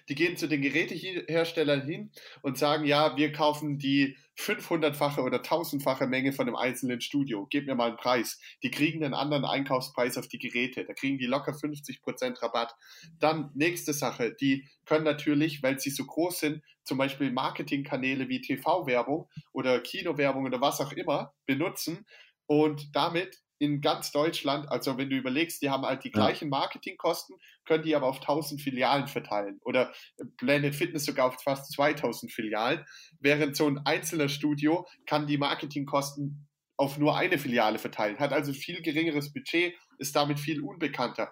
die 0.08 0.16
gehen 0.16 0.38
zu 0.38 0.48
den 0.48 0.62
Geräteherstellern 0.62 1.82
hin 1.82 2.12
und 2.42 2.58
sagen, 2.58 2.86
ja, 2.86 3.16
wir 3.18 3.32
kaufen 3.32 3.78
die 3.78 4.18
500-fache 4.40 5.22
oder 5.22 5.40
1000-fache 5.40 6.08
Menge 6.08 6.32
von 6.32 6.48
einem 6.48 6.56
einzelnen 6.56 7.02
Studio. 7.02 7.46
Gib 7.50 7.68
mir 7.68 7.76
mal 7.76 7.90
einen 7.90 7.98
Preis. 7.98 8.40
Die 8.64 8.72
kriegen 8.72 9.04
einen 9.04 9.14
anderen 9.14 9.44
Einkaufspreis 9.44 10.18
auf 10.18 10.28
die 10.28 10.40
Geräte. 10.40 10.86
Da 10.86 10.94
kriegen 10.94 11.18
die 11.18 11.26
locker 11.26 11.52
50% 11.52 12.42
Rabatt. 12.42 12.74
Dann 13.20 13.52
nächste 13.54 13.94
Sache. 13.94 14.36
Die 14.40 14.70
können 14.86 15.04
natürlich, 15.04 15.62
weil 15.62 15.80
sie 15.80 15.90
so 15.90 16.06
groß 16.06 16.40
sind, 16.40 16.64
zum 16.84 16.98
Beispiel 16.98 17.32
Marketingkanäle 17.32 18.30
wie 18.30 18.42
TV-Werbung 18.42 19.30
oder 19.52 19.80
Kinowerbung 19.82 20.46
oder 20.46 20.62
was 20.62 20.80
auch 20.80 20.94
immer 20.94 21.34
benutzen 21.46 22.06
und 22.50 22.96
damit 22.96 23.38
in 23.60 23.80
ganz 23.80 24.12
Deutschland, 24.12 24.72
also 24.72 24.98
wenn 24.98 25.10
du 25.10 25.18
überlegst, 25.18 25.62
die 25.62 25.70
haben 25.70 25.86
halt 25.86 26.04
die 26.04 26.12
gleichen 26.12 26.50
Marketingkosten, 26.50 27.38
können 27.66 27.84
die 27.84 27.96
aber 27.96 28.08
auf 28.08 28.22
1000 28.22 28.60
Filialen 28.60 29.08
verteilen 29.08 29.60
oder 29.64 29.94
Planet 30.38 30.74
Fitness 30.74 31.06
sogar 31.06 31.28
auf 31.28 31.44
fast 31.44 31.72
2000 31.74 32.32
Filialen, 32.32 32.84
während 33.20 33.56
so 33.56 33.68
ein 33.68 33.80
einzelner 33.86 34.30
Studio 34.30 34.88
kann 35.06 35.28
die 35.28 35.38
Marketingkosten 35.38 36.48
auf 36.78 36.98
nur 36.98 37.16
eine 37.16 37.38
Filiale 37.38 37.78
verteilen, 37.78 38.18
hat 38.18 38.34
also 38.34 38.54
viel 38.54 38.82
geringeres 38.82 39.32
Budget, 39.32 39.76
ist 40.00 40.16
damit 40.16 40.40
viel 40.40 40.62
unbekannter. 40.62 41.32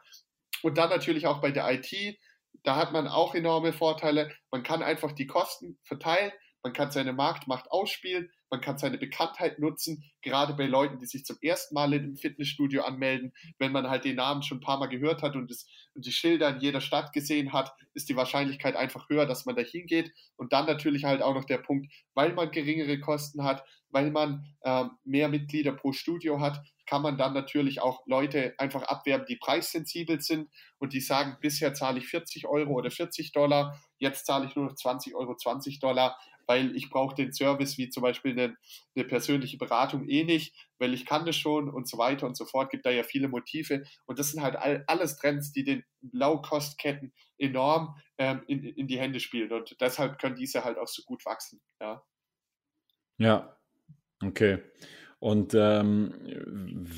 Und 0.61 0.77
dann 0.77 0.89
natürlich 0.89 1.25
auch 1.25 1.41
bei 1.41 1.51
der 1.51 1.71
IT, 1.71 2.19
da 2.63 2.75
hat 2.75 2.91
man 2.91 3.07
auch 3.07 3.33
enorme 3.33 3.73
Vorteile. 3.73 4.31
Man 4.51 4.61
kann 4.61 4.83
einfach 4.83 5.13
die 5.13 5.27
Kosten 5.27 5.79
verteilen, 5.83 6.31
man 6.61 6.73
kann 6.73 6.91
seine 6.91 7.13
Marktmacht 7.13 7.71
ausspielen, 7.71 8.29
man 8.49 8.61
kann 8.61 8.77
seine 8.77 8.97
Bekanntheit 8.97 9.59
nutzen, 9.59 10.03
gerade 10.21 10.53
bei 10.53 10.65
Leuten, 10.65 10.99
die 10.99 11.05
sich 11.05 11.25
zum 11.25 11.37
ersten 11.41 11.75
Mal 11.75 11.93
in 11.93 12.03
einem 12.03 12.17
Fitnessstudio 12.17 12.83
anmelden. 12.83 13.33
Wenn 13.59 13.71
man 13.71 13.89
halt 13.89 14.05
den 14.05 14.15
Namen 14.15 14.43
schon 14.43 14.57
ein 14.57 14.61
paar 14.61 14.79
Mal 14.79 14.87
gehört 14.87 15.21
hat 15.21 15.35
und, 15.35 15.49
das, 15.51 15.65
und 15.93 16.05
die 16.05 16.11
Schilder 16.11 16.49
in 16.49 16.61
jeder 16.61 16.81
Stadt 16.81 17.13
gesehen 17.13 17.53
hat, 17.53 17.73
ist 17.93 18.09
die 18.09 18.15
Wahrscheinlichkeit 18.15 18.75
einfach 18.75 19.09
höher, 19.09 19.25
dass 19.25 19.45
man 19.45 19.55
da 19.55 19.61
hingeht. 19.61 20.11
Und 20.35 20.53
dann 20.53 20.65
natürlich 20.65 21.03
halt 21.03 21.21
auch 21.21 21.33
noch 21.33 21.45
der 21.45 21.59
Punkt, 21.59 21.91
weil 22.13 22.33
man 22.33 22.51
geringere 22.51 22.99
Kosten 22.99 23.43
hat, 23.43 23.63
weil 23.89 24.11
man 24.11 24.45
äh, 24.61 24.85
mehr 25.05 25.29
Mitglieder 25.29 25.71
pro 25.71 25.91
Studio 25.91 26.39
hat, 26.39 26.61
kann 26.85 27.01
man 27.01 27.17
dann 27.17 27.33
natürlich 27.33 27.81
auch 27.81 28.05
Leute 28.07 28.53
einfach 28.57 28.83
abwerben, 28.83 29.25
die 29.27 29.35
preissensibel 29.35 30.21
sind 30.21 30.49
und 30.77 30.93
die 30.93 31.01
sagen, 31.01 31.37
bisher 31.41 31.73
zahle 31.73 31.99
ich 31.99 32.07
40 32.07 32.47
Euro 32.47 32.73
oder 32.73 32.91
40 32.91 33.33
Dollar, 33.33 33.77
jetzt 33.97 34.25
zahle 34.25 34.45
ich 34.45 34.55
nur 34.55 34.65
noch 34.65 34.75
20 34.75 35.13
Euro, 35.15 35.35
20 35.35 35.79
Dollar 35.79 36.17
weil 36.47 36.75
ich 36.75 36.89
brauche 36.89 37.15
den 37.15 37.33
Service 37.33 37.77
wie 37.77 37.89
zum 37.89 38.03
Beispiel 38.03 38.31
eine, 38.31 38.57
eine, 38.95 39.05
persönliche 39.05 39.57
Beratung 39.57 40.07
eh 40.07 40.23
nicht, 40.23 40.55
weil 40.79 40.93
ich 40.93 41.05
kann 41.05 41.25
das 41.25 41.35
schon 41.35 41.69
und 41.69 41.87
so 41.87 41.97
weiter 41.97 42.25
und 42.25 42.35
so 42.35 42.45
fort. 42.45 42.71
Gibt 42.71 42.85
da 42.85 42.89
ja 42.89 43.03
viele 43.03 43.27
Motive 43.27 43.83
und 44.05 44.17
das 44.17 44.31
sind 44.31 44.41
halt 44.41 44.55
all, 44.55 44.83
alles 44.87 45.17
Trends, 45.17 45.51
die 45.51 45.63
den 45.63 45.83
Low-Cost-Ketten 46.11 47.13
enorm 47.37 47.95
ähm, 48.17 48.43
in, 48.47 48.63
in 48.63 48.87
die 48.87 48.99
Hände 48.99 49.19
spielen 49.19 49.51
und 49.51 49.75
deshalb 49.79 50.19
können 50.19 50.35
diese 50.35 50.63
halt 50.63 50.77
auch 50.77 50.87
so 50.87 51.03
gut 51.03 51.25
wachsen. 51.25 51.61
Ja. 51.79 52.03
Ja. 53.17 53.57
Okay. 54.23 54.63
Und 55.19 55.55
ähm, 55.55 56.13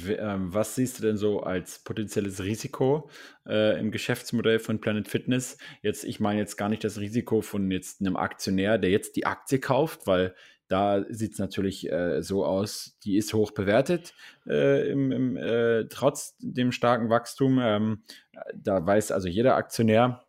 ähm, 0.09 0.53
was 0.53 0.75
siehst 0.75 0.99
du 0.99 1.03
denn 1.03 1.15
so 1.15 1.41
als 1.41 1.79
potenzielles 1.79 2.43
Risiko 2.43 3.09
äh, 3.47 3.79
im 3.79 3.91
Geschäftsmodell 3.91 4.59
von 4.59 4.81
Planet 4.81 5.07
Fitness? 5.07 5.57
Jetzt, 5.81 6.03
ich 6.03 6.19
meine 6.19 6.39
jetzt 6.39 6.57
gar 6.57 6.67
nicht 6.67 6.83
das 6.83 6.99
Risiko 6.99 7.41
von 7.41 7.71
jetzt 7.71 8.01
einem 8.01 8.17
Aktionär, 8.17 8.77
der 8.77 8.89
jetzt 8.89 9.15
die 9.15 9.25
Aktie 9.25 9.59
kauft, 9.59 10.05
weil 10.05 10.35
da 10.67 11.03
sieht 11.09 11.33
es 11.33 11.39
natürlich 11.39 11.91
äh, 11.91 12.21
so 12.21 12.45
aus, 12.45 12.97
die 13.03 13.17
ist 13.17 13.33
hoch 13.33 13.51
bewertet, 13.51 14.13
äh, 14.45 14.89
im, 14.91 15.11
im, 15.11 15.37
äh, 15.37 15.85
trotz 15.85 16.35
dem 16.39 16.71
starken 16.71 17.09
Wachstum. 17.09 17.59
Ähm, 17.59 18.03
da 18.53 18.85
weiß 18.85 19.11
also 19.11 19.27
jeder 19.27 19.55
Aktionär, 19.55 20.23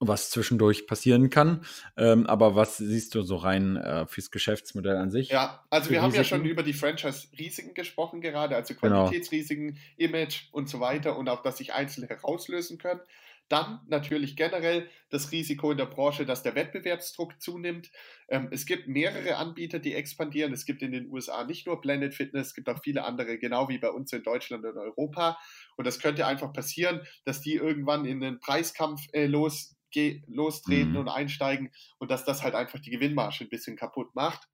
was 0.00 0.30
zwischendurch 0.30 0.86
passieren 0.86 1.30
kann. 1.30 1.64
Ähm, 1.96 2.26
aber 2.26 2.54
was 2.54 2.76
siehst 2.76 3.14
du 3.14 3.22
so 3.22 3.36
rein 3.36 3.76
äh, 3.76 4.06
fürs 4.06 4.30
Geschäftsmodell 4.30 4.96
an 4.96 5.10
sich? 5.10 5.30
Ja, 5.30 5.64
also 5.70 5.90
wir 5.90 6.02
haben 6.02 6.12
Risiken? 6.12 6.24
ja 6.24 6.28
schon 6.28 6.44
über 6.44 6.62
die 6.62 6.72
Franchise-Risiken 6.72 7.74
gesprochen 7.74 8.20
gerade, 8.20 8.56
also 8.56 8.74
genau. 8.74 9.04
Qualitätsrisiken, 9.04 9.74
genau. 9.74 9.78
Image 9.96 10.44
und 10.52 10.68
so 10.68 10.80
weiter 10.80 11.16
und 11.16 11.28
auch, 11.28 11.42
dass 11.42 11.58
sich 11.58 11.72
Einzelne 11.72 12.08
herauslösen 12.08 12.78
können. 12.78 13.00
Dann 13.48 13.80
natürlich 13.86 14.34
generell 14.34 14.90
das 15.08 15.30
Risiko 15.30 15.70
in 15.70 15.78
der 15.78 15.86
Branche, 15.86 16.26
dass 16.26 16.42
der 16.42 16.56
Wettbewerbsdruck 16.56 17.40
zunimmt. 17.40 17.92
Ähm, 18.28 18.48
es 18.50 18.66
gibt 18.66 18.88
mehrere 18.88 19.36
Anbieter, 19.36 19.78
die 19.78 19.94
expandieren. 19.94 20.52
Es 20.52 20.66
gibt 20.66 20.82
in 20.82 20.90
den 20.90 21.08
USA 21.10 21.44
nicht 21.44 21.64
nur 21.64 21.80
Blended 21.80 22.12
Fitness, 22.12 22.48
es 22.48 22.54
gibt 22.54 22.68
auch 22.68 22.82
viele 22.82 23.04
andere, 23.04 23.38
genau 23.38 23.68
wie 23.68 23.78
bei 23.78 23.90
uns 23.90 24.12
in 24.12 24.24
Deutschland 24.24 24.64
und 24.64 24.76
Europa. 24.76 25.38
Und 25.76 25.86
das 25.86 26.00
könnte 26.00 26.26
einfach 26.26 26.52
passieren, 26.52 27.02
dass 27.24 27.40
die 27.40 27.54
irgendwann 27.54 28.04
in 28.04 28.22
einen 28.22 28.40
Preiskampf 28.40 29.02
äh, 29.12 29.26
los 29.26 29.75
lostreten 30.26 30.92
mhm. 30.92 30.98
und 30.98 31.08
einsteigen 31.08 31.70
und 31.98 32.10
dass 32.10 32.24
das 32.24 32.42
halt 32.42 32.54
einfach 32.54 32.80
die 32.80 32.90
Gewinnmarge 32.90 33.44
ein 33.44 33.48
bisschen 33.48 33.76
kaputt 33.76 34.14
macht. 34.14 34.48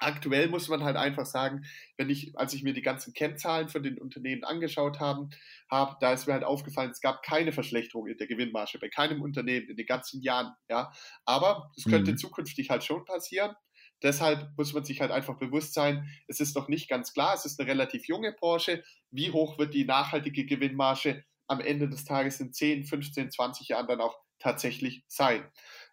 Aktuell 0.00 0.48
muss 0.48 0.68
man 0.68 0.82
halt 0.82 0.96
einfach 0.96 1.24
sagen, 1.24 1.64
wenn 1.96 2.10
ich, 2.10 2.36
als 2.36 2.52
ich 2.52 2.62
mir 2.62 2.74
die 2.74 2.82
ganzen 2.82 3.14
Kennzahlen 3.14 3.68
von 3.68 3.82
den 3.82 3.98
Unternehmen 3.98 4.42
angeschaut 4.42 4.98
habe, 4.98 5.28
hab, 5.70 6.00
da 6.00 6.12
ist 6.12 6.26
mir 6.26 6.32
halt 6.32 6.44
aufgefallen, 6.44 6.90
es 6.90 7.00
gab 7.00 7.22
keine 7.22 7.52
Verschlechterung 7.52 8.08
in 8.08 8.18
der 8.18 8.26
Gewinnmarge 8.26 8.78
bei 8.80 8.88
keinem 8.88 9.22
Unternehmen 9.22 9.68
in 9.68 9.76
den 9.76 9.86
ganzen 9.86 10.20
Jahren. 10.20 10.52
Ja, 10.68 10.92
aber 11.24 11.70
es 11.76 11.84
könnte 11.84 12.12
mhm. 12.12 12.18
zukünftig 12.18 12.70
halt 12.70 12.82
schon 12.82 13.04
passieren. 13.04 13.54
Deshalb 14.02 14.50
muss 14.58 14.74
man 14.74 14.84
sich 14.84 15.00
halt 15.00 15.10
einfach 15.10 15.38
bewusst 15.38 15.72
sein, 15.72 16.08
es 16.26 16.40
ist 16.40 16.54
noch 16.56 16.68
nicht 16.68 16.88
ganz 16.88 17.12
klar, 17.12 17.34
es 17.34 17.46
ist 17.46 17.58
eine 17.58 17.70
relativ 17.70 18.06
junge 18.06 18.32
Branche. 18.32 18.82
Wie 19.10 19.30
hoch 19.30 19.58
wird 19.58 19.72
die 19.72 19.84
nachhaltige 19.84 20.44
Gewinnmarge 20.44 21.24
am 21.46 21.60
Ende 21.60 21.88
des 21.88 22.04
Tages 22.04 22.40
in 22.40 22.52
10, 22.52 22.84
15, 22.84 23.30
20 23.30 23.68
Jahren 23.68 23.86
dann 23.86 24.00
auch 24.00 24.18
tatsächlich 24.44 25.02
sein. 25.08 25.42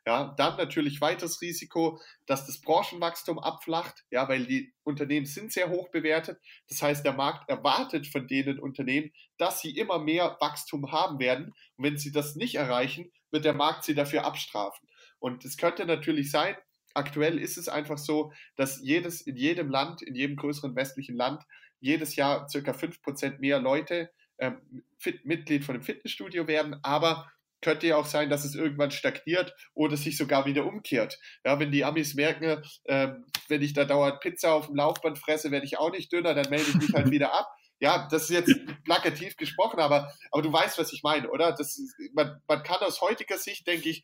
Ja, 0.05 0.33
dann 0.35 0.57
natürlich 0.57 0.99
weiteres 0.99 1.41
Risiko, 1.41 1.99
dass 2.25 2.47
das 2.47 2.59
Branchenwachstum 2.59 3.39
abflacht, 3.39 4.03
ja, 4.09 4.27
weil 4.27 4.45
die 4.45 4.73
Unternehmen 4.83 5.27
sind 5.27 5.53
sehr 5.53 5.69
hoch 5.69 5.89
bewertet. 5.89 6.39
Das 6.67 6.81
heißt, 6.81 7.05
der 7.05 7.13
Markt 7.13 7.47
erwartet 7.49 8.07
von 8.07 8.27
denen 8.27 8.59
Unternehmen, 8.59 9.11
dass 9.37 9.61
sie 9.61 9.77
immer 9.77 9.99
mehr 9.99 10.37
Wachstum 10.41 10.91
haben 10.91 11.19
werden. 11.19 11.53
Und 11.77 11.85
wenn 11.85 11.97
sie 11.97 12.11
das 12.11 12.35
nicht 12.35 12.55
erreichen, 12.55 13.11
wird 13.29 13.45
der 13.45 13.53
Markt 13.53 13.83
sie 13.83 13.93
dafür 13.93 14.25
abstrafen. 14.25 14.87
Und 15.19 15.45
es 15.45 15.55
könnte 15.55 15.85
natürlich 15.85 16.31
sein, 16.31 16.55
aktuell 16.95 17.37
ist 17.37 17.57
es 17.57 17.69
einfach 17.69 17.99
so, 17.99 18.33
dass 18.55 18.81
jedes, 18.81 19.21
in 19.21 19.37
jedem 19.37 19.69
Land, 19.69 20.01
in 20.01 20.15
jedem 20.15 20.35
größeren 20.35 20.75
westlichen 20.75 21.15
Land, 21.15 21.43
jedes 21.79 22.15
Jahr 22.15 22.49
circa 22.49 22.71
5% 22.71 23.39
mehr 23.39 23.59
Leute 23.59 24.11
ähm, 24.39 24.84
Mitglied 25.23 25.63
von 25.63 25.76
einem 25.76 25.84
Fitnessstudio 25.84 26.47
werden, 26.47 26.80
aber 26.82 27.32
könnte 27.62 27.88
ja 27.88 27.97
auch 27.97 28.05
sein, 28.05 28.30
dass 28.30 28.45
es 28.45 28.55
irgendwann 28.55 28.91
stagniert 28.91 29.55
oder 29.74 29.97
sich 29.97 30.18
sogar 30.18 30.45
wieder 30.45 30.66
umkehrt. 30.66 31.20
Ja, 31.45 31.59
wenn 31.59 31.72
die 31.72 31.86
Amis 31.86 32.16
merken, 32.16 32.64
äh, 32.86 33.09
wenn 33.47 33.62
ich 33.62 33.74
da 33.74 33.86
dauernd 33.86 34.20
Pizza 34.20 34.53
auf 34.53 34.68
dem 34.68 34.76
Laufband 34.76 35.20
fresse, 35.20 35.51
werde 35.51 35.66
ich 35.66 35.78
auch 35.78 35.91
nicht 35.91 36.12
dünner, 36.12 36.34
dann 36.34 36.49
melde 36.49 36.70
ich 36.70 36.76
mich 36.76 36.93
halt 36.93 37.12
wieder 37.12 37.34
ab. 37.34 37.47
Ja, 37.80 38.07
das 38.12 38.24
ist 38.24 38.30
jetzt 38.30 38.84
plakativ 38.84 39.38
gesprochen, 39.38 39.80
aber, 39.80 40.14
aber 40.32 40.41
du 40.43 40.53
weißt, 40.53 40.78
was 40.78 40.93
ich 40.93 41.01
meine, 41.03 41.30
oder? 41.30 41.51
Das, 41.51 41.80
man, 42.14 42.39
man 42.47 42.64
kann 42.64 42.80
aus 42.82 43.01
heutiger 43.01 43.38
Sicht, 43.38 43.66
denke 43.66 43.89
ich, 43.89 44.03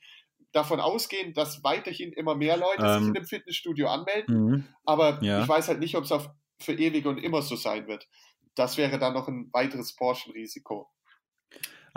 davon 0.52 0.80
ausgehen, 0.80 1.34
dass 1.34 1.64
weiterhin 1.64 2.12
immer 2.14 2.36
mehr 2.36 2.58
Leute 2.58 2.84
ähm, 2.84 3.00
sich 3.00 3.10
in 3.10 3.18
einem 3.18 3.26
Fitnessstudio 3.26 3.88
anmelden. 3.88 4.36
Mhm. 4.36 4.68
Aber 4.86 5.22
ja. 5.22 5.44
ich 5.44 5.48
weiß 5.48 5.68
halt 5.68 5.80
nicht, 5.80 5.96
ob 5.96 6.06
es 6.06 6.12
für 6.60 6.74
ewig 6.74 7.06
und 7.06 7.18
immer 7.20 7.42
so 7.42 7.56
sein 7.56 7.88
wird. 7.88 8.08
Das 8.56 8.78
wäre 8.78 8.98
dann 8.98 9.14
noch 9.14 9.28
ein 9.28 9.50
weiteres 9.54 9.96
Branchenrisiko. 9.96 10.90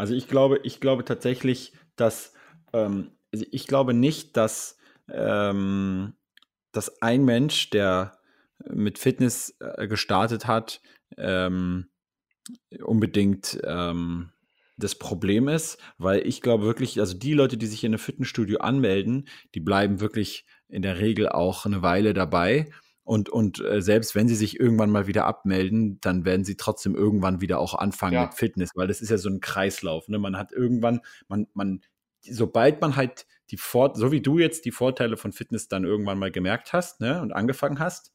Also 0.00 0.14
ich 0.14 0.28
glaube, 0.28 0.60
ich 0.62 0.80
glaube 0.80 1.04
tatsächlich, 1.04 1.74
dass 1.94 2.32
ähm, 2.72 3.10
also 3.34 3.44
ich 3.50 3.66
glaube 3.66 3.92
nicht, 3.92 4.34
dass 4.34 4.78
ähm, 5.12 6.14
dass 6.72 7.02
ein 7.02 7.26
Mensch, 7.26 7.68
der 7.68 8.18
mit 8.66 8.98
Fitness 8.98 9.54
äh, 9.60 9.86
gestartet 9.88 10.46
hat, 10.46 10.80
ähm, 11.18 11.90
unbedingt 12.82 13.60
ähm, 13.62 14.32
das 14.78 14.94
Problem 14.94 15.48
ist, 15.48 15.76
weil 15.98 16.26
ich 16.26 16.40
glaube 16.40 16.64
wirklich, 16.64 16.98
also 16.98 17.14
die 17.14 17.34
Leute, 17.34 17.58
die 17.58 17.66
sich 17.66 17.84
in 17.84 17.92
einem 17.92 17.98
Fitnessstudio 17.98 18.60
anmelden, 18.60 19.28
die 19.54 19.60
bleiben 19.60 20.00
wirklich 20.00 20.46
in 20.68 20.80
der 20.80 20.98
Regel 20.98 21.28
auch 21.28 21.66
eine 21.66 21.82
Weile 21.82 22.14
dabei. 22.14 22.70
Und, 23.02 23.28
und 23.28 23.64
äh, 23.64 23.80
selbst 23.80 24.14
wenn 24.14 24.28
sie 24.28 24.36
sich 24.36 24.60
irgendwann 24.60 24.90
mal 24.90 25.06
wieder 25.06 25.26
abmelden, 25.26 26.00
dann 26.00 26.24
werden 26.24 26.44
sie 26.44 26.56
trotzdem 26.56 26.94
irgendwann 26.94 27.40
wieder 27.40 27.58
auch 27.58 27.74
anfangen 27.74 28.14
ja. 28.14 28.26
mit 28.26 28.34
Fitness, 28.34 28.70
weil 28.74 28.86
das 28.86 29.00
ist 29.00 29.10
ja 29.10 29.18
so 29.18 29.28
ein 29.28 29.40
Kreislauf. 29.40 30.08
Ne? 30.08 30.18
Man 30.18 30.36
hat 30.36 30.52
irgendwann, 30.52 31.00
man, 31.26 31.48
man, 31.54 31.80
sobald 32.22 32.80
man 32.80 32.96
halt 32.96 33.26
die 33.50 33.56
Vor 33.56 33.96
so 33.96 34.12
wie 34.12 34.20
du 34.20 34.38
jetzt 34.38 34.64
die 34.64 34.70
Vorteile 34.70 35.16
von 35.16 35.32
Fitness 35.32 35.66
dann 35.66 35.84
irgendwann 35.84 36.18
mal 36.18 36.30
gemerkt 36.30 36.72
hast 36.72 37.00
ne, 37.00 37.20
und 37.20 37.32
angefangen 37.32 37.80
hast, 37.80 38.12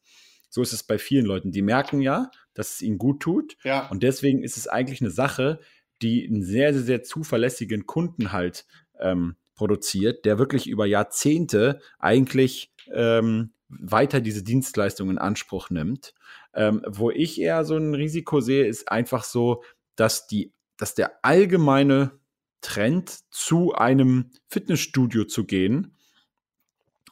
so 0.48 0.62
ist 0.62 0.72
es 0.72 0.82
bei 0.82 0.98
vielen 0.98 1.26
Leuten. 1.26 1.52
Die 1.52 1.62
merken 1.62 2.00
ja, 2.00 2.30
dass 2.54 2.74
es 2.74 2.82
ihnen 2.82 2.98
gut 2.98 3.20
tut. 3.20 3.56
Ja. 3.64 3.88
Und 3.88 4.02
deswegen 4.02 4.42
ist 4.42 4.56
es 4.56 4.68
eigentlich 4.68 5.02
eine 5.02 5.10
Sache, 5.10 5.60
die 6.02 6.26
einen 6.26 6.42
sehr, 6.42 6.72
sehr, 6.72 6.82
sehr 6.82 7.02
zuverlässigen 7.02 7.86
Kunden 7.86 8.32
halt 8.32 8.66
ähm, 8.98 9.36
produziert, 9.54 10.24
der 10.24 10.38
wirklich 10.38 10.66
über 10.66 10.86
Jahrzehnte 10.86 11.80
eigentlich 11.98 12.72
ähm, 12.92 13.52
weiter 13.68 14.20
diese 14.20 14.42
Dienstleistung 14.42 15.10
in 15.10 15.18
Anspruch 15.18 15.70
nimmt. 15.70 16.14
Ähm, 16.54 16.82
wo 16.86 17.10
ich 17.10 17.40
eher 17.40 17.64
so 17.64 17.76
ein 17.76 17.94
Risiko 17.94 18.40
sehe, 18.40 18.66
ist 18.66 18.90
einfach 18.90 19.24
so, 19.24 19.62
dass 19.96 20.26
die, 20.26 20.52
dass 20.76 20.94
der 20.94 21.24
allgemeine 21.24 22.12
Trend 22.60 23.20
zu 23.30 23.74
einem 23.74 24.30
Fitnessstudio 24.48 25.24
zu 25.24 25.44
gehen, 25.44 25.96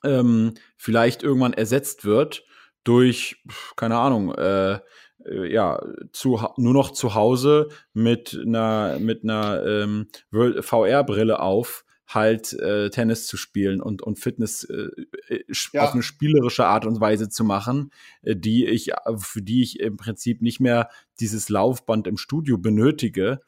ähm, 0.02 0.55
vielleicht 0.76 1.22
irgendwann 1.22 1.52
ersetzt 1.52 2.05
wird 2.05 2.44
durch, 2.84 3.42
keine 3.76 3.98
Ahnung, 3.98 4.34
äh, 4.34 4.80
äh, 5.24 5.52
ja, 5.52 5.80
zu, 6.12 6.40
nur 6.57 6.74
noch 6.74 6.90
zu 6.90 7.14
Hause 7.14 7.68
mit 7.92 8.38
einer, 8.44 8.98
mit 8.98 9.24
einer 9.24 9.64
ähm, 9.64 10.09
VR-Brille 10.30 11.40
auf 11.40 11.84
halt 12.07 12.52
äh, 12.55 12.90
Tennis 12.90 13.26
zu 13.26 13.36
spielen 13.36 13.80
und, 13.80 14.02
und 14.02 14.18
Fitness 14.18 14.64
äh, 14.64 14.88
äh 15.28 15.44
ja. 15.72 15.84
auf 15.84 15.94
eine 15.94 16.02
spielerische 16.02 16.66
Art 16.66 16.86
und 16.86 17.00
Weise 17.00 17.28
zu 17.28 17.44
machen, 17.44 17.90
äh, 18.22 18.36
die 18.36 18.66
ich, 18.66 18.92
für 19.18 19.42
die 19.42 19.62
ich 19.62 19.80
im 19.80 19.96
Prinzip 19.96 20.42
nicht 20.42 20.61
mehr 20.61 20.90
dieses 21.20 21.48
Laufband 21.48 22.07
im 22.07 22.16
Studio 22.16 22.59
benötige, 22.59 23.40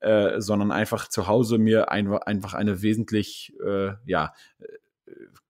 äh, 0.00 0.40
sondern 0.40 0.72
einfach 0.72 1.08
zu 1.08 1.26
Hause 1.26 1.58
mir 1.58 1.90
ein, 1.90 2.12
einfach 2.12 2.54
eine 2.54 2.82
wesentlich, 2.82 3.54
äh, 3.64 3.92
ja, 4.04 4.34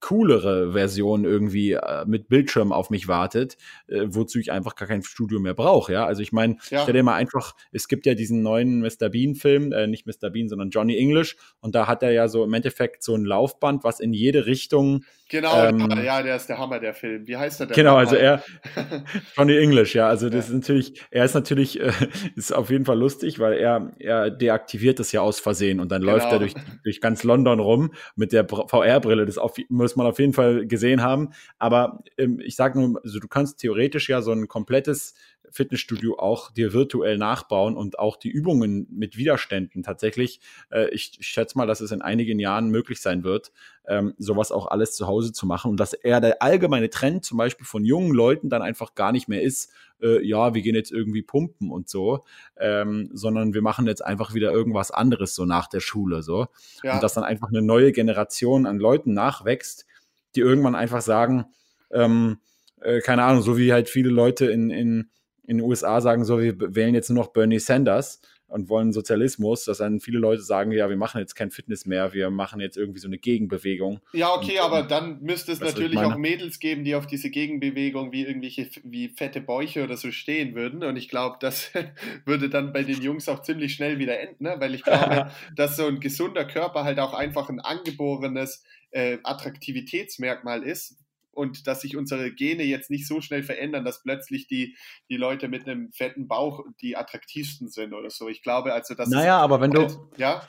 coolere 0.02 0.72
Version 0.72 1.24
irgendwie 1.24 1.72
äh, 1.72 2.04
mit 2.06 2.28
Bildschirm 2.28 2.72
auf 2.72 2.90
mich 2.90 3.08
wartet, 3.08 3.56
äh, 3.86 4.02
wozu 4.06 4.38
ich 4.38 4.52
einfach 4.52 4.74
gar 4.74 4.88
kein 4.88 5.02
Studio 5.02 5.40
mehr 5.40 5.54
brauche. 5.54 5.92
Ja, 5.92 6.04
also 6.04 6.20
ich 6.20 6.32
meine, 6.32 6.56
ja. 6.68 6.82
stell 6.82 6.94
dir 6.94 7.02
mal 7.02 7.14
einfach, 7.14 7.54
es 7.70 7.88
gibt 7.88 8.04
ja 8.04 8.14
diesen 8.14 8.42
neuen 8.42 8.80
Mr. 8.80 9.08
Bean-Film, 9.08 9.72
äh, 9.72 9.86
nicht 9.86 10.06
Mr. 10.06 10.30
Bean, 10.30 10.48
sondern 10.48 10.70
Johnny 10.70 10.98
English, 10.98 11.36
und 11.60 11.74
da 11.74 11.86
hat 11.86 12.02
er 12.02 12.10
ja 12.10 12.28
so 12.28 12.44
im 12.44 12.52
Endeffekt 12.52 13.02
so 13.02 13.14
ein 13.14 13.24
Laufband, 13.24 13.84
was 13.84 14.00
in 14.00 14.12
jede 14.12 14.46
Richtung 14.46 15.04
Genau, 15.32 15.64
ähm, 15.64 15.88
ja, 16.04 16.22
der 16.22 16.36
ist 16.36 16.46
der 16.50 16.58
Hammer, 16.58 16.78
der 16.78 16.92
Film. 16.92 17.26
Wie 17.26 17.38
heißt 17.38 17.58
der 17.58 17.68
denn? 17.68 17.74
Genau, 17.74 17.96
also 17.96 18.16
er, 18.16 18.42
Johnny 19.34 19.56
English, 19.56 19.94
ja, 19.94 20.06
also 20.06 20.28
das 20.28 20.48
ja. 20.48 20.52
ist 20.52 20.60
natürlich, 20.60 21.00
er 21.10 21.24
ist 21.24 21.32
natürlich, 21.32 21.80
äh, 21.80 21.90
ist 22.36 22.52
auf 22.54 22.68
jeden 22.68 22.84
Fall 22.84 22.98
lustig, 22.98 23.38
weil 23.38 23.54
er, 23.54 23.92
er 23.98 24.30
deaktiviert 24.30 24.98
das 24.98 25.10
ja 25.10 25.22
aus 25.22 25.40
Versehen 25.40 25.80
und 25.80 25.90
dann 25.90 26.02
genau. 26.02 26.12
läuft 26.12 26.30
er 26.30 26.38
durch, 26.38 26.52
durch 26.84 27.00
ganz 27.00 27.24
London 27.24 27.60
rum 27.60 27.94
mit 28.14 28.34
der 28.34 28.46
VR-Brille. 28.46 29.24
Das 29.24 29.38
auf, 29.38 29.56
muss 29.70 29.91
man 29.96 30.06
auf 30.06 30.18
jeden 30.18 30.32
Fall 30.32 30.66
gesehen 30.66 31.02
haben. 31.02 31.30
Aber 31.58 32.02
ähm, 32.18 32.40
ich 32.40 32.56
sage 32.56 32.80
nur, 32.80 33.00
also 33.04 33.18
du 33.18 33.28
kannst 33.28 33.58
theoretisch 33.58 34.08
ja 34.08 34.22
so 34.22 34.32
ein 34.32 34.48
komplettes 34.48 35.14
Fitnessstudio 35.52 36.18
auch 36.18 36.50
dir 36.50 36.72
virtuell 36.72 37.18
nachbauen 37.18 37.76
und 37.76 37.98
auch 37.98 38.16
die 38.16 38.30
Übungen 38.30 38.86
mit 38.90 39.16
Widerständen 39.16 39.82
tatsächlich. 39.82 40.40
Äh, 40.70 40.88
ich, 40.90 41.18
ich, 41.20 41.26
schätze 41.26 41.56
mal, 41.56 41.66
dass 41.66 41.80
es 41.80 41.92
in 41.92 42.02
einigen 42.02 42.38
Jahren 42.38 42.70
möglich 42.70 43.00
sein 43.00 43.24
wird, 43.24 43.52
ähm, 43.86 44.14
sowas 44.18 44.52
auch 44.52 44.66
alles 44.66 44.94
zu 44.94 45.06
Hause 45.06 45.32
zu 45.32 45.46
machen 45.46 45.70
und 45.70 45.78
dass 45.78 45.92
eher 45.92 46.20
der 46.20 46.42
allgemeine 46.42 46.90
Trend 46.90 47.24
zum 47.24 47.38
Beispiel 47.38 47.66
von 47.66 47.84
jungen 47.84 48.12
Leuten 48.12 48.48
dann 48.48 48.62
einfach 48.62 48.94
gar 48.94 49.12
nicht 49.12 49.28
mehr 49.28 49.42
ist, 49.42 49.72
äh, 50.00 50.24
ja, 50.26 50.54
wir 50.54 50.62
gehen 50.62 50.74
jetzt 50.74 50.92
irgendwie 50.92 51.22
pumpen 51.22 51.70
und 51.70 51.88
so, 51.88 52.24
ähm, 52.56 53.10
sondern 53.12 53.54
wir 53.54 53.62
machen 53.62 53.86
jetzt 53.86 54.04
einfach 54.04 54.34
wieder 54.34 54.52
irgendwas 54.52 54.90
anderes 54.90 55.34
so 55.34 55.44
nach 55.44 55.68
der 55.68 55.80
Schule 55.80 56.22
so 56.22 56.48
ja. 56.82 56.94
und 56.94 57.02
dass 57.02 57.14
dann 57.14 57.24
einfach 57.24 57.48
eine 57.48 57.62
neue 57.62 57.92
Generation 57.92 58.66
an 58.66 58.78
Leuten 58.78 59.14
nachwächst, 59.14 59.86
die 60.34 60.40
irgendwann 60.40 60.74
einfach 60.74 61.02
sagen, 61.02 61.46
ähm, 61.90 62.38
äh, 62.80 63.00
keine 63.00 63.22
Ahnung, 63.24 63.42
so 63.42 63.56
wie 63.56 63.72
halt 63.72 63.88
viele 63.88 64.10
Leute 64.10 64.46
in, 64.46 64.70
in 64.70 65.10
in 65.46 65.58
den 65.58 65.66
USA 65.66 66.00
sagen 66.00 66.24
so, 66.24 66.40
wir 66.40 66.54
wählen 66.74 66.94
jetzt 66.94 67.10
nur 67.10 67.24
noch 67.24 67.32
Bernie 67.32 67.58
Sanders 67.58 68.20
und 68.52 68.68
wollen 68.68 68.92
Sozialismus, 68.92 69.64
dass 69.64 69.78
dann 69.78 70.00
viele 70.00 70.18
Leute 70.18 70.42
sagen, 70.42 70.72
ja, 70.72 70.88
wir 70.88 70.96
machen 70.96 71.20
jetzt 71.20 71.34
kein 71.34 71.50
Fitness 71.50 71.86
mehr, 71.86 72.12
wir 72.12 72.30
machen 72.30 72.60
jetzt 72.60 72.76
irgendwie 72.76 73.00
so 73.00 73.08
eine 73.08 73.16
Gegenbewegung. 73.16 74.00
Ja, 74.12 74.34
okay, 74.34 74.58
und, 74.58 74.64
aber 74.64 74.80
ähm, 74.80 74.88
dann 74.88 75.22
müsste 75.22 75.52
es 75.52 75.60
natürlich 75.60 75.98
auch 75.98 76.16
Mädels 76.16 76.58
geben, 76.58 76.84
die 76.84 76.94
auf 76.94 77.06
diese 77.06 77.30
Gegenbewegung 77.30 78.12
wie 78.12 78.24
irgendwelche 78.24 78.68
wie 78.84 79.08
fette 79.08 79.40
Bäuche 79.40 79.82
oder 79.82 79.96
so 79.96 80.12
stehen 80.12 80.54
würden. 80.54 80.84
Und 80.84 80.96
ich 80.96 81.08
glaube, 81.08 81.38
das 81.40 81.70
würde 82.26 82.50
dann 82.50 82.72
bei 82.72 82.82
den 82.82 83.00
Jungs 83.00 83.28
auch 83.28 83.40
ziemlich 83.40 83.72
schnell 83.74 83.98
wieder 83.98 84.20
enden, 84.20 84.44
ne? 84.44 84.56
weil 84.58 84.74
ich 84.74 84.82
glaube, 84.82 85.30
dass 85.56 85.76
so 85.76 85.86
ein 85.86 86.00
gesunder 86.00 86.44
Körper 86.44 86.84
halt 86.84 86.98
auch 86.98 87.14
einfach 87.14 87.48
ein 87.48 87.60
angeborenes 87.60 88.64
äh, 88.90 89.16
Attraktivitätsmerkmal 89.22 90.62
ist, 90.62 90.98
und 91.32 91.66
dass 91.66 91.80
sich 91.80 91.96
unsere 91.96 92.30
Gene 92.32 92.62
jetzt 92.62 92.90
nicht 92.90 93.06
so 93.06 93.20
schnell 93.20 93.42
verändern, 93.42 93.84
dass 93.84 94.02
plötzlich 94.02 94.46
die, 94.46 94.76
die 95.08 95.16
Leute 95.16 95.48
mit 95.48 95.66
einem 95.66 95.92
fetten 95.92 96.28
Bauch 96.28 96.64
die 96.80 96.96
attraktivsten 96.96 97.68
sind 97.68 97.94
oder 97.94 98.10
so. 98.10 98.28
Ich 98.28 98.42
glaube 98.42 98.72
also, 98.72 98.94
dass. 98.94 99.08
Naja, 99.08 99.38
aber 99.38 99.60
wenn 99.60 99.70
du. 99.70 100.10
Ja? 100.16 100.46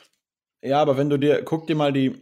Ja, 0.62 0.82
aber 0.82 0.98
wenn 0.98 1.10
du 1.10 1.18
dir, 1.18 1.44
guck 1.44 1.68
dir 1.68 1.76
mal 1.76 1.92
die, 1.92 2.22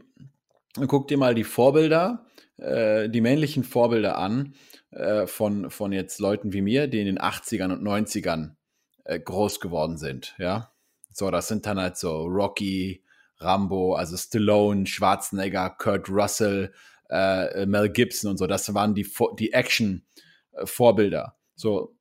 guck 0.88 1.08
dir 1.08 1.18
mal 1.18 1.36
die 1.36 1.44
Vorbilder, 1.44 2.26
äh, 2.58 3.10
die 3.10 3.22
männlichen 3.22 3.64
Vorbilder 3.64 4.18
an 4.18 4.56
äh, 4.92 5.28
von, 5.28 5.70
von 5.70 5.92
jetzt 5.92 6.20
Leuten 6.20 6.52
wie 6.54 6.62
mir, 6.62 6.88
die 6.88 7.00
in 7.00 7.06
den 7.06 7.20
80ern 7.20 7.72
und 7.72 7.84
90ern 7.84 8.56
äh, 9.04 9.20
groß 9.20 9.60
geworden 9.60 9.98
sind, 9.98 10.36
ja. 10.40 10.72
So, 11.14 11.30
das 11.30 11.50
sind 11.50 11.66
dann 11.66 11.80
halt 11.80 11.98
so 11.98 12.24
Rocky, 12.24 13.04
Rambo, 13.38 13.96
also 13.96 14.16
Stallone, 14.16 14.86
Schwarzenegger, 14.86 15.72
Kurt 15.72 16.10
Russell, 16.10 16.74
äh, 17.12 17.66
Mel 17.66 17.90
Gibson 17.90 18.32
und 18.32 18.38
so. 18.38 18.48
Das 18.48 18.74
waren 18.74 18.96
die, 18.96 19.08
die 19.38 19.54
Action-Vorbilder. 19.54 21.36
So, 21.56 21.96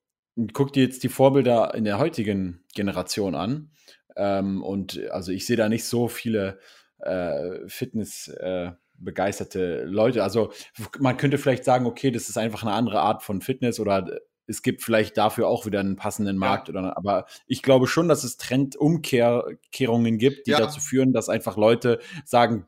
guck 0.52 0.72
dir 0.72 0.84
jetzt 0.84 1.02
die 1.02 1.08
Vorbilder 1.08 1.74
in 1.74 1.84
der 1.84 1.98
heutigen 1.98 2.64
Generation 2.74 3.34
an. 3.34 3.72
Ähm, 4.16 4.62
und 4.62 5.10
also 5.10 5.32
ich 5.32 5.46
sehe 5.46 5.56
da 5.56 5.68
nicht 5.68 5.84
so 5.84 6.08
viele 6.08 6.58
äh, 6.98 7.66
Fitness. 7.66 8.28
Äh, 8.28 8.72
begeisterte 9.02 9.84
Leute. 9.84 10.22
Also 10.22 10.52
man 10.98 11.16
könnte 11.16 11.38
vielleicht 11.38 11.64
sagen, 11.64 11.86
okay, 11.86 12.10
das 12.10 12.28
ist 12.28 12.36
einfach 12.36 12.62
eine 12.62 12.72
andere 12.72 13.00
Art 13.00 13.22
von 13.22 13.40
Fitness 13.40 13.80
oder 13.80 14.20
es 14.46 14.62
gibt 14.62 14.82
vielleicht 14.82 15.16
dafür 15.16 15.48
auch 15.48 15.64
wieder 15.64 15.80
einen 15.80 15.96
passenden 15.96 16.36
Markt. 16.36 16.68
Ja. 16.68 16.74
Oder, 16.74 16.96
aber 16.96 17.26
ich 17.46 17.62
glaube 17.62 17.86
schon, 17.86 18.08
dass 18.08 18.24
es 18.24 18.36
Trendumkehrungen 18.36 20.18
gibt, 20.18 20.46
die 20.46 20.50
ja. 20.50 20.58
dazu 20.58 20.80
führen, 20.80 21.12
dass 21.12 21.28
einfach 21.28 21.56
Leute 21.56 22.00
sagen, 22.24 22.66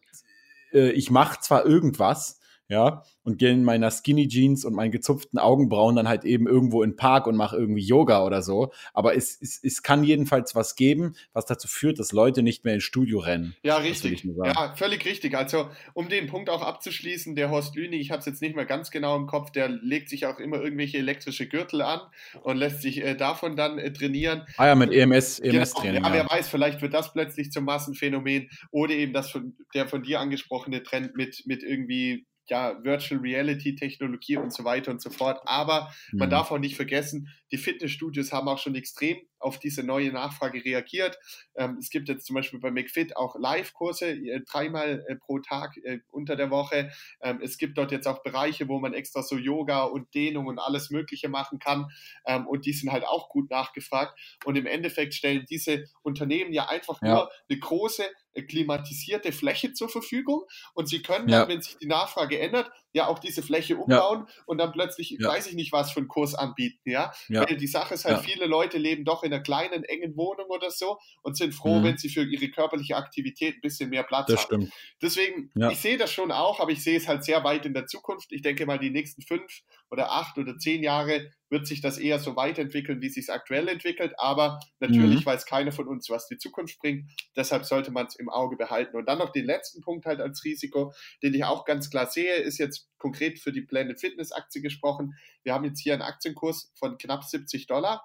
äh, 0.72 0.90
ich 0.90 1.10
mache 1.10 1.40
zwar 1.40 1.64
irgendwas, 1.64 2.40
ja, 2.72 3.04
und 3.22 3.38
gehe 3.38 3.50
in 3.50 3.64
meiner 3.64 3.90
Skinny 3.90 4.26
Jeans 4.28 4.64
und 4.64 4.74
meinen 4.74 4.90
gezupften 4.90 5.38
Augenbrauen 5.38 5.94
dann 5.94 6.08
halt 6.08 6.24
eben 6.24 6.48
irgendwo 6.48 6.82
in 6.82 6.92
den 6.92 6.96
Park 6.96 7.26
und 7.26 7.36
mache 7.36 7.54
irgendwie 7.54 7.82
Yoga 7.82 8.24
oder 8.24 8.40
so. 8.40 8.72
Aber 8.94 9.14
es, 9.14 9.38
es, 9.40 9.62
es 9.62 9.82
kann 9.82 10.04
jedenfalls 10.04 10.54
was 10.54 10.74
geben, 10.74 11.14
was 11.34 11.44
dazu 11.44 11.68
führt, 11.68 11.98
dass 11.98 12.12
Leute 12.12 12.42
nicht 12.42 12.64
mehr 12.64 12.74
ins 12.74 12.84
Studio 12.84 13.18
rennen. 13.18 13.54
Ja, 13.62 13.76
richtig. 13.76 14.24
Ja, 14.42 14.74
völlig 14.74 15.04
richtig. 15.04 15.36
Also, 15.36 15.68
um 15.92 16.08
den 16.08 16.28
Punkt 16.28 16.48
auch 16.48 16.62
abzuschließen, 16.62 17.36
der 17.36 17.50
Horst 17.50 17.76
Lüni, 17.76 17.96
ich 17.96 18.10
habe 18.10 18.20
es 18.20 18.26
jetzt 18.26 18.40
nicht 18.40 18.56
mehr 18.56 18.64
ganz 18.64 18.90
genau 18.90 19.16
im 19.16 19.26
Kopf, 19.26 19.50
der 19.50 19.68
legt 19.68 20.08
sich 20.08 20.24
auch 20.24 20.38
immer 20.38 20.56
irgendwelche 20.62 20.96
elektrische 20.96 21.46
Gürtel 21.46 21.82
an 21.82 22.00
und 22.42 22.56
lässt 22.56 22.80
sich 22.80 23.04
äh, 23.04 23.14
davon 23.14 23.54
dann 23.54 23.78
äh, 23.78 23.92
trainieren. 23.92 24.46
Ah 24.56 24.68
ja, 24.68 24.74
mit 24.74 24.92
EMS, 24.92 25.40
EMS-Training. 25.40 26.02
Genau. 26.02 26.08
Ja, 26.08 26.14
wer 26.14 26.30
weiß, 26.30 26.48
vielleicht 26.48 26.80
wird 26.80 26.94
das 26.94 27.12
plötzlich 27.12 27.52
zum 27.52 27.66
Massenphänomen 27.66 28.48
oder 28.70 28.94
eben 28.94 29.12
das 29.12 29.30
von, 29.30 29.54
der 29.74 29.86
von 29.86 30.02
dir 30.02 30.20
angesprochene 30.20 30.82
Trend 30.82 31.16
mit, 31.16 31.42
mit 31.46 31.62
irgendwie 31.62 32.26
ja, 32.46 32.82
Virtual 32.82 33.20
Reality 33.20 33.74
Technologie 33.74 34.36
und 34.36 34.52
so 34.52 34.64
weiter 34.64 34.90
und 34.90 35.00
so 35.00 35.10
fort. 35.10 35.40
Aber 35.44 35.92
man 36.12 36.28
mhm. 36.28 36.30
darf 36.30 36.50
auch 36.50 36.58
nicht 36.58 36.76
vergessen, 36.76 37.28
die 37.52 37.58
Fitnessstudios 37.58 38.32
haben 38.32 38.48
auch 38.48 38.58
schon 38.58 38.74
extrem 38.74 39.18
auf 39.38 39.58
diese 39.58 39.82
neue 39.82 40.12
Nachfrage 40.12 40.64
reagiert. 40.64 41.18
Ähm, 41.54 41.76
es 41.78 41.90
gibt 41.90 42.08
jetzt 42.08 42.26
zum 42.26 42.34
Beispiel 42.34 42.60
bei 42.60 42.70
McFit 42.70 43.16
auch 43.16 43.36
Live-Kurse, 43.38 44.06
äh, 44.06 44.40
dreimal 44.48 45.04
äh, 45.06 45.16
pro 45.16 45.40
Tag 45.40 45.76
äh, 45.78 45.98
unter 46.10 46.36
der 46.36 46.50
Woche. 46.50 46.90
Ähm, 47.20 47.40
es 47.42 47.58
gibt 47.58 47.76
dort 47.76 47.92
jetzt 47.92 48.06
auch 48.06 48.22
Bereiche, 48.22 48.68
wo 48.68 48.78
man 48.78 48.94
extra 48.94 49.22
so 49.22 49.36
Yoga 49.36 49.82
und 49.82 50.14
Dehnung 50.14 50.46
und 50.46 50.58
alles 50.58 50.90
Mögliche 50.90 51.28
machen 51.28 51.58
kann. 51.58 51.90
Ähm, 52.24 52.46
und 52.46 52.66
die 52.66 52.72
sind 52.72 52.92
halt 52.92 53.04
auch 53.04 53.28
gut 53.28 53.50
nachgefragt. 53.50 54.18
Und 54.44 54.56
im 54.56 54.66
Endeffekt 54.66 55.14
stellen 55.14 55.44
diese 55.50 55.84
Unternehmen 56.02 56.52
ja 56.52 56.68
einfach 56.68 57.02
ja. 57.02 57.08
nur 57.08 57.30
eine 57.48 57.58
große 57.58 58.04
klimatisierte 58.34 59.32
Fläche 59.32 59.72
zur 59.72 59.88
Verfügung 59.88 60.42
und 60.74 60.88
sie 60.88 61.02
können 61.02 61.28
ja. 61.28 61.40
dann, 61.40 61.48
wenn 61.48 61.62
sich 61.62 61.76
die 61.76 61.86
Nachfrage 61.86 62.38
ändert, 62.38 62.70
ja 62.92 63.06
auch 63.08 63.18
diese 63.18 63.42
Fläche 63.42 63.76
umbauen 63.76 64.26
ja. 64.26 64.42
und 64.46 64.58
dann 64.58 64.72
plötzlich, 64.72 65.16
ja. 65.18 65.28
weiß 65.28 65.46
ich 65.46 65.54
nicht, 65.54 65.72
was 65.72 65.92
für 65.92 66.00
einen 66.00 66.08
Kurs 66.08 66.34
anbieten, 66.34 66.90
ja. 66.90 67.12
Weil 67.28 67.56
die 67.56 67.66
Sache 67.66 67.94
ist 67.94 68.04
halt, 68.04 68.20
viele 68.20 68.46
Leute 68.46 68.78
leben 68.78 69.04
doch 69.04 69.22
in 69.22 69.32
einer 69.32 69.42
kleinen, 69.42 69.84
engen 69.84 70.16
Wohnung 70.16 70.46
oder 70.48 70.70
so 70.70 70.98
und 71.22 71.36
sind 71.36 71.54
froh, 71.54 71.80
mhm. 71.80 71.84
wenn 71.84 71.98
sie 71.98 72.08
für 72.08 72.24
ihre 72.24 72.48
körperliche 72.48 72.96
Aktivität 72.96 73.56
ein 73.56 73.60
bisschen 73.60 73.90
mehr 73.90 74.02
Platz 74.02 74.28
das 74.28 74.44
haben. 74.44 74.66
Stimmt. 74.66 74.72
Deswegen, 75.00 75.50
ich 75.70 75.78
sehe 75.78 75.96
das 75.96 76.12
schon 76.12 76.32
auch, 76.32 76.60
aber 76.60 76.70
ich 76.70 76.82
sehe 76.82 76.96
es 76.96 77.08
halt 77.08 77.24
sehr 77.24 77.44
weit 77.44 77.66
in 77.66 77.74
der 77.74 77.86
Zukunft. 77.86 78.32
Ich 78.32 78.42
denke 78.42 78.66
mal, 78.66 78.78
die 78.78 78.90
nächsten 78.90 79.22
fünf 79.22 79.62
oder 79.90 80.12
acht 80.12 80.38
oder 80.38 80.56
zehn 80.58 80.82
Jahre 80.82 81.30
wird 81.52 81.66
sich 81.66 81.82
das 81.82 81.98
eher 81.98 82.18
so 82.18 82.34
weiterentwickeln, 82.34 83.02
wie 83.02 83.08
es 83.08 83.14
sich 83.14 83.30
aktuell 83.30 83.68
entwickelt. 83.68 84.14
Aber 84.16 84.58
natürlich 84.80 85.20
mhm. 85.20 85.26
weiß 85.26 85.44
keiner 85.44 85.70
von 85.70 85.86
uns, 85.86 86.08
was 86.08 86.26
die 86.26 86.38
Zukunft 86.38 86.78
bringt. 86.80 87.12
Deshalb 87.36 87.66
sollte 87.66 87.92
man 87.92 88.06
es 88.06 88.16
im 88.16 88.30
Auge 88.30 88.56
behalten. 88.56 88.96
Und 88.96 89.06
dann 89.06 89.18
noch 89.18 89.30
den 89.30 89.44
letzten 89.44 89.82
Punkt 89.82 90.06
halt 90.06 90.20
als 90.20 90.42
Risiko, 90.44 90.92
den 91.22 91.34
ich 91.34 91.44
auch 91.44 91.66
ganz 91.66 91.90
klar 91.90 92.06
sehe, 92.06 92.36
ist 92.36 92.58
jetzt 92.58 92.88
konkret 92.98 93.38
für 93.38 93.52
die 93.52 93.60
Planet 93.60 94.00
Fitness 94.00 94.32
Aktie 94.32 94.62
gesprochen. 94.62 95.14
Wir 95.42 95.52
haben 95.52 95.64
jetzt 95.64 95.80
hier 95.80 95.92
einen 95.92 96.02
Aktienkurs 96.02 96.72
von 96.74 96.96
knapp 96.96 97.22
70 97.22 97.66
Dollar. 97.66 98.02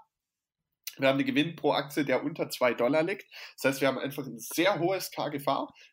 Wir 0.98 1.08
haben 1.08 1.18
einen 1.18 1.28
Gewinn 1.28 1.56
pro 1.56 1.72
Aktie, 1.72 2.06
der 2.06 2.24
unter 2.24 2.50
2 2.50 2.74
Dollar 2.74 3.04
liegt. 3.04 3.26
Das 3.56 3.66
heißt, 3.66 3.82
wir 3.82 3.88
haben 3.88 3.98
einfach 3.98 4.26
ein 4.26 4.40
sehr 4.40 4.80
hohes 4.80 5.12
KGV. 5.12 5.46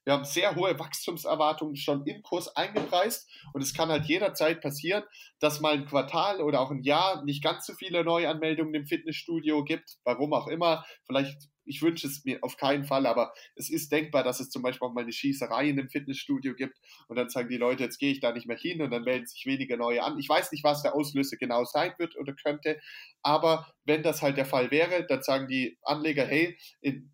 Wir 0.04 0.12
haben 0.12 0.24
sehr 0.24 0.54
hohe 0.54 0.78
Wachstumserwartungen 0.78 1.76
schon 1.76 2.06
im 2.06 2.22
Kurs 2.22 2.54
eingepreist. 2.56 3.30
Und 3.52 3.62
es 3.62 3.74
kann 3.74 3.90
halt 3.90 4.06
jederzeit 4.06 4.60
passieren, 4.60 5.04
dass 5.40 5.60
mal 5.60 5.74
ein 5.74 5.86
Quartal 5.86 6.40
oder 6.40 6.60
auch 6.60 6.70
ein 6.70 6.82
Jahr 6.82 7.24
nicht 7.24 7.42
ganz 7.42 7.66
so 7.66 7.74
viele 7.74 8.04
Neuanmeldungen 8.04 8.74
im 8.74 8.86
Fitnessstudio 8.86 9.64
gibt. 9.64 9.98
Warum 10.04 10.32
auch 10.32 10.48
immer. 10.48 10.84
Vielleicht 11.06 11.48
ich 11.64 11.82
wünsche 11.82 12.06
es 12.06 12.24
mir 12.24 12.38
auf 12.42 12.56
keinen 12.56 12.84
Fall, 12.84 13.06
aber 13.06 13.32
es 13.54 13.70
ist 13.70 13.92
denkbar, 13.92 14.22
dass 14.22 14.40
es 14.40 14.50
zum 14.50 14.62
Beispiel 14.62 14.88
auch 14.88 14.92
mal 14.92 15.02
eine 15.02 15.12
Schießerei 15.12 15.68
in 15.68 15.78
einem 15.78 15.88
Fitnessstudio 15.88 16.54
gibt 16.54 16.78
und 17.08 17.16
dann 17.16 17.30
sagen 17.30 17.48
die 17.48 17.56
Leute, 17.56 17.84
jetzt 17.84 17.98
gehe 17.98 18.12
ich 18.12 18.20
da 18.20 18.32
nicht 18.32 18.46
mehr 18.46 18.56
hin 18.56 18.82
und 18.82 18.90
dann 18.90 19.04
melden 19.04 19.26
sich 19.26 19.46
weniger 19.46 19.76
neue 19.76 20.02
an. 20.02 20.18
Ich 20.18 20.28
weiß 20.28 20.52
nicht, 20.52 20.64
was 20.64 20.82
der 20.82 20.94
Auslöser 20.94 21.36
genau 21.36 21.64
sein 21.64 21.92
wird 21.98 22.16
oder 22.16 22.34
könnte, 22.34 22.80
aber 23.22 23.66
wenn 23.84 24.02
das 24.02 24.22
halt 24.22 24.36
der 24.36 24.46
Fall 24.46 24.70
wäre, 24.70 25.06
dann 25.06 25.22
sagen 25.22 25.48
die 25.48 25.78
Anleger, 25.82 26.26
hey, 26.26 26.56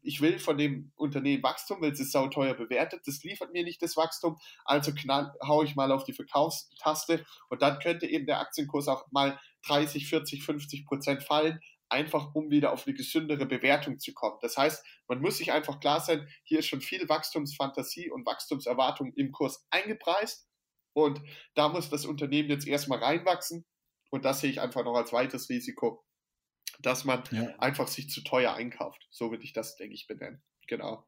ich 0.02 0.20
will 0.20 0.38
von 0.38 0.58
dem 0.58 0.92
Unternehmen 0.96 1.42
Wachstum, 1.42 1.80
weil 1.80 1.92
es 1.92 2.00
ist 2.00 2.12
sauteuer 2.12 2.54
bewertet, 2.54 3.02
das 3.06 3.22
liefert 3.22 3.52
mir 3.52 3.64
nicht 3.64 3.82
das 3.82 3.96
Wachstum, 3.96 4.36
also 4.64 4.92
knall, 4.92 5.32
hau 5.46 5.62
ich 5.62 5.76
mal 5.76 5.92
auf 5.92 6.04
die 6.04 6.12
Verkaufstaste 6.12 7.24
und 7.48 7.62
dann 7.62 7.78
könnte 7.78 8.06
eben 8.06 8.26
der 8.26 8.40
Aktienkurs 8.40 8.88
auch 8.88 9.04
mal 9.10 9.38
30, 9.66 10.08
40, 10.08 10.42
50 10.42 10.86
Prozent 10.86 11.22
fallen, 11.22 11.60
einfach 11.90 12.34
um 12.34 12.50
wieder 12.50 12.72
auf 12.72 12.86
eine 12.86 12.94
gesündere 12.94 13.46
Bewertung 13.46 13.98
zu 13.98 14.12
kommen. 14.14 14.38
Das 14.40 14.56
heißt, 14.56 14.84
man 15.08 15.20
muss 15.20 15.38
sich 15.38 15.52
einfach 15.52 15.80
klar 15.80 16.00
sein, 16.00 16.28
hier 16.44 16.60
ist 16.60 16.66
schon 16.66 16.80
viel 16.80 17.08
Wachstumsfantasie 17.08 18.10
und 18.10 18.26
Wachstumserwartung 18.26 19.12
im 19.14 19.32
Kurs 19.32 19.66
eingepreist 19.70 20.48
und 20.92 21.20
da 21.54 21.68
muss 21.68 21.90
das 21.90 22.06
Unternehmen 22.06 22.50
jetzt 22.50 22.66
erstmal 22.66 22.98
reinwachsen 22.98 23.66
und 24.10 24.24
das 24.24 24.40
sehe 24.40 24.50
ich 24.50 24.60
einfach 24.60 24.84
noch 24.84 24.96
als 24.96 25.12
weiteres 25.12 25.48
Risiko, 25.48 26.04
dass 26.80 27.04
man 27.04 27.22
ja. 27.30 27.54
einfach 27.58 27.88
sich 27.88 28.10
zu 28.10 28.22
teuer 28.22 28.54
einkauft. 28.54 29.06
So 29.10 29.30
würde 29.30 29.44
ich 29.44 29.52
das, 29.52 29.76
denke 29.76 29.94
ich, 29.94 30.06
benennen. 30.06 30.42
Genau. 30.66 31.06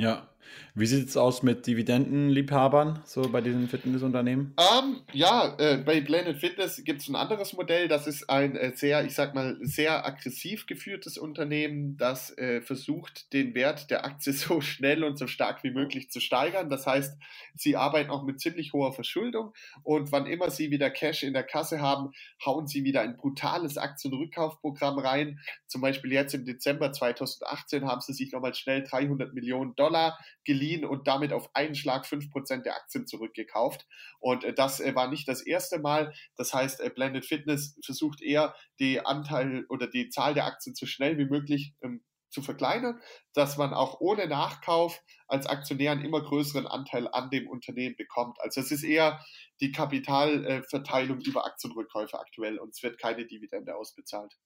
Ja. 0.00 0.30
Wie 0.74 0.86
sieht 0.86 1.08
es 1.08 1.16
aus 1.16 1.42
mit 1.42 1.66
Dividendenliebhabern, 1.66 3.00
so 3.04 3.22
bei 3.22 3.40
diesen 3.40 3.68
Fitnessunternehmen? 3.68 4.54
Um, 4.56 4.94
ähm, 4.94 5.00
ja, 5.12 5.54
äh, 5.58 5.78
bei 5.78 6.00
Planet 6.00 6.38
Fitness 6.38 6.82
gibt 6.84 7.02
es 7.02 7.08
ein 7.08 7.16
anderes 7.16 7.52
Modell. 7.54 7.88
Das 7.88 8.06
ist 8.06 8.30
ein 8.30 8.56
äh, 8.56 8.72
sehr, 8.74 9.04
ich 9.04 9.14
sag 9.14 9.34
mal, 9.34 9.58
sehr 9.62 10.06
aggressiv 10.06 10.66
geführtes 10.66 11.18
Unternehmen, 11.18 11.96
das 11.96 12.36
äh, 12.38 12.60
versucht, 12.60 13.32
den 13.32 13.54
Wert 13.54 13.90
der 13.90 14.04
Aktie 14.04 14.32
so 14.32 14.60
schnell 14.60 15.02
und 15.02 15.18
so 15.18 15.26
stark 15.26 15.64
wie 15.64 15.70
möglich 15.70 16.10
zu 16.10 16.20
steigern. 16.20 16.70
Das 16.70 16.86
heißt, 16.86 17.18
sie 17.54 17.76
arbeiten 17.76 18.10
auch 18.10 18.24
mit 18.24 18.40
ziemlich 18.40 18.72
hoher 18.72 18.92
Verschuldung 18.92 19.52
und 19.82 20.12
wann 20.12 20.26
immer 20.26 20.50
sie 20.50 20.70
wieder 20.70 20.90
Cash 20.90 21.24
in 21.24 21.32
der 21.32 21.42
Kasse 21.42 21.80
haben, 21.80 22.12
hauen 22.44 22.66
sie 22.66 22.84
wieder 22.84 23.00
ein 23.00 23.16
brutales 23.16 23.76
Aktienrückkaufprogramm 23.76 24.98
rein. 24.98 25.40
Zum 25.66 25.80
Beispiel 25.80 26.12
jetzt 26.12 26.34
im 26.34 26.44
Dezember 26.44 26.92
2018 26.92 27.86
haben 27.86 28.00
sie 28.00 28.12
sich 28.12 28.32
nochmal 28.32 28.54
schnell 28.54 28.84
300 28.84 29.34
Millionen 29.34 29.74
Dollar 29.74 29.89
Dollar 29.90 30.18
geliehen 30.44 30.84
und 30.84 31.06
damit 31.06 31.32
auf 31.32 31.54
einen 31.54 31.74
Schlag 31.74 32.04
5% 32.04 32.62
der 32.62 32.76
Aktien 32.76 33.06
zurückgekauft. 33.06 33.86
Und 34.20 34.44
äh, 34.44 34.54
das 34.54 34.80
äh, 34.80 34.94
war 34.94 35.08
nicht 35.08 35.28
das 35.28 35.42
erste 35.42 35.78
Mal. 35.78 36.12
Das 36.36 36.54
heißt, 36.54 36.80
äh, 36.80 36.90
Blended 36.90 37.26
Fitness 37.26 37.76
versucht 37.84 38.22
eher 38.22 38.54
die 38.78 39.04
Anteil 39.04 39.64
oder 39.68 39.86
die 39.86 40.08
Zahl 40.08 40.34
der 40.34 40.46
Aktien 40.46 40.74
so 40.74 40.86
schnell 40.86 41.18
wie 41.18 41.26
möglich 41.26 41.74
ähm, 41.82 42.04
zu 42.30 42.42
verkleinern, 42.42 43.00
dass 43.34 43.56
man 43.56 43.74
auch 43.74 44.00
ohne 44.00 44.28
Nachkauf 44.28 45.02
als 45.26 45.46
Aktionär 45.46 45.90
einen 45.90 46.04
immer 46.04 46.22
größeren 46.22 46.68
Anteil 46.68 47.08
an 47.08 47.28
dem 47.30 47.48
Unternehmen 47.48 47.96
bekommt. 47.96 48.38
Also 48.40 48.60
es 48.60 48.70
ist 48.70 48.84
eher 48.84 49.20
die 49.60 49.72
Kapitalverteilung 49.72 51.20
über 51.20 51.44
Aktienrückkäufe 51.44 52.20
aktuell 52.20 52.58
und 52.58 52.70
es 52.70 52.82
wird 52.84 53.00
keine 53.00 53.26
Dividende 53.26 53.74
ausbezahlt. 53.74 54.38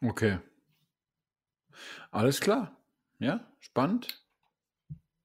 Okay. 0.00 0.38
Alles 2.10 2.40
klar. 2.40 2.83
Ja, 3.24 3.40
spannend. 3.60 4.20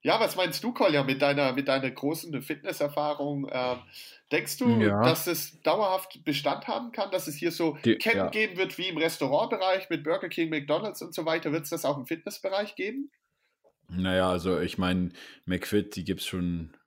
Ja, 0.01 0.19
was 0.19 0.37
meinst 0.37 0.63
du, 0.63 0.71
Kolja, 0.71 1.03
mit 1.03 1.21
deiner, 1.21 1.51
mit 1.51 1.67
deiner 1.67 1.91
großen 1.91 2.41
Fitnesserfahrung? 2.41 3.49
Äh, 3.49 3.75
denkst 4.31 4.57
du, 4.57 4.79
ja. 4.79 5.03
dass 5.03 5.27
es 5.27 5.61
dauerhaft 5.61 6.23
Bestand 6.23 6.67
haben 6.69 6.93
kann, 6.93 7.11
dass 7.11 7.27
es 7.27 7.35
hier 7.35 7.51
so 7.51 7.77
Die, 7.83 7.97
Ketten 7.97 8.17
ja. 8.17 8.29
geben 8.29 8.57
wird 8.57 8.77
wie 8.77 8.87
im 8.87 8.97
Restaurantbereich 8.97 9.89
mit 9.89 10.05
Burger 10.05 10.29
King, 10.29 10.49
McDonalds 10.49 11.01
und 11.01 11.13
so 11.13 11.25
weiter? 11.25 11.51
Wird 11.51 11.63
es 11.63 11.71
das 11.71 11.83
auch 11.83 11.97
im 11.97 12.05
Fitnessbereich 12.05 12.75
geben? 12.75 13.11
Naja, 13.89 14.29
also 14.29 14.59
ich 14.59 14.77
meine, 14.77 15.09
McFit, 15.45 15.95
die 15.97 16.05
gibt 16.05 16.21
es 16.21 16.27
schon 16.27 16.77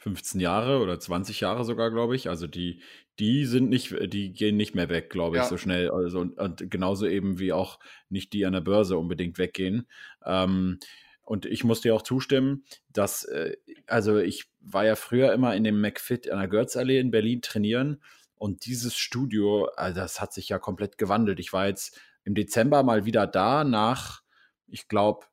15 0.00 0.40
Jahre 0.40 0.80
oder 0.80 0.98
20 0.98 1.40
Jahre 1.40 1.64
sogar, 1.64 1.90
glaube 1.90 2.16
ich. 2.16 2.28
Also 2.28 2.46
die, 2.46 2.80
die 3.18 3.44
sind 3.44 3.68
nicht, 3.68 3.94
die 4.12 4.32
gehen 4.32 4.56
nicht 4.56 4.74
mehr 4.74 4.88
weg, 4.88 5.10
glaube 5.10 5.36
ich, 5.36 5.42
ja. 5.42 5.48
so 5.48 5.56
schnell. 5.56 5.90
Also 5.90 6.20
und, 6.20 6.38
und, 6.38 6.70
genauso 6.70 7.06
eben 7.06 7.38
wie 7.38 7.52
auch 7.52 7.78
nicht 8.08 8.32
die 8.32 8.46
an 8.46 8.54
der 8.54 8.62
Börse 8.62 8.96
unbedingt 8.96 9.38
weggehen. 9.38 9.86
Ähm, 10.24 10.78
und 11.22 11.46
ich 11.46 11.62
muss 11.64 11.82
dir 11.82 11.94
auch 11.94 12.02
zustimmen, 12.02 12.64
dass, 12.88 13.24
äh, 13.24 13.56
also 13.86 14.16
ich 14.16 14.50
war 14.60 14.84
ja 14.84 14.96
früher 14.96 15.32
immer 15.32 15.54
in 15.54 15.64
dem 15.64 15.80
McFit 15.80 16.30
an 16.30 16.38
der 16.38 16.48
Görzallee 16.48 16.98
in 16.98 17.10
Berlin 17.10 17.42
trainieren 17.42 18.02
und 18.36 18.64
dieses 18.64 18.96
Studio, 18.96 19.66
also 19.76 20.00
das 20.00 20.20
hat 20.20 20.32
sich 20.32 20.48
ja 20.48 20.58
komplett 20.58 20.96
gewandelt. 20.96 21.38
Ich 21.40 21.52
war 21.52 21.66
jetzt 21.66 22.00
im 22.24 22.34
Dezember 22.34 22.82
mal 22.82 23.04
wieder 23.04 23.26
da 23.26 23.64
nach, 23.64 24.22
ich 24.66 24.88
glaube, 24.88 25.26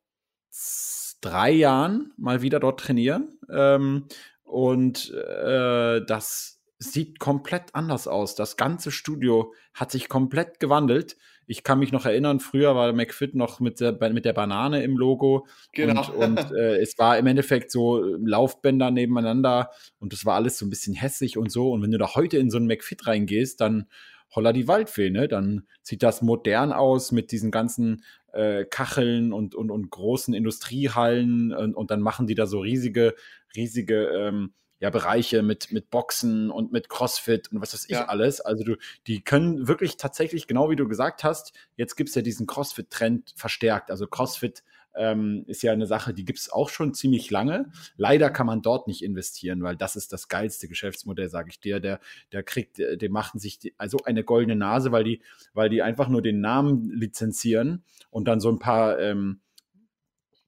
drei 1.22 1.52
Jahren 1.52 2.14
mal 2.18 2.42
wieder 2.42 2.60
dort 2.60 2.82
trainieren. 2.82 3.40
Ähm, 3.50 4.08
und 4.48 5.14
äh, 5.14 6.02
das 6.06 6.62
sieht 6.80 7.20
komplett 7.20 7.76
anders 7.76 8.08
aus. 8.08 8.36
Das 8.36 8.56
ganze 8.56 8.92
Studio 8.92 9.54
hat 9.74 9.92
sich 9.92 10.10
komplett 10.10 10.60
gewandelt. 10.60 11.18
Ich 11.48 11.64
kann 11.64 11.80
mich 11.80 11.92
noch 11.92 12.06
erinnern, 12.06 12.40
früher 12.40 12.76
war 12.76 12.92
McFit 12.94 13.34
noch 13.36 13.60
mit 13.60 13.80
der, 13.80 13.94
mit 14.12 14.26
der 14.26 14.34
Banane 14.34 14.84
im 14.84 14.98
Logo. 14.98 15.48
Genau. 15.74 16.12
Und, 16.12 16.40
und 16.40 16.52
äh, 16.56 16.78
es 16.78 16.98
war 16.98 17.18
im 17.18 17.28
Endeffekt 17.28 17.72
so 17.72 18.02
Laufbänder 18.02 18.92
nebeneinander 18.92 19.72
und 20.00 20.14
das 20.14 20.26
war 20.26 20.36
alles 20.36 20.58
so 20.58 20.66
ein 20.66 20.70
bisschen 20.70 20.94
hässlich 20.94 21.38
und 21.38 21.52
so. 21.52 21.72
Und 21.72 21.82
wenn 21.82 21.92
du 21.92 21.98
da 21.98 22.16
heute 22.16 22.38
in 22.38 22.50
so 22.50 22.58
einen 22.58 22.68
McFit 22.68 23.08
reingehst, 23.08 23.60
dann 23.62 23.88
holla 24.36 24.54
die 24.54 24.68
Waldfee, 24.68 25.10
ne? 25.10 25.28
Dann 25.28 25.68
sieht 25.82 26.04
das 26.04 26.22
modern 26.22 26.74
aus 26.74 27.12
mit 27.12 27.32
diesen 27.32 27.52
ganzen 27.52 28.04
äh, 28.34 28.66
Kacheln 28.66 29.34
und, 29.34 29.56
und, 29.56 29.72
und 29.72 29.90
großen 29.90 30.34
Industriehallen 30.34 31.54
und, 31.54 31.76
und 31.76 31.92
dann 31.92 32.02
machen 32.02 32.28
die 32.28 32.36
da 32.36 32.46
so 32.46 32.60
riesige, 32.60 33.16
riesige 33.56 34.06
ähm, 34.08 34.54
ja, 34.80 34.90
Bereiche 34.90 35.42
mit, 35.42 35.72
mit 35.72 35.90
Boxen 35.90 36.52
und 36.52 36.72
mit 36.72 36.90
Crossfit 36.90 37.52
und 37.52 37.62
was 37.62 37.74
weiß 37.74 37.86
ich 37.86 37.92
ja. 37.92 38.06
alles. 38.06 38.42
Also 38.42 38.64
du, 38.64 38.76
die 39.08 39.24
können 39.24 39.68
wirklich 39.68 39.98
tatsächlich, 39.98 40.48
genau 40.48 40.70
wie 40.70 40.76
du 40.76 40.88
gesagt 40.88 41.24
hast, 41.24 41.54
jetzt 41.76 41.96
gibt 41.96 42.10
es 42.10 42.16
ja 42.16 42.22
diesen 42.22 42.46
Crossfit-Trend 42.46 43.34
verstärkt. 43.36 43.90
Also 43.90 44.06
Crossfit 44.08 44.64
ähm, 44.98 45.44
ist 45.48 45.64
ja 45.64 45.72
eine 45.72 45.88
Sache, 45.88 46.14
die 46.14 46.26
gibt 46.26 46.40
es 46.40 46.52
auch 46.52 46.70
schon 46.70 46.94
ziemlich 46.94 47.32
lange. 47.32 47.72
Leider 47.96 48.30
kann 48.30 48.48
man 48.48 48.62
dort 48.62 48.88
nicht 48.88 49.04
investieren, 49.04 49.64
weil 49.64 49.76
das 49.76 49.96
ist 49.96 50.14
das 50.14 50.28
geilste 50.28 50.68
Geschäftsmodell, 50.68 51.30
sage 51.30 51.50
ich 51.50 51.60
dir. 51.60 51.80
Der, 51.80 52.00
der 52.32 52.44
kriegt, 52.44 52.80
die 52.80 53.10
machen 53.10 53.40
sich 53.40 53.60
die, 53.60 53.74
also 53.78 53.98
eine 54.06 54.24
goldene 54.24 54.56
Nase, 54.56 54.92
weil 54.92 55.04
die, 55.04 55.22
weil 55.54 55.70
die 55.70 55.82
einfach 55.82 56.10
nur 56.10 56.22
den 56.22 56.42
Namen 56.42 56.90
lizenzieren 56.92 57.84
und 58.10 58.28
dann 58.28 58.40
so 58.40 58.50
ein 58.50 58.60
paar, 58.60 59.00
ähm, 59.00 59.42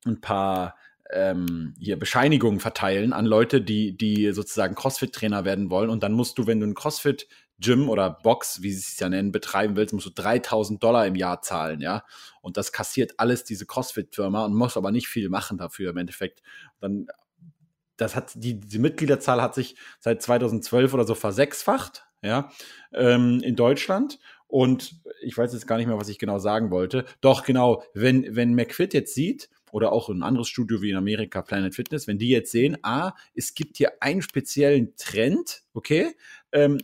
ein 0.06 0.22
paar 0.22 0.76
ähm, 1.12 1.76
hier 1.80 1.97
Bescheinigungen 1.97 2.60
verteilen 2.60 3.14
an 3.14 3.26
Leute, 3.26 3.62
die, 3.62 3.97
die 3.97 4.32
sozusagen 4.32 4.76
CrossFit-Trainer 4.76 5.45
werden 5.45 5.70
wollen. 5.70 5.89
Und 5.89 6.04
dann 6.04 6.14
musst 6.14 6.38
du, 6.38 6.47
wenn 6.47 6.60
du 6.60 6.68
ein 6.68 6.76
CrossFit-Gym 7.60 7.89
oder 7.89 8.10
Box, 8.10 8.62
wie 8.62 8.72
sie 8.72 8.80
es 8.80 8.99
ja 8.99 9.10
nennen, 9.10 9.32
betreiben 9.32 9.76
willst, 9.76 9.93
musst 9.93 10.07
du 10.07 10.12
3000 10.12 10.82
Dollar 10.82 11.05
im 11.07 11.16
Jahr 11.16 11.41
zahlen, 11.41 11.82
ja. 11.82 12.03
Und 12.41 12.57
das 12.57 12.72
kassiert 12.72 13.14
alles 13.18 13.43
diese 13.43 13.66
CrossFit-Firma 13.66 14.45
und 14.45 14.55
muss 14.55 14.78
aber 14.78 14.91
nicht 14.91 15.07
viel 15.07 15.30
machen 15.30 15.57
dafür 15.57 15.91
im 15.91 15.97
Endeffekt. 15.97 16.41
Dann, 16.80 17.07
das 17.97 18.16
hat, 18.16 18.32
die, 18.36 18.60
die 18.60 18.80
Mitgliederzahl 18.80 19.41
hat 19.41 19.55
sich 19.55 19.76
seit 19.99 20.22
2012 20.22 20.93
oder 20.93 21.05
so 21.05 21.16
versechsfacht, 21.16 22.05
ja, 22.22 22.49
ähm, 22.93 23.41
in 23.43 23.55
Deutschland. 23.55 24.20
Und 24.47 24.95
ich 25.22 25.38
weiß 25.38 25.53
jetzt 25.53 25.68
gar 25.68 25.78
nicht 25.78 25.88
mehr, 25.88 25.99
was 25.99 26.10
ich 26.10 26.18
genau 26.18 26.39
sagen 26.39 26.72
wollte. 26.72 27.05
Doch, 27.22 27.43
genau, 27.43 27.84
wenn, 27.93 28.36
wenn 28.36 28.55
McFit 28.55 28.93
jetzt 28.93 29.14
sieht, 29.14 29.49
oder 29.72 29.91
auch 29.91 30.10
ein 30.10 30.24
anderes 30.24 30.47
Studio 30.47 30.82
wie 30.82 30.89
in 30.89 30.95
Amerika, 30.95 31.43
Planet 31.43 31.76
Fitness, 31.76 32.07
wenn 32.07 32.18
die 32.18 32.30
jetzt 32.30 32.51
sehen, 32.51 32.78
ah, 32.82 33.14
es 33.36 33.53
gibt 33.53 33.78
hier 33.78 33.91
einen 34.01 34.24
speziellen 34.24 34.95
Trend, 34.95 35.62
okay, 35.74 36.16
ähm, 36.51 36.80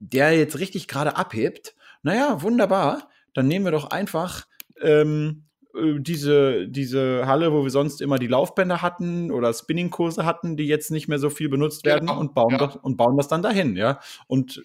der 0.00 0.36
jetzt 0.36 0.58
richtig 0.58 0.88
gerade 0.88 1.16
abhebt, 1.16 1.74
naja, 2.02 2.42
wunderbar, 2.42 3.08
dann 3.34 3.48
nehmen 3.48 3.64
wir 3.64 3.72
doch 3.72 3.90
einfach 3.90 4.46
ähm, 4.80 5.44
äh, 5.74 6.00
diese, 6.00 6.68
diese 6.68 7.26
Halle, 7.26 7.52
wo 7.52 7.62
wir 7.62 7.70
sonst 7.70 8.00
immer 8.00 8.18
die 8.18 8.26
Laufbänder 8.26 8.82
hatten 8.82 9.30
oder 9.30 9.52
Spinningkurse 9.52 10.24
hatten, 10.24 10.56
die 10.56 10.66
jetzt 10.66 10.90
nicht 10.90 11.08
mehr 11.08 11.18
so 11.18 11.30
viel 11.30 11.48
benutzt 11.48 11.84
werden 11.84 12.08
genau, 12.08 12.20
und, 12.20 12.34
bauen 12.34 12.52
ja. 12.52 12.58
das, 12.58 12.76
und 12.76 12.96
bauen 12.96 13.16
das 13.16 13.28
dann 13.28 13.42
dahin, 13.42 13.76
ja. 13.76 14.00
Und 14.26 14.62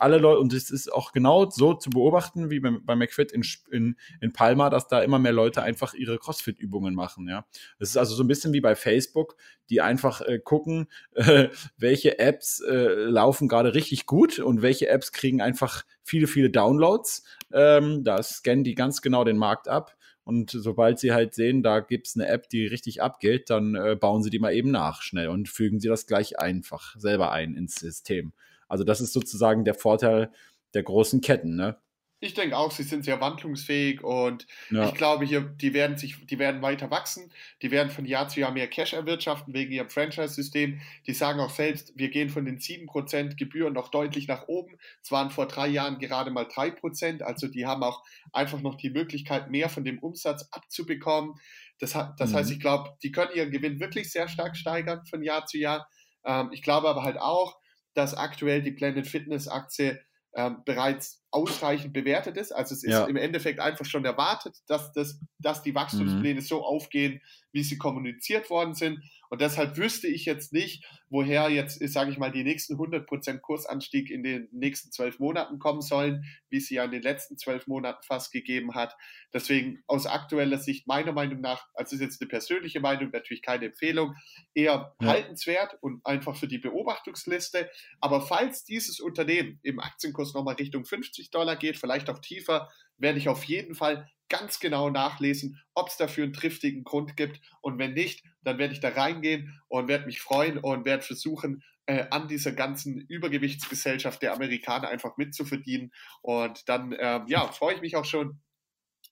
alle 0.00 0.18
Leute, 0.18 0.40
und 0.40 0.52
es 0.52 0.70
ist 0.70 0.92
auch 0.92 1.12
genau 1.12 1.48
so 1.50 1.74
zu 1.74 1.90
beobachten 1.90 2.50
wie 2.50 2.60
bei, 2.60 2.70
bei 2.82 2.96
McFit 2.96 3.32
in, 3.32 3.42
in, 3.70 3.96
in 4.20 4.32
Palma, 4.32 4.70
dass 4.70 4.88
da 4.88 5.02
immer 5.02 5.18
mehr 5.18 5.32
Leute 5.32 5.62
einfach 5.62 5.94
ihre 5.94 6.18
CrossFit-Übungen 6.18 6.94
machen, 6.94 7.28
ja. 7.28 7.44
Es 7.78 7.90
ist 7.90 7.96
also 7.96 8.14
so 8.14 8.22
ein 8.22 8.28
bisschen 8.28 8.52
wie 8.52 8.60
bei 8.60 8.74
Facebook, 8.74 9.36
die 9.68 9.80
einfach 9.80 10.20
äh, 10.20 10.38
gucken, 10.38 10.88
äh, 11.14 11.48
welche 11.76 12.18
Apps 12.18 12.60
äh, 12.60 13.04
laufen 13.04 13.48
gerade 13.48 13.74
richtig 13.74 14.06
gut 14.06 14.38
und 14.38 14.62
welche 14.62 14.88
Apps 14.88 15.12
kriegen 15.12 15.40
einfach 15.40 15.84
viele, 16.02 16.26
viele 16.26 16.50
Downloads. 16.50 17.24
Ähm, 17.52 18.04
da 18.04 18.22
scannen 18.22 18.64
die 18.64 18.74
ganz 18.74 19.02
genau 19.02 19.24
den 19.24 19.36
Markt 19.36 19.68
ab 19.68 19.96
und 20.24 20.50
sobald 20.50 20.98
sie 20.98 21.12
halt 21.12 21.34
sehen, 21.34 21.62
da 21.62 21.80
gibt 21.80 22.06
es 22.06 22.14
eine 22.14 22.28
App, 22.28 22.48
die 22.48 22.66
richtig 22.66 23.02
abgeht, 23.02 23.50
dann 23.50 23.74
äh, 23.74 23.96
bauen 23.96 24.22
sie 24.22 24.30
die 24.30 24.38
mal 24.38 24.52
eben 24.52 24.70
nach 24.70 25.02
schnell 25.02 25.28
und 25.28 25.48
fügen 25.48 25.80
sie 25.80 25.88
das 25.88 26.06
gleich 26.06 26.38
einfach 26.38 26.96
selber 26.98 27.32
ein 27.32 27.54
ins 27.54 27.76
System. 27.76 28.32
Also 28.70 28.84
das 28.84 29.00
ist 29.00 29.12
sozusagen 29.12 29.64
der 29.64 29.74
Vorteil 29.74 30.30
der 30.74 30.82
großen 30.82 31.20
Ketten, 31.20 31.56
ne? 31.56 31.76
Ich 32.22 32.34
denke 32.34 32.54
auch, 32.54 32.70
sie 32.70 32.82
sind 32.82 33.02
sehr 33.02 33.18
wandlungsfähig 33.22 34.04
und 34.04 34.46
ja. 34.70 34.86
ich 34.86 34.94
glaube 34.94 35.24
hier, 35.24 35.40
die 35.40 35.72
werden 35.72 35.96
sich, 35.96 36.26
die 36.26 36.38
werden 36.38 36.60
weiter 36.60 36.90
wachsen, 36.90 37.32
die 37.62 37.70
werden 37.70 37.88
von 37.88 38.04
Jahr 38.04 38.28
zu 38.28 38.40
Jahr 38.40 38.52
mehr 38.52 38.68
Cash 38.68 38.92
erwirtschaften 38.92 39.54
wegen 39.54 39.72
ihrem 39.72 39.88
Franchise-System. 39.88 40.82
Die 41.06 41.14
sagen 41.14 41.40
auch 41.40 41.48
selbst, 41.48 41.96
wir 41.96 42.10
gehen 42.10 42.28
von 42.28 42.44
den 42.44 42.58
7% 42.58 43.36
Gebühren 43.36 43.72
noch 43.72 43.88
deutlich 43.88 44.28
nach 44.28 44.48
oben. 44.48 44.76
Es 45.02 45.10
waren 45.10 45.30
vor 45.30 45.48
drei 45.48 45.68
Jahren 45.68 45.98
gerade 45.98 46.30
mal 46.30 46.44
3%, 46.44 47.22
also 47.22 47.48
die 47.48 47.64
haben 47.64 47.82
auch 47.82 48.04
einfach 48.34 48.60
noch 48.60 48.74
die 48.74 48.90
Möglichkeit, 48.90 49.50
mehr 49.50 49.70
von 49.70 49.84
dem 49.84 49.98
Umsatz 49.98 50.46
abzubekommen. 50.50 51.36
Das, 51.78 51.92
das 52.18 52.32
mhm. 52.32 52.34
heißt, 52.34 52.50
ich 52.50 52.60
glaube, 52.60 52.98
die 53.02 53.12
können 53.12 53.32
ihren 53.34 53.50
Gewinn 53.50 53.80
wirklich 53.80 54.12
sehr 54.12 54.28
stark 54.28 54.58
steigern 54.58 55.06
von 55.06 55.22
Jahr 55.22 55.46
zu 55.46 55.56
Jahr. 55.56 55.88
Ähm, 56.26 56.50
ich 56.52 56.60
glaube 56.60 56.90
aber 56.90 57.02
halt 57.02 57.18
auch, 57.18 57.59
dass 57.94 58.14
aktuell 58.14 58.62
die 58.62 58.72
Planet 58.72 59.06
Fitness 59.06 59.48
Aktie 59.48 60.00
ähm, 60.34 60.62
bereits 60.64 61.19
ausreichend 61.30 61.92
bewertet 61.92 62.36
ist. 62.36 62.52
Also 62.52 62.74
es 62.74 62.82
ist 62.82 62.92
ja. 62.92 63.06
im 63.06 63.16
Endeffekt 63.16 63.60
einfach 63.60 63.84
schon 63.84 64.04
erwartet, 64.04 64.56
dass, 64.66 64.92
das, 64.92 65.20
dass 65.38 65.62
die 65.62 65.74
Wachstumspläne 65.74 66.40
mhm. 66.40 66.44
so 66.44 66.64
aufgehen, 66.64 67.20
wie 67.52 67.62
sie 67.62 67.78
kommuniziert 67.78 68.50
worden 68.50 68.74
sind. 68.74 69.02
Und 69.28 69.40
deshalb 69.40 69.76
wüsste 69.76 70.08
ich 70.08 70.24
jetzt 70.24 70.52
nicht, 70.52 70.84
woher 71.08 71.50
jetzt, 71.50 71.80
sage 71.92 72.10
ich 72.10 72.18
mal, 72.18 72.32
die 72.32 72.42
nächsten 72.42 72.74
100% 72.74 73.38
Kursanstieg 73.38 74.10
in 74.10 74.24
den 74.24 74.48
nächsten 74.50 74.90
zwölf 74.90 75.20
Monaten 75.20 75.60
kommen 75.60 75.82
sollen, 75.82 76.24
wie 76.48 76.56
es 76.56 76.68
ja 76.68 76.84
in 76.84 76.90
den 76.90 77.02
letzten 77.02 77.38
zwölf 77.38 77.68
Monaten 77.68 78.02
fast 78.02 78.32
gegeben 78.32 78.74
hat. 78.74 78.96
Deswegen 79.32 79.82
aus 79.86 80.06
aktueller 80.06 80.58
Sicht 80.58 80.88
meiner 80.88 81.12
Meinung 81.12 81.40
nach, 81.40 81.68
also 81.74 81.94
ist 81.94 82.02
jetzt 82.02 82.20
eine 82.20 82.28
persönliche 82.28 82.80
Meinung, 82.80 83.10
natürlich 83.12 83.42
keine 83.42 83.66
Empfehlung, 83.66 84.16
eher 84.54 84.94
ja. 85.00 85.08
haltenswert 85.08 85.78
und 85.80 86.04
einfach 86.04 86.36
für 86.36 86.48
die 86.48 86.58
Beobachtungsliste. 86.58 87.70
Aber 88.00 88.22
falls 88.22 88.64
dieses 88.64 88.98
Unternehmen 88.98 89.60
im 89.62 89.78
Aktienkurs 89.78 90.34
nochmal 90.34 90.56
Richtung 90.56 90.84
50 90.84 91.19
Dollar 91.28 91.56
geht, 91.56 91.76
vielleicht 91.76 92.08
auch 92.08 92.20
tiefer, 92.20 92.70
werde 92.96 93.18
ich 93.18 93.28
auf 93.28 93.44
jeden 93.44 93.74
Fall 93.74 94.08
ganz 94.30 94.60
genau 94.60 94.88
nachlesen, 94.88 95.60
ob 95.74 95.88
es 95.88 95.98
dafür 95.98 96.24
einen 96.24 96.32
triftigen 96.32 96.84
Grund 96.84 97.18
gibt. 97.18 97.40
Und 97.60 97.78
wenn 97.78 97.92
nicht, 97.92 98.24
dann 98.42 98.56
werde 98.56 98.72
ich 98.72 98.80
da 98.80 98.88
reingehen 98.88 99.60
und 99.68 99.88
werde 99.88 100.06
mich 100.06 100.22
freuen 100.22 100.56
und 100.56 100.86
werde 100.86 101.02
versuchen, 101.02 101.62
äh, 101.86 102.06
an 102.10 102.28
dieser 102.28 102.52
ganzen 102.52 102.98
Übergewichtsgesellschaft 103.00 104.22
der 104.22 104.32
Amerikaner 104.32 104.88
einfach 104.88 105.16
mitzuverdienen. 105.16 105.90
Und 106.22 106.68
dann, 106.68 106.94
ähm, 106.98 107.24
ja, 107.26 107.50
freue 107.52 107.74
ich 107.74 107.80
mich 107.80 107.96
auch 107.96 108.04
schon, 108.04 108.40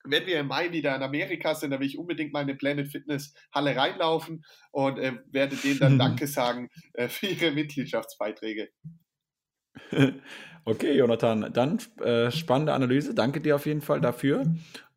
wenn 0.04 0.26
wir 0.26 0.38
im 0.38 0.46
Mai 0.46 0.72
wieder 0.72 0.94
in 0.94 1.02
Amerika 1.02 1.54
sind, 1.54 1.72
dann 1.72 1.80
will 1.80 1.88
ich 1.88 1.98
unbedingt 1.98 2.32
mal 2.32 2.42
in 2.42 2.48
eine 2.48 2.56
Planet 2.56 2.88
Fitness 2.88 3.34
Halle 3.52 3.74
reinlaufen 3.74 4.44
und 4.70 4.98
äh, 4.98 5.14
werde 5.26 5.56
denen 5.56 5.80
dann 5.80 5.98
Danke 5.98 6.26
sagen 6.28 6.70
äh, 6.94 7.08
für 7.08 7.26
ihre 7.26 7.50
Mitgliedschaftsbeiträge. 7.50 8.70
Okay, 10.68 10.98
Jonathan, 10.98 11.50
dann 11.54 11.78
äh, 12.02 12.30
spannende 12.30 12.74
Analyse. 12.74 13.14
Danke 13.14 13.40
dir 13.40 13.56
auf 13.56 13.64
jeden 13.64 13.80
Fall 13.80 14.02
dafür. 14.02 14.44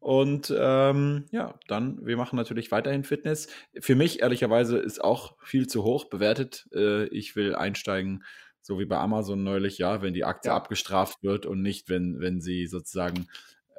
Und 0.02 0.54
ähm, 0.54 1.28
ja, 1.32 1.58
dann, 1.70 2.06
wir 2.06 2.18
machen 2.18 2.36
natürlich 2.36 2.72
weiterhin 2.74 3.06
Fitness. 3.06 3.48
Für 3.80 3.96
mich, 3.96 4.22
ehrlicherweise, 4.22 4.78
ist 4.80 5.02
auch 5.02 5.38
viel 5.42 5.68
zu 5.68 5.86
hoch 5.86 6.10
bewertet. 6.10 6.68
Äh, 6.76 7.06
ich 7.06 7.38
will 7.38 7.56
einsteigen, 7.56 8.26
so 8.62 8.80
wie 8.80 8.86
bei 8.86 8.98
Amazon 8.98 9.46
neulich, 9.46 9.78
ja, 9.78 10.02
wenn 10.02 10.14
die 10.14 10.26
Aktie 10.26 10.52
ja. 10.52 10.58
abgestraft 10.58 11.24
wird 11.24 11.46
und 11.46 11.62
nicht, 11.62 11.88
wenn, 11.88 12.20
wenn 12.20 12.42
sie 12.42 12.68
sozusagen 12.68 13.28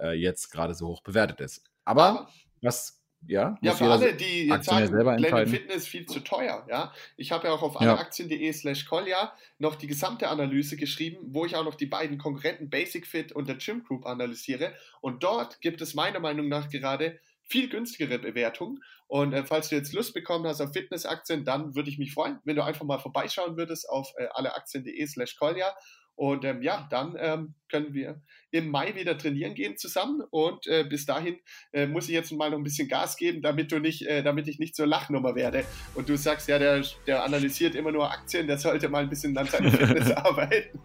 äh, 0.00 0.18
jetzt 0.18 0.50
gerade 0.50 0.72
so 0.72 0.86
hoch 0.86 1.02
bewertet 1.02 1.42
ist. 1.42 1.62
Aber 1.84 2.30
was 2.62 3.01
ja, 3.26 3.58
ja 3.62 3.72
für 3.72 3.86
alle, 3.86 4.14
die 4.14 4.46
jetzt 4.48 4.68
Aktien 4.68 4.88
sagen, 4.88 5.22
Planet 5.22 5.48
Fitness 5.48 5.86
viel 5.86 6.06
zu 6.06 6.20
teuer. 6.20 6.66
Ja, 6.68 6.92
ich 7.16 7.32
habe 7.32 7.46
ja 7.46 7.54
auch 7.54 7.62
auf 7.62 7.80
alleaktien.de 7.80 8.52
slash 8.52 8.86
Kolja 8.86 9.32
noch 9.58 9.76
die 9.76 9.86
gesamte 9.86 10.28
Analyse 10.28 10.76
geschrieben, 10.76 11.18
wo 11.28 11.46
ich 11.46 11.56
auch 11.56 11.64
noch 11.64 11.76
die 11.76 11.86
beiden 11.86 12.18
Konkurrenten 12.18 12.70
Basic 12.70 13.06
Fit 13.06 13.32
und 13.32 13.48
der 13.48 13.56
Gym 13.56 13.84
Group 13.84 14.06
analysiere. 14.06 14.74
Und 15.00 15.22
dort 15.22 15.60
gibt 15.60 15.80
es 15.80 15.94
meiner 15.94 16.20
Meinung 16.20 16.48
nach 16.48 16.68
gerade 16.68 17.20
viel 17.42 17.68
günstigere 17.68 18.18
Bewertungen. 18.18 18.82
Und 19.06 19.34
äh, 19.34 19.44
falls 19.44 19.68
du 19.68 19.76
jetzt 19.76 19.92
Lust 19.92 20.14
bekommen 20.14 20.46
hast 20.46 20.60
auf 20.60 20.72
Fitnessaktien, 20.72 21.44
dann 21.44 21.74
würde 21.74 21.90
ich 21.90 21.98
mich 21.98 22.12
freuen, 22.14 22.38
wenn 22.44 22.56
du 22.56 22.64
einfach 22.64 22.84
mal 22.84 22.98
vorbeischauen 22.98 23.56
würdest 23.56 23.88
auf 23.88 24.10
äh, 24.16 24.26
alleaktien.de 24.32 25.06
slash 25.06 25.36
Kolja 25.36 25.74
und 26.14 26.44
ähm, 26.44 26.62
ja, 26.62 26.86
dann 26.90 27.16
ähm, 27.18 27.54
können 27.70 27.94
wir 27.94 28.20
im 28.50 28.70
Mai 28.70 28.94
wieder 28.94 29.16
trainieren 29.16 29.54
gehen 29.54 29.76
zusammen. 29.76 30.22
Und 30.30 30.66
äh, 30.66 30.84
bis 30.84 31.06
dahin 31.06 31.38
äh, 31.72 31.86
muss 31.86 32.04
ich 32.08 32.14
jetzt 32.14 32.30
mal 32.32 32.50
noch 32.50 32.58
ein 32.58 32.64
bisschen 32.64 32.86
Gas 32.86 33.16
geben, 33.16 33.40
damit 33.42 33.72
du 33.72 33.78
nicht, 33.78 34.06
äh, 34.06 34.22
damit 34.22 34.46
ich 34.46 34.58
nicht 34.58 34.76
zur 34.76 34.86
Lachnummer 34.86 35.34
werde. 35.34 35.64
Und 35.94 36.08
du 36.08 36.16
sagst, 36.16 36.48
ja, 36.48 36.58
der, 36.58 36.84
der 37.06 37.24
analysiert 37.24 37.74
immer 37.74 37.92
nur 37.92 38.10
Aktien, 38.10 38.46
der 38.46 38.58
sollte 38.58 38.88
mal 38.88 39.02
ein 39.02 39.08
bisschen 39.08 39.36
an 39.36 39.46
seiner 39.46 39.70
Fitness 39.70 40.10
arbeiten. 40.12 40.78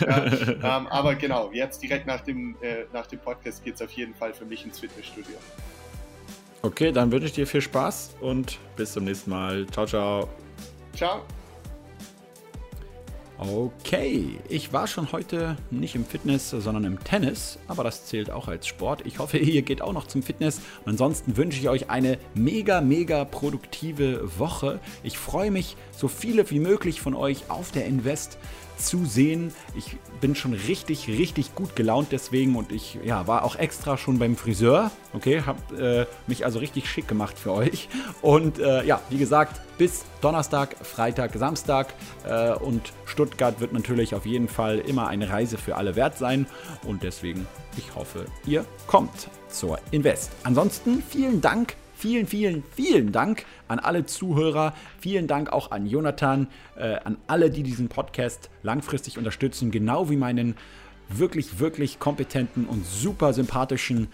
ja, 0.00 0.26
ähm, 0.26 0.86
aber 0.88 1.14
genau, 1.14 1.52
jetzt 1.52 1.82
direkt 1.82 2.06
nach 2.06 2.22
dem, 2.22 2.56
äh, 2.60 2.84
nach 2.92 3.06
dem 3.06 3.20
Podcast 3.20 3.64
geht 3.64 3.76
es 3.76 3.82
auf 3.82 3.92
jeden 3.92 4.14
Fall 4.14 4.34
für 4.34 4.44
mich 4.44 4.64
ins 4.64 4.80
Fitnessstudio. 4.80 5.36
Okay, 6.62 6.90
dann 6.90 7.12
wünsche 7.12 7.26
ich 7.26 7.32
dir 7.32 7.46
viel 7.46 7.60
Spaß 7.60 8.16
und 8.20 8.58
bis 8.76 8.92
zum 8.92 9.04
nächsten 9.04 9.30
Mal. 9.30 9.66
Ciao, 9.68 9.86
ciao. 9.86 10.28
Ciao. 10.92 11.24
Okay, 13.38 14.38
ich 14.48 14.72
war 14.72 14.86
schon 14.86 15.12
heute 15.12 15.58
nicht 15.70 15.94
im 15.94 16.06
Fitness, 16.06 16.48
sondern 16.48 16.84
im 16.84 17.04
Tennis, 17.04 17.58
aber 17.68 17.84
das 17.84 18.06
zählt 18.06 18.30
auch 18.30 18.48
als 18.48 18.66
Sport. 18.66 19.02
Ich 19.04 19.18
hoffe, 19.18 19.36
ihr 19.56 19.60
geht 19.60 19.82
auch 19.82 19.92
noch 19.92 20.06
zum 20.06 20.22
Fitness 20.22 20.62
und 20.86 20.92
ansonsten 20.92 21.36
wünsche 21.36 21.60
ich 21.60 21.68
euch 21.68 21.90
eine 21.90 22.18
mega, 22.34 22.80
mega 22.80 23.26
produktive 23.26 24.38
Woche. 24.38 24.80
Ich 25.02 25.18
freue 25.18 25.50
mich, 25.50 25.76
so 25.94 26.08
viele 26.08 26.50
wie 26.50 26.60
möglich 26.60 27.02
von 27.02 27.14
euch 27.14 27.50
auf 27.50 27.72
der 27.72 27.84
Invest 27.84 28.38
zu 28.76 29.04
sehen. 29.04 29.52
Ich 29.74 29.96
bin 30.20 30.34
schon 30.34 30.52
richtig, 30.52 31.08
richtig 31.08 31.54
gut 31.54 31.76
gelaunt 31.76 32.08
deswegen 32.10 32.56
und 32.56 32.72
ich 32.72 32.98
ja, 33.04 33.26
war 33.26 33.44
auch 33.44 33.56
extra 33.56 33.96
schon 33.96 34.18
beim 34.18 34.36
Friseur. 34.36 34.90
Okay, 35.12 35.42
habe 35.44 36.06
äh, 36.06 36.06
mich 36.26 36.44
also 36.44 36.58
richtig 36.58 36.88
schick 36.88 37.08
gemacht 37.08 37.38
für 37.38 37.52
euch. 37.52 37.88
Und 38.22 38.58
äh, 38.58 38.84
ja, 38.84 39.00
wie 39.10 39.18
gesagt, 39.18 39.60
bis 39.78 40.04
Donnerstag, 40.20 40.76
Freitag, 40.84 41.32
Samstag 41.34 41.94
äh, 42.26 42.52
und 42.52 42.92
Stuttgart 43.04 43.60
wird 43.60 43.72
natürlich 43.72 44.14
auf 44.14 44.26
jeden 44.26 44.48
Fall 44.48 44.78
immer 44.78 45.08
eine 45.08 45.28
Reise 45.28 45.58
für 45.58 45.76
alle 45.76 45.96
wert 45.96 46.18
sein 46.18 46.46
und 46.84 47.02
deswegen, 47.02 47.46
ich 47.76 47.94
hoffe, 47.94 48.26
ihr 48.46 48.64
kommt 48.86 49.28
zur 49.48 49.78
Invest. 49.90 50.32
Ansonsten 50.44 51.02
vielen 51.02 51.40
Dank 51.40 51.76
Vielen, 51.98 52.26
vielen, 52.26 52.62
vielen 52.74 53.10
Dank 53.10 53.46
an 53.68 53.78
alle 53.78 54.04
Zuhörer. 54.04 54.74
Vielen 55.00 55.26
Dank 55.26 55.50
auch 55.50 55.70
an 55.70 55.86
Jonathan, 55.86 56.48
äh, 56.76 56.96
an 57.04 57.16
alle, 57.26 57.48
die 57.48 57.62
diesen 57.62 57.88
Podcast 57.88 58.50
langfristig 58.62 59.16
unterstützen, 59.16 59.70
genau 59.70 60.10
wie 60.10 60.16
meinen 60.16 60.56
wirklich, 61.08 61.58
wirklich 61.58 61.98
kompetenten 61.98 62.66
und 62.66 62.84
super 62.84 63.32
sympathischen 63.32 64.08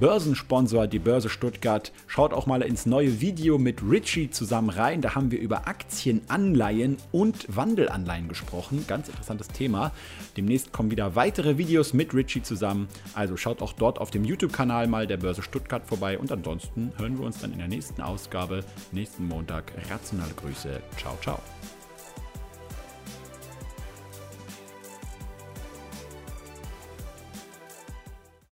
Börsensponsor, 0.00 0.86
die 0.86 0.98
Börse 0.98 1.28
Stuttgart. 1.28 1.92
Schaut 2.06 2.32
auch 2.32 2.46
mal 2.46 2.62
ins 2.62 2.86
neue 2.86 3.20
Video 3.20 3.58
mit 3.58 3.82
Richie 3.82 4.30
zusammen 4.30 4.70
rein. 4.70 5.00
Da 5.02 5.14
haben 5.14 5.30
wir 5.30 5.38
über 5.38 5.68
Aktienanleihen 5.68 6.96
und 7.12 7.46
Wandelanleihen 7.54 8.28
gesprochen. 8.28 8.84
Ganz 8.88 9.08
interessantes 9.08 9.48
Thema. 9.48 9.92
Demnächst 10.36 10.72
kommen 10.72 10.90
wieder 10.90 11.16
weitere 11.16 11.58
Videos 11.58 11.92
mit 11.92 12.14
Richie 12.14 12.42
zusammen. 12.42 12.88
Also 13.14 13.36
schaut 13.36 13.62
auch 13.62 13.72
dort 13.72 13.98
auf 13.98 14.10
dem 14.10 14.24
YouTube-Kanal 14.24 14.86
mal 14.86 15.06
der 15.06 15.18
Börse 15.18 15.42
Stuttgart 15.42 15.86
vorbei. 15.86 16.18
Und 16.18 16.32
ansonsten 16.32 16.92
hören 16.96 17.18
wir 17.18 17.26
uns 17.26 17.38
dann 17.38 17.52
in 17.52 17.58
der 17.58 17.68
nächsten 17.68 18.00
Ausgabe, 18.00 18.64
nächsten 18.92 19.28
Montag. 19.28 19.72
Rationale 19.90 20.32
Grüße. 20.34 20.80
Ciao, 20.96 21.18
ciao. 21.22 21.40